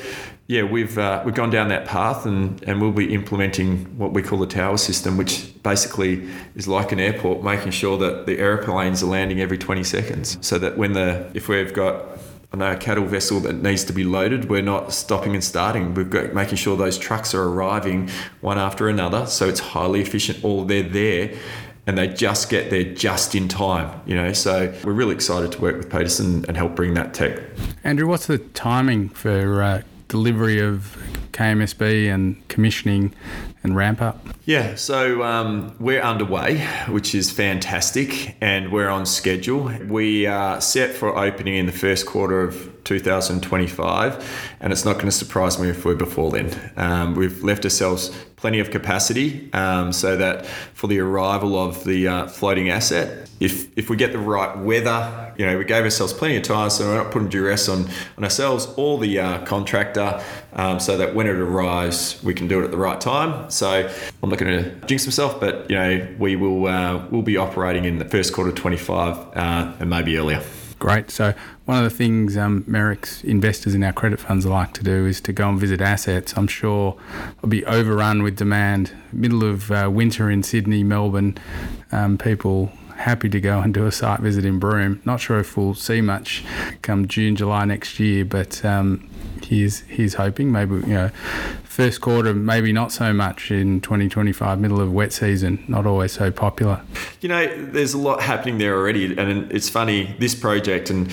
yeah, 0.46 0.62
we've 0.62 0.98
uh, 0.98 1.24
we've 1.26 1.34
gone 1.34 1.50
down 1.50 1.70
that 1.70 1.86
path, 1.86 2.26
and, 2.26 2.62
and 2.64 2.82
we'll 2.82 2.92
be 2.92 3.14
implementing 3.14 3.86
what 3.98 4.12
we 4.12 4.22
call 4.22 4.38
the 4.38 4.46
tower 4.46 4.78
system, 4.78 5.16
which 5.16 5.52
basically 5.64 6.28
is 6.56 6.68
like 6.68 6.92
an 6.92 7.00
airport, 7.00 7.42
making 7.42 7.72
sure 7.72 7.98
that 7.98 8.26
the 8.26 8.38
airplanes 8.38 9.02
are 9.02 9.06
landing 9.06 9.40
every 9.40 9.58
20 9.58 9.84
seconds, 9.86 10.38
so 10.42 10.60
that 10.60 10.78
when 10.78 10.92
the 10.92 11.32
if 11.34 11.48
we've 11.48 11.74
got 11.74 12.11
on 12.54 12.62
a 12.62 12.76
cattle 12.76 13.06
vessel 13.06 13.40
that 13.42 13.54
needs 13.54 13.84
to 13.86 13.94
be 13.94 14.04
loaded, 14.04 14.50
we're 14.50 14.62
not 14.62 14.92
stopping 14.92 15.34
and 15.34 15.44
starting. 15.44 15.94
We've 15.94 16.10
got 16.10 16.34
making 16.34 16.58
sure 16.58 16.76
those 16.76 16.98
trucks 16.98 17.34
are 17.34 17.44
arriving 17.44 18.10
one 18.42 18.58
after 18.58 18.90
another, 18.90 19.26
so 19.26 19.48
it's 19.48 19.60
highly 19.60 20.02
efficient. 20.02 20.44
All 20.44 20.66
they're 20.66 20.84
there, 20.84 21.34
and 21.88 21.98
they 21.98 22.08
just 22.08 22.50
get 22.50 22.70
there 22.70 22.84
just 22.84 23.36
in 23.36 23.48
time. 23.48 24.02
You 24.06 24.16
know, 24.16 24.34
so 24.34 24.74
we're 24.84 24.92
really 24.92 25.16
excited 25.16 25.54
to 25.54 25.62
work 25.62 25.78
with 25.78 25.90
Peterson 25.90 26.44
and 26.48 26.58
help 26.58 26.76
bring 26.76 26.94
that 26.96 27.14
tech. 27.14 27.40
Andrew, 27.86 28.08
what's 28.08 28.28
the 28.28 28.40
timing 28.40 29.10
for 29.10 29.62
uh, 29.62 29.82
delivery 30.10 30.60
of 30.60 30.98
KMSB 31.32 32.14
and 32.14 32.46
commissioning 32.50 33.14
and 33.64 33.76
ramp 33.76 34.02
up? 34.02 34.28
Yeah, 34.46 34.76
so 34.76 35.24
um, 35.24 35.76
we're 35.80 36.02
underway, 36.02 36.66
which 36.90 37.14
is 37.14 37.32
fantastic, 37.32 38.36
and 38.42 38.72
we're 38.72 38.90
on 38.90 39.06
schedule. 39.06 39.72
We 39.88 40.26
are 40.26 40.60
set 40.62 40.96
for 40.96 41.18
opening 41.18 41.56
in 41.56 41.66
the 41.68 41.72
first 41.72 42.06
quarter 42.06 42.42
of 42.42 42.72
2025, 42.84 44.56
and 44.60 44.74
it's 44.74 44.86
not 44.86 44.94
going 44.94 45.06
to 45.06 45.12
surprise 45.12 45.60
me 45.60 45.70
if 45.70 45.86
we're 45.86 45.96
before 45.96 46.32
then. 46.32 46.72
Um, 46.76 47.16
we've 47.16 47.44
left 47.44 47.64
ourselves 47.64 48.10
plenty 48.42 48.60
of 48.60 48.72
capacity 48.72 49.54
um, 49.54 49.94
so 49.94 50.18
that 50.18 50.48
for 50.74 50.88
the 50.88 51.00
arrival 51.00 51.56
of 51.56 51.84
the 51.84 52.08
uh, 52.08 52.28
floating 52.28 52.72
asset, 52.72 53.30
if 53.40 53.76
if 53.78 53.90
we 53.90 53.96
get 53.96 54.12
the 54.12 54.20
right 54.20 54.58
weather, 54.58 55.34
you 55.38 55.46
know, 55.46 55.58
we 55.58 55.64
gave 55.64 55.84
ourselves 55.84 56.12
plenty 56.12 56.38
of 56.38 56.44
time, 56.44 56.70
so 56.72 56.88
we're 56.88 56.98
not 56.98 57.12
putting 57.12 57.30
duress 57.30 57.70
on, 57.70 57.88
on 58.18 58.24
ourselves 58.24 58.68
or 58.78 59.00
the 59.00 59.20
uh, 59.20 59.46
contractor, 59.46 60.22
um, 60.54 60.80
so 60.80 60.98
that 60.98 61.14
when 61.16 61.28
it 61.28 61.36
arrives, 61.36 62.22
we 62.24 62.34
can 62.34 62.48
do 62.48 62.60
it 62.62 62.66
at 62.66 62.72
the 62.72 62.78
right 62.78 63.00
time. 63.00 63.50
So 63.50 63.88
I'm 64.22 64.30
not 64.30 64.40
going 64.40 64.64
to 64.64 64.88
jinx 64.88 65.06
myself, 65.06 65.40
but 65.40 65.70
you 65.70 65.76
know, 65.76 66.08
we 66.18 66.36
will 66.36 66.66
uh, 66.66 67.06
we'll 67.12 67.22
be 67.22 67.38
operating 67.38 67.86
in 67.86 68.00
the 68.00 68.06
first 68.06 68.34
quarter 68.34 68.52
25 68.52 69.18
uh, 69.38 69.74
and 69.80 69.90
maybe 69.90 70.18
earlier. 70.18 70.44
Great. 70.82 71.12
So 71.12 71.36
one 71.66 71.78
of 71.78 71.84
the 71.84 71.96
things 71.96 72.36
um, 72.36 72.64
Merricks 72.64 73.24
investors 73.24 73.76
in 73.76 73.84
our 73.84 73.94
credit 73.94 74.20
funds 74.20 74.48
like 74.48 74.74
to 74.74 74.84
do 74.84 75.06
is 75.06 75.22
to 75.22 75.32
go 75.32 75.48
and 75.48 75.60
visit 75.60 75.80
assets. 75.80 76.34
I'm 76.36 76.48
sure 76.48 76.98
it'll 77.38 77.50
be 77.50 77.64
overrun 77.66 78.24
with 78.24 78.36
demand. 78.36 78.92
Middle 79.14 79.44
of 79.44 79.72
uh, 79.72 79.92
winter 79.94 80.32
in 80.32 80.42
Sydney, 80.42 80.84
Melbourne, 80.84 81.38
um, 81.92 82.18
people 82.18 82.72
happy 82.96 83.30
to 83.30 83.40
go 83.40 83.60
and 83.60 83.76
do 83.76 83.86
a 83.86 83.92
site 83.92 84.22
visit 84.22 84.44
in 84.44 84.58
Broome. 84.58 85.04
Not 85.06 85.20
sure 85.20 85.38
if 85.38 85.56
we'll 85.56 85.76
see 85.76 86.02
much 86.02 86.44
come 86.82 87.08
June, 87.08 87.36
July 87.36 87.64
next 87.66 88.00
year, 88.00 88.26
but 88.26 88.66
um, 88.66 89.08
he's 89.52 89.82
he's 89.82 90.14
hoping. 90.16 90.52
Maybe 90.52 90.76
you 90.76 90.94
know 90.94 91.10
first 91.64 92.02
quarter 92.02 92.34
maybe 92.34 92.72
not 92.72 92.92
so 92.92 93.14
much 93.14 93.52
in 93.52 93.80
2025 93.82 94.60
middle 94.60 94.82
of 94.82 94.92
wet 94.92 95.14
season 95.14 95.64
not 95.68 95.86
always 95.86 96.14
so 96.14 96.32
popular. 96.32 96.82
You 97.20 97.30
know 97.30 97.66
there's 97.66 97.94
a 97.94 97.98
lot 97.98 98.22
happening 98.22 98.58
there 98.58 98.76
already 98.76 99.18
and 99.18 99.52
it's 99.52 99.70
funny 99.70 100.16
this 100.20 100.34
project 100.34 100.90
and 100.90 101.12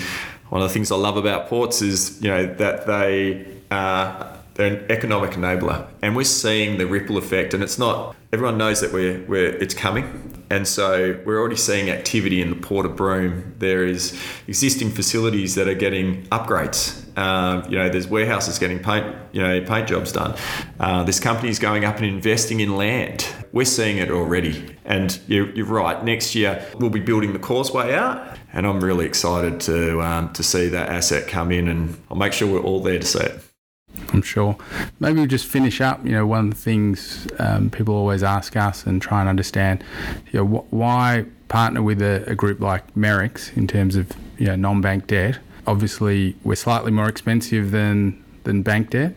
one 0.49 0.61
of 0.61 0.67
the 0.67 0.73
things 0.73 0.91
I 0.91 0.95
love 0.95 1.17
about 1.17 1.47
ports 1.47 1.81
is 1.81 2.21
you 2.21 2.29
know 2.29 2.47
that 2.55 2.87
they 2.87 3.45
uh, 3.69 4.37
they're 4.55 4.77
an 4.77 4.91
economic 4.91 5.31
enabler 5.31 5.87
and 6.01 6.15
we're 6.15 6.23
seeing 6.23 6.77
the 6.77 6.87
ripple 6.87 7.17
effect 7.17 7.53
and 7.53 7.61
it's 7.61 7.77
not 7.77 8.15
everyone 8.31 8.57
knows 8.57 8.79
that 8.81 8.93
we're, 8.93 9.23
we're 9.25 9.49
it's 9.57 9.73
coming 9.73 10.28
and 10.49 10.67
so 10.67 11.19
we're 11.25 11.39
already 11.39 11.55
seeing 11.55 11.89
activity 11.89 12.41
in 12.41 12.49
the 12.49 12.55
port 12.55 12.85
of 12.85 12.95
Broome. 12.95 13.55
There 13.59 13.85
is 13.85 14.19
existing 14.47 14.91
facilities 14.91 15.55
that 15.55 15.67
are 15.67 15.75
getting 15.75 16.23
upgrades. 16.27 17.05
Um, 17.17 17.69
you 17.69 17.77
know, 17.77 17.89
there's 17.89 18.07
warehouses 18.07 18.57
getting 18.57 18.79
paint, 18.79 19.15
you 19.31 19.41
know, 19.41 19.61
paint 19.65 19.87
jobs 19.87 20.11
done. 20.11 20.35
Uh, 20.79 21.03
there's 21.03 21.19
companies 21.19 21.59
going 21.59 21.85
up 21.85 21.97
and 21.97 22.05
investing 22.05 22.61
in 22.61 22.75
land. 22.75 23.27
We're 23.51 23.65
seeing 23.65 23.97
it 23.97 24.09
already. 24.09 24.75
And 24.85 25.19
you're, 25.27 25.49
you're 25.51 25.65
right. 25.65 26.03
Next 26.03 26.33
year 26.33 26.65
we'll 26.79 26.89
be 26.89 26.99
building 26.99 27.33
the 27.33 27.39
causeway 27.39 27.93
out, 27.93 28.37
and 28.53 28.65
I'm 28.65 28.83
really 28.83 29.05
excited 29.05 29.59
to 29.61 30.01
um, 30.01 30.33
to 30.33 30.41
see 30.41 30.69
that 30.69 30.89
asset 30.89 31.27
come 31.27 31.51
in, 31.51 31.67
and 31.67 32.01
I'll 32.09 32.17
make 32.17 32.33
sure 32.33 32.51
we're 32.51 32.61
all 32.61 32.81
there 32.81 32.99
to 32.99 33.05
see 33.05 33.19
it. 33.19 33.48
I'm 34.13 34.21
sure. 34.21 34.57
Maybe 34.99 35.19
we'll 35.19 35.27
just 35.27 35.45
finish 35.45 35.81
up. 35.81 36.03
You 36.05 36.11
know, 36.11 36.25
one 36.25 36.45
of 36.45 36.49
the 36.51 36.61
things 36.61 37.27
um, 37.39 37.69
people 37.69 37.95
always 37.95 38.23
ask 38.23 38.55
us 38.55 38.85
and 38.85 39.01
try 39.01 39.19
and 39.19 39.29
understand, 39.29 39.83
you 40.31 40.39
know, 40.39 40.45
wh- 40.45 40.73
why 40.73 41.25
partner 41.47 41.81
with 41.81 42.01
a, 42.01 42.23
a, 42.27 42.35
group 42.35 42.59
like 42.59 42.93
Merricks 42.93 43.55
in 43.57 43.67
terms 43.67 43.95
of 43.95 44.11
you 44.37 44.45
know 44.47 44.55
non-bank 44.55 45.07
debt. 45.07 45.39
Obviously, 45.67 46.35
we're 46.43 46.55
slightly 46.55 46.91
more 46.91 47.09
expensive 47.09 47.71
than 47.71 48.23
than 48.43 48.61
bank 48.61 48.91
debt. 48.91 49.13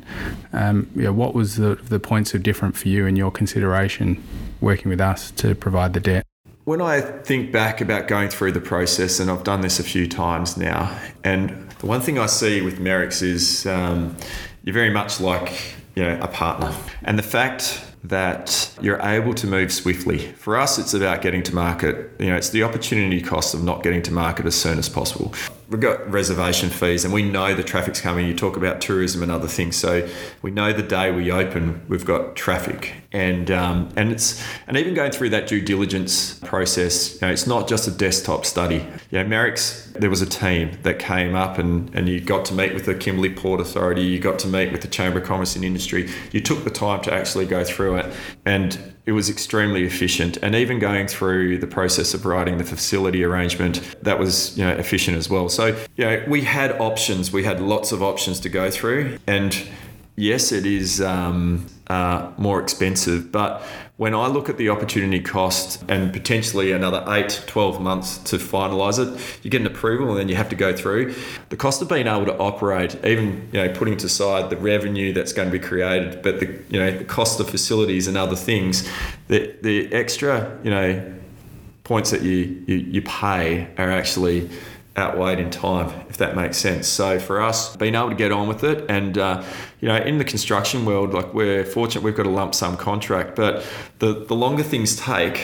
Um, 0.52 0.90
you 0.96 1.02
know, 1.02 1.12
what 1.12 1.34
was 1.34 1.56
the 1.56 1.76
the 1.76 2.00
points 2.00 2.34
of 2.34 2.42
difference 2.42 2.80
for 2.80 2.88
you 2.88 3.06
in 3.06 3.16
your 3.16 3.30
consideration 3.30 4.22
working 4.60 4.88
with 4.88 5.00
us 5.00 5.30
to 5.32 5.54
provide 5.54 5.92
the 5.92 6.00
debt? 6.00 6.26
When 6.64 6.80
I 6.80 7.00
think 7.00 7.50
back 7.50 7.80
about 7.80 8.06
going 8.06 8.28
through 8.28 8.52
the 8.52 8.60
process, 8.60 9.18
and 9.18 9.30
I've 9.30 9.42
done 9.42 9.62
this 9.62 9.80
a 9.80 9.82
few 9.82 10.06
times 10.06 10.56
now, 10.56 10.96
and 11.24 11.68
the 11.80 11.86
one 11.86 12.00
thing 12.00 12.18
I 12.18 12.26
see 12.26 12.60
with 12.60 12.78
Merricks 12.78 13.20
is 13.20 13.66
um, 13.66 14.16
you're 14.64 14.74
very 14.74 14.90
much 14.90 15.20
like 15.20 15.52
you 15.94 16.02
know 16.02 16.18
a 16.20 16.28
partner, 16.28 16.74
and 17.02 17.18
the 17.18 17.22
fact 17.22 17.84
that 18.04 18.74
you're 18.80 19.00
able 19.00 19.32
to 19.32 19.46
move 19.46 19.72
swiftly. 19.72 20.18
For 20.32 20.56
us, 20.56 20.76
it's 20.76 20.92
about 20.92 21.22
getting 21.22 21.42
to 21.44 21.54
market. 21.54 22.10
You 22.18 22.30
know, 22.30 22.36
it's 22.36 22.50
the 22.50 22.64
opportunity 22.64 23.20
cost 23.20 23.54
of 23.54 23.62
not 23.62 23.84
getting 23.84 24.02
to 24.02 24.12
market 24.12 24.44
as 24.44 24.56
soon 24.56 24.78
as 24.78 24.88
possible 24.88 25.32
we've 25.72 25.80
got 25.80 26.08
reservation 26.10 26.68
fees 26.68 27.02
and 27.02 27.14
we 27.14 27.22
know 27.22 27.54
the 27.54 27.62
traffic's 27.64 28.00
coming. 28.00 28.26
You 28.26 28.34
talk 28.34 28.58
about 28.58 28.82
tourism 28.82 29.22
and 29.22 29.32
other 29.32 29.48
things. 29.48 29.74
So 29.74 30.06
we 30.42 30.50
know 30.50 30.72
the 30.72 30.82
day 30.82 31.10
we 31.10 31.32
open, 31.32 31.80
we've 31.88 32.04
got 32.04 32.36
traffic. 32.36 32.92
And 33.10 33.50
um, 33.50 33.88
and 33.96 34.12
it's 34.12 34.42
and 34.66 34.76
even 34.76 34.94
going 34.94 35.12
through 35.12 35.30
that 35.30 35.46
due 35.46 35.62
diligence 35.62 36.34
process, 36.40 37.14
you 37.14 37.26
know, 37.26 37.32
it's 37.32 37.46
not 37.46 37.68
just 37.68 37.88
a 37.88 37.90
desktop 37.90 38.44
study. 38.44 38.86
You 39.10 39.22
know, 39.22 39.24
Merricks, 39.24 39.92
there 39.94 40.10
was 40.10 40.22
a 40.22 40.26
team 40.26 40.78
that 40.82 40.98
came 40.98 41.34
up 41.34 41.58
and, 41.58 41.94
and 41.94 42.08
you 42.08 42.20
got 42.20 42.44
to 42.46 42.54
meet 42.54 42.74
with 42.74 42.84
the 42.84 42.94
Kimberley 42.94 43.34
Port 43.34 43.60
Authority, 43.60 44.02
you 44.02 44.18
got 44.18 44.38
to 44.40 44.48
meet 44.48 44.72
with 44.72 44.82
the 44.82 44.88
Chamber 44.88 45.20
of 45.20 45.24
Commerce 45.26 45.56
and 45.56 45.64
Industry. 45.64 46.10
You 46.32 46.40
took 46.40 46.64
the 46.64 46.70
time 46.70 47.00
to 47.02 47.12
actually 47.12 47.46
go 47.46 47.64
through 47.64 47.96
it. 47.96 48.14
And 48.44 48.91
it 49.04 49.12
was 49.12 49.28
extremely 49.28 49.84
efficient. 49.84 50.36
And 50.42 50.54
even 50.54 50.78
going 50.78 51.08
through 51.08 51.58
the 51.58 51.66
process 51.66 52.14
of 52.14 52.24
writing 52.24 52.58
the 52.58 52.64
facility 52.64 53.24
arrangement 53.24 53.82
that 54.02 54.18
was 54.18 54.56
you 54.56 54.64
know 54.64 54.72
efficient 54.72 55.16
as 55.16 55.28
well. 55.28 55.48
So 55.48 55.76
you 55.96 56.04
know 56.04 56.24
we 56.28 56.42
had 56.42 56.80
options. 56.80 57.32
We 57.32 57.44
had 57.44 57.60
lots 57.60 57.92
of 57.92 58.02
options 58.02 58.40
to 58.40 58.48
go 58.48 58.70
through. 58.70 59.18
And 59.26 59.56
yes 60.16 60.52
it 60.52 60.66
is 60.66 61.00
um, 61.00 61.66
uh, 61.88 62.30
more 62.36 62.60
expensive. 62.60 63.32
But 63.32 63.62
when 64.02 64.16
I 64.16 64.26
look 64.26 64.48
at 64.48 64.56
the 64.56 64.68
opportunity 64.68 65.20
cost 65.20 65.80
and 65.88 66.12
potentially 66.12 66.72
another 66.72 67.04
8, 67.06 67.44
12 67.46 67.80
months 67.80 68.18
to 68.18 68.36
finalise 68.36 68.98
it, 68.98 69.16
you 69.44 69.48
get 69.48 69.60
an 69.60 69.66
approval 69.68 70.10
and 70.10 70.18
then 70.18 70.28
you 70.28 70.34
have 70.34 70.48
to 70.48 70.56
go 70.56 70.76
through. 70.76 71.14
The 71.50 71.56
cost 71.56 71.80
of 71.82 71.88
being 71.88 72.08
able 72.08 72.24
to 72.24 72.36
operate, 72.36 72.96
even 73.04 73.48
you 73.52 73.62
know, 73.62 73.72
putting 73.72 73.96
to 73.98 74.08
side 74.08 74.50
the 74.50 74.56
revenue 74.56 75.12
that's 75.12 75.32
going 75.32 75.48
to 75.48 75.56
be 75.56 75.64
created, 75.64 76.20
but 76.20 76.40
the 76.40 76.46
you 76.68 76.80
know 76.80 76.98
the 76.98 77.04
cost 77.04 77.38
of 77.38 77.48
facilities 77.48 78.08
and 78.08 78.16
other 78.16 78.34
things, 78.34 78.90
the 79.28 79.54
the 79.62 79.94
extra 79.94 80.58
you 80.64 80.70
know 80.72 81.14
points 81.84 82.10
that 82.10 82.22
you, 82.22 82.64
you, 82.66 82.76
you 82.78 83.02
pay 83.02 83.68
are 83.78 83.92
actually 83.92 84.50
outweighed 84.96 85.38
in 85.38 85.50
time, 85.50 85.92
if 86.12 86.18
that 86.18 86.36
makes 86.36 86.58
sense. 86.58 86.86
So 86.86 87.18
for 87.18 87.40
us, 87.40 87.74
being 87.74 87.94
able 87.94 88.10
to 88.10 88.14
get 88.14 88.32
on 88.32 88.46
with 88.46 88.64
it, 88.64 88.84
and 88.90 89.16
uh, 89.16 89.42
you 89.80 89.88
know, 89.88 89.96
in 89.96 90.18
the 90.18 90.26
construction 90.26 90.84
world, 90.84 91.14
like 91.14 91.32
we're 91.32 91.64
fortunate 91.64 92.04
we've 92.04 92.14
got 92.14 92.26
a 92.26 92.30
lump 92.30 92.54
sum 92.54 92.76
contract, 92.76 93.34
but 93.34 93.64
the 93.98 94.12
the 94.12 94.34
longer 94.34 94.62
things 94.62 94.94
take, 94.94 95.42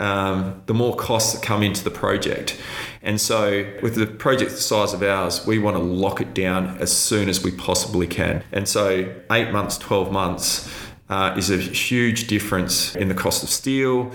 um, 0.00 0.60
the 0.66 0.74
more 0.74 0.96
costs 0.96 1.34
that 1.34 1.42
come 1.42 1.62
into 1.62 1.84
the 1.84 1.92
project. 1.92 2.60
And 3.00 3.20
so, 3.20 3.64
with 3.80 3.94
the 3.94 4.08
project 4.08 4.50
the 4.50 4.56
size 4.56 4.92
of 4.92 5.04
ours, 5.04 5.46
we 5.46 5.60
want 5.60 5.76
to 5.76 5.82
lock 5.82 6.20
it 6.20 6.34
down 6.34 6.76
as 6.78 6.90
soon 6.94 7.28
as 7.28 7.44
we 7.44 7.52
possibly 7.52 8.08
can. 8.08 8.42
And 8.50 8.68
so, 8.68 9.14
eight 9.30 9.52
months, 9.52 9.78
12 9.78 10.10
months. 10.10 10.68
Uh, 11.10 11.34
is 11.38 11.48
a 11.48 11.56
huge 11.56 12.26
difference 12.26 12.94
in 12.94 13.08
the 13.08 13.14
cost 13.14 13.42
of 13.42 13.48
steel, 13.48 14.12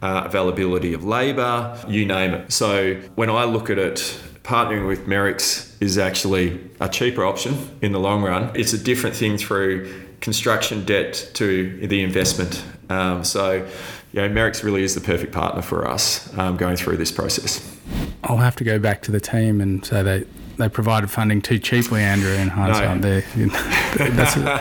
uh, 0.00 0.22
availability 0.24 0.92
of 0.92 1.02
labour, 1.02 1.76
you 1.88 2.06
name 2.06 2.32
it. 2.34 2.52
So 2.52 2.94
when 3.16 3.28
I 3.28 3.42
look 3.42 3.68
at 3.68 3.80
it, 3.80 4.16
partnering 4.46 4.86
with 4.86 5.06
Merricks 5.06 5.74
is 5.82 5.98
actually 5.98 6.60
a 6.78 6.88
cheaper 6.88 7.24
option 7.24 7.76
in 7.82 7.90
the 7.90 7.98
long 7.98 8.22
run. 8.22 8.52
It's 8.54 8.72
a 8.72 8.78
different 8.78 9.16
thing 9.16 9.38
through 9.38 9.92
construction 10.20 10.84
debt 10.84 11.30
to 11.34 11.84
the 11.86 12.02
investment. 12.02 12.64
Um, 12.88 13.24
so, 13.24 13.66
you 14.12 14.22
know, 14.22 14.28
Merricks 14.28 14.62
really 14.62 14.84
is 14.84 14.94
the 14.94 15.00
perfect 15.00 15.32
partner 15.32 15.62
for 15.62 15.86
us 15.86 16.32
um, 16.38 16.56
going 16.56 16.76
through 16.76 16.96
this 16.96 17.10
process. 17.10 17.76
I'll 18.22 18.36
have 18.36 18.54
to 18.56 18.64
go 18.64 18.78
back 18.78 19.02
to 19.02 19.10
the 19.10 19.20
team 19.20 19.60
and 19.60 19.84
say 19.84 20.02
they 20.02 20.24
they 20.58 20.70
provided 20.70 21.10
funding 21.10 21.42
too 21.42 21.58
cheaply, 21.58 22.00
Andrew. 22.00 22.32
In 22.32 22.48
hindsight, 22.48 23.00
no. 23.00 23.08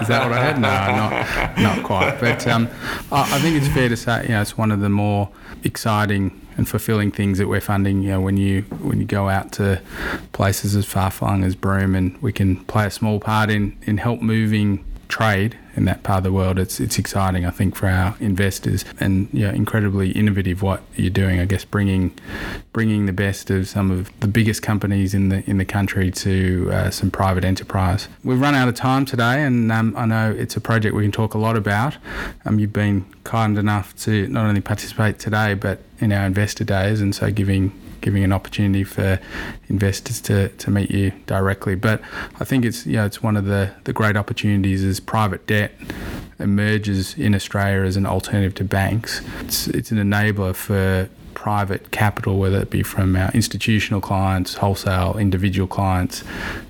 is 0.01 0.07
that 0.09 0.27
what 0.27 0.33
I 0.33 0.43
had? 0.43 0.59
No, 0.59 0.67
not 0.67 1.57
not 1.57 1.85
quite. 1.85 2.19
But 2.19 2.45
um, 2.47 2.67
I, 3.13 3.21
I, 3.21 3.39
think 3.39 3.55
it's 3.55 3.73
fair 3.73 3.87
to 3.87 3.95
say, 3.95 4.23
you 4.23 4.29
know, 4.29 4.41
it's 4.41 4.57
one 4.57 4.71
of 4.71 4.81
the 4.81 4.89
more 4.89 5.29
exciting 5.65 6.39
and 6.57 6.69
fulfilling 6.69 7.11
things 7.11 7.37
that 7.37 7.47
we're 7.47 7.61
funding. 7.61 8.01
You 8.01 8.11
know, 8.11 8.21
when 8.21 8.37
you 8.37 8.61
when 8.81 8.99
you 8.99 9.05
go 9.05 9.27
out 9.29 9.51
to 9.53 9.81
places 10.31 10.75
as 10.75 10.85
far 10.85 11.11
flung 11.11 11.43
as 11.43 11.55
Broome, 11.55 11.95
and 11.95 12.17
we 12.21 12.31
can 12.31 12.63
play 12.65 12.85
a 12.85 12.91
small 12.91 13.19
part 13.19 13.49
in 13.49 13.77
in 13.83 13.97
help 13.97 14.21
moving 14.21 14.85
trade 15.07 15.57
in 15.75 15.85
that 15.85 16.03
part 16.03 16.19
of 16.19 16.23
the 16.23 16.31
world. 16.31 16.57
It's 16.57 16.79
it's 16.79 16.97
exciting, 16.97 17.45
I 17.45 17.51
think, 17.51 17.75
for 17.75 17.87
our 17.87 18.15
investors, 18.19 18.85
and 18.99 19.27
yeah, 19.31 19.51
incredibly 19.51 20.11
innovative 20.11 20.61
what 20.61 20.81
you're 20.95 21.09
doing. 21.09 21.39
I 21.39 21.45
guess 21.45 21.65
bringing 21.65 22.17
bringing 22.73 23.05
the 23.05 23.13
best 23.13 23.49
of 23.49 23.67
some 23.67 23.91
of 23.91 24.11
the 24.19 24.27
biggest 24.27 24.61
companies 24.61 25.13
in 25.13 25.29
the 25.29 25.47
in 25.49 25.57
the 25.57 25.65
country 25.65 26.11
to 26.11 26.69
uh, 26.71 26.89
some 26.89 27.11
private 27.11 27.43
enterprise. 27.43 28.07
We've 28.23 28.39
run 28.39 28.55
out 28.55 28.67
of 28.67 28.75
time 28.75 29.05
today, 29.05 29.43
and 29.43 29.71
um, 29.71 29.93
I 29.97 30.05
know 30.05 30.31
it's 30.31 30.55
a 30.55 30.61
project 30.61 30.95
we 30.95 31.03
can 31.03 31.11
talk 31.11 31.33
a 31.33 31.37
lot 31.37 31.57
about. 31.57 31.97
Um, 32.45 32.59
you've 32.59 32.73
been 32.73 33.05
kind 33.23 33.57
enough 33.57 33.95
to 33.97 34.27
not 34.27 34.45
only 34.45 34.61
participate 34.61 35.19
today, 35.19 35.53
but 35.53 35.79
in 35.99 36.11
our 36.11 36.25
investor 36.25 36.63
days, 36.63 37.01
and 37.01 37.13
so 37.13 37.31
giving 37.31 37.71
giving 38.05 38.23
an 38.23 38.31
opportunity 38.31 38.83
for 38.83 39.19
investors 39.67 40.21
to, 40.21 40.47
to 40.49 40.69
meet 40.69 40.91
you 40.91 41.11
directly. 41.25 41.73
But 41.73 42.01
I 42.39 42.43
think 42.43 42.63
it's 42.63 42.85
you 42.85 42.97
know 42.97 43.05
it's 43.05 43.23
one 43.23 43.35
of 43.35 43.45
the, 43.45 43.71
the 43.85 43.93
great 43.93 44.15
opportunities 44.15 44.83
as 44.83 44.99
private 44.99 45.47
debt 45.47 45.71
emerges 46.37 47.17
in 47.17 47.33
Australia 47.33 47.81
as 47.81 47.97
an 47.97 48.05
alternative 48.05 48.53
to 48.55 48.63
banks. 48.63 49.21
It's 49.41 49.67
it's 49.67 49.91
an 49.91 49.97
enabler 49.97 50.55
for 50.55 51.09
private 51.33 51.89
capital, 51.89 52.37
whether 52.37 52.59
it 52.61 52.69
be 52.69 52.83
from 52.83 53.15
our 53.15 53.31
institutional 53.31 54.01
clients, 54.01 54.53
wholesale, 54.53 55.17
individual 55.17 55.67
clients, 55.67 56.23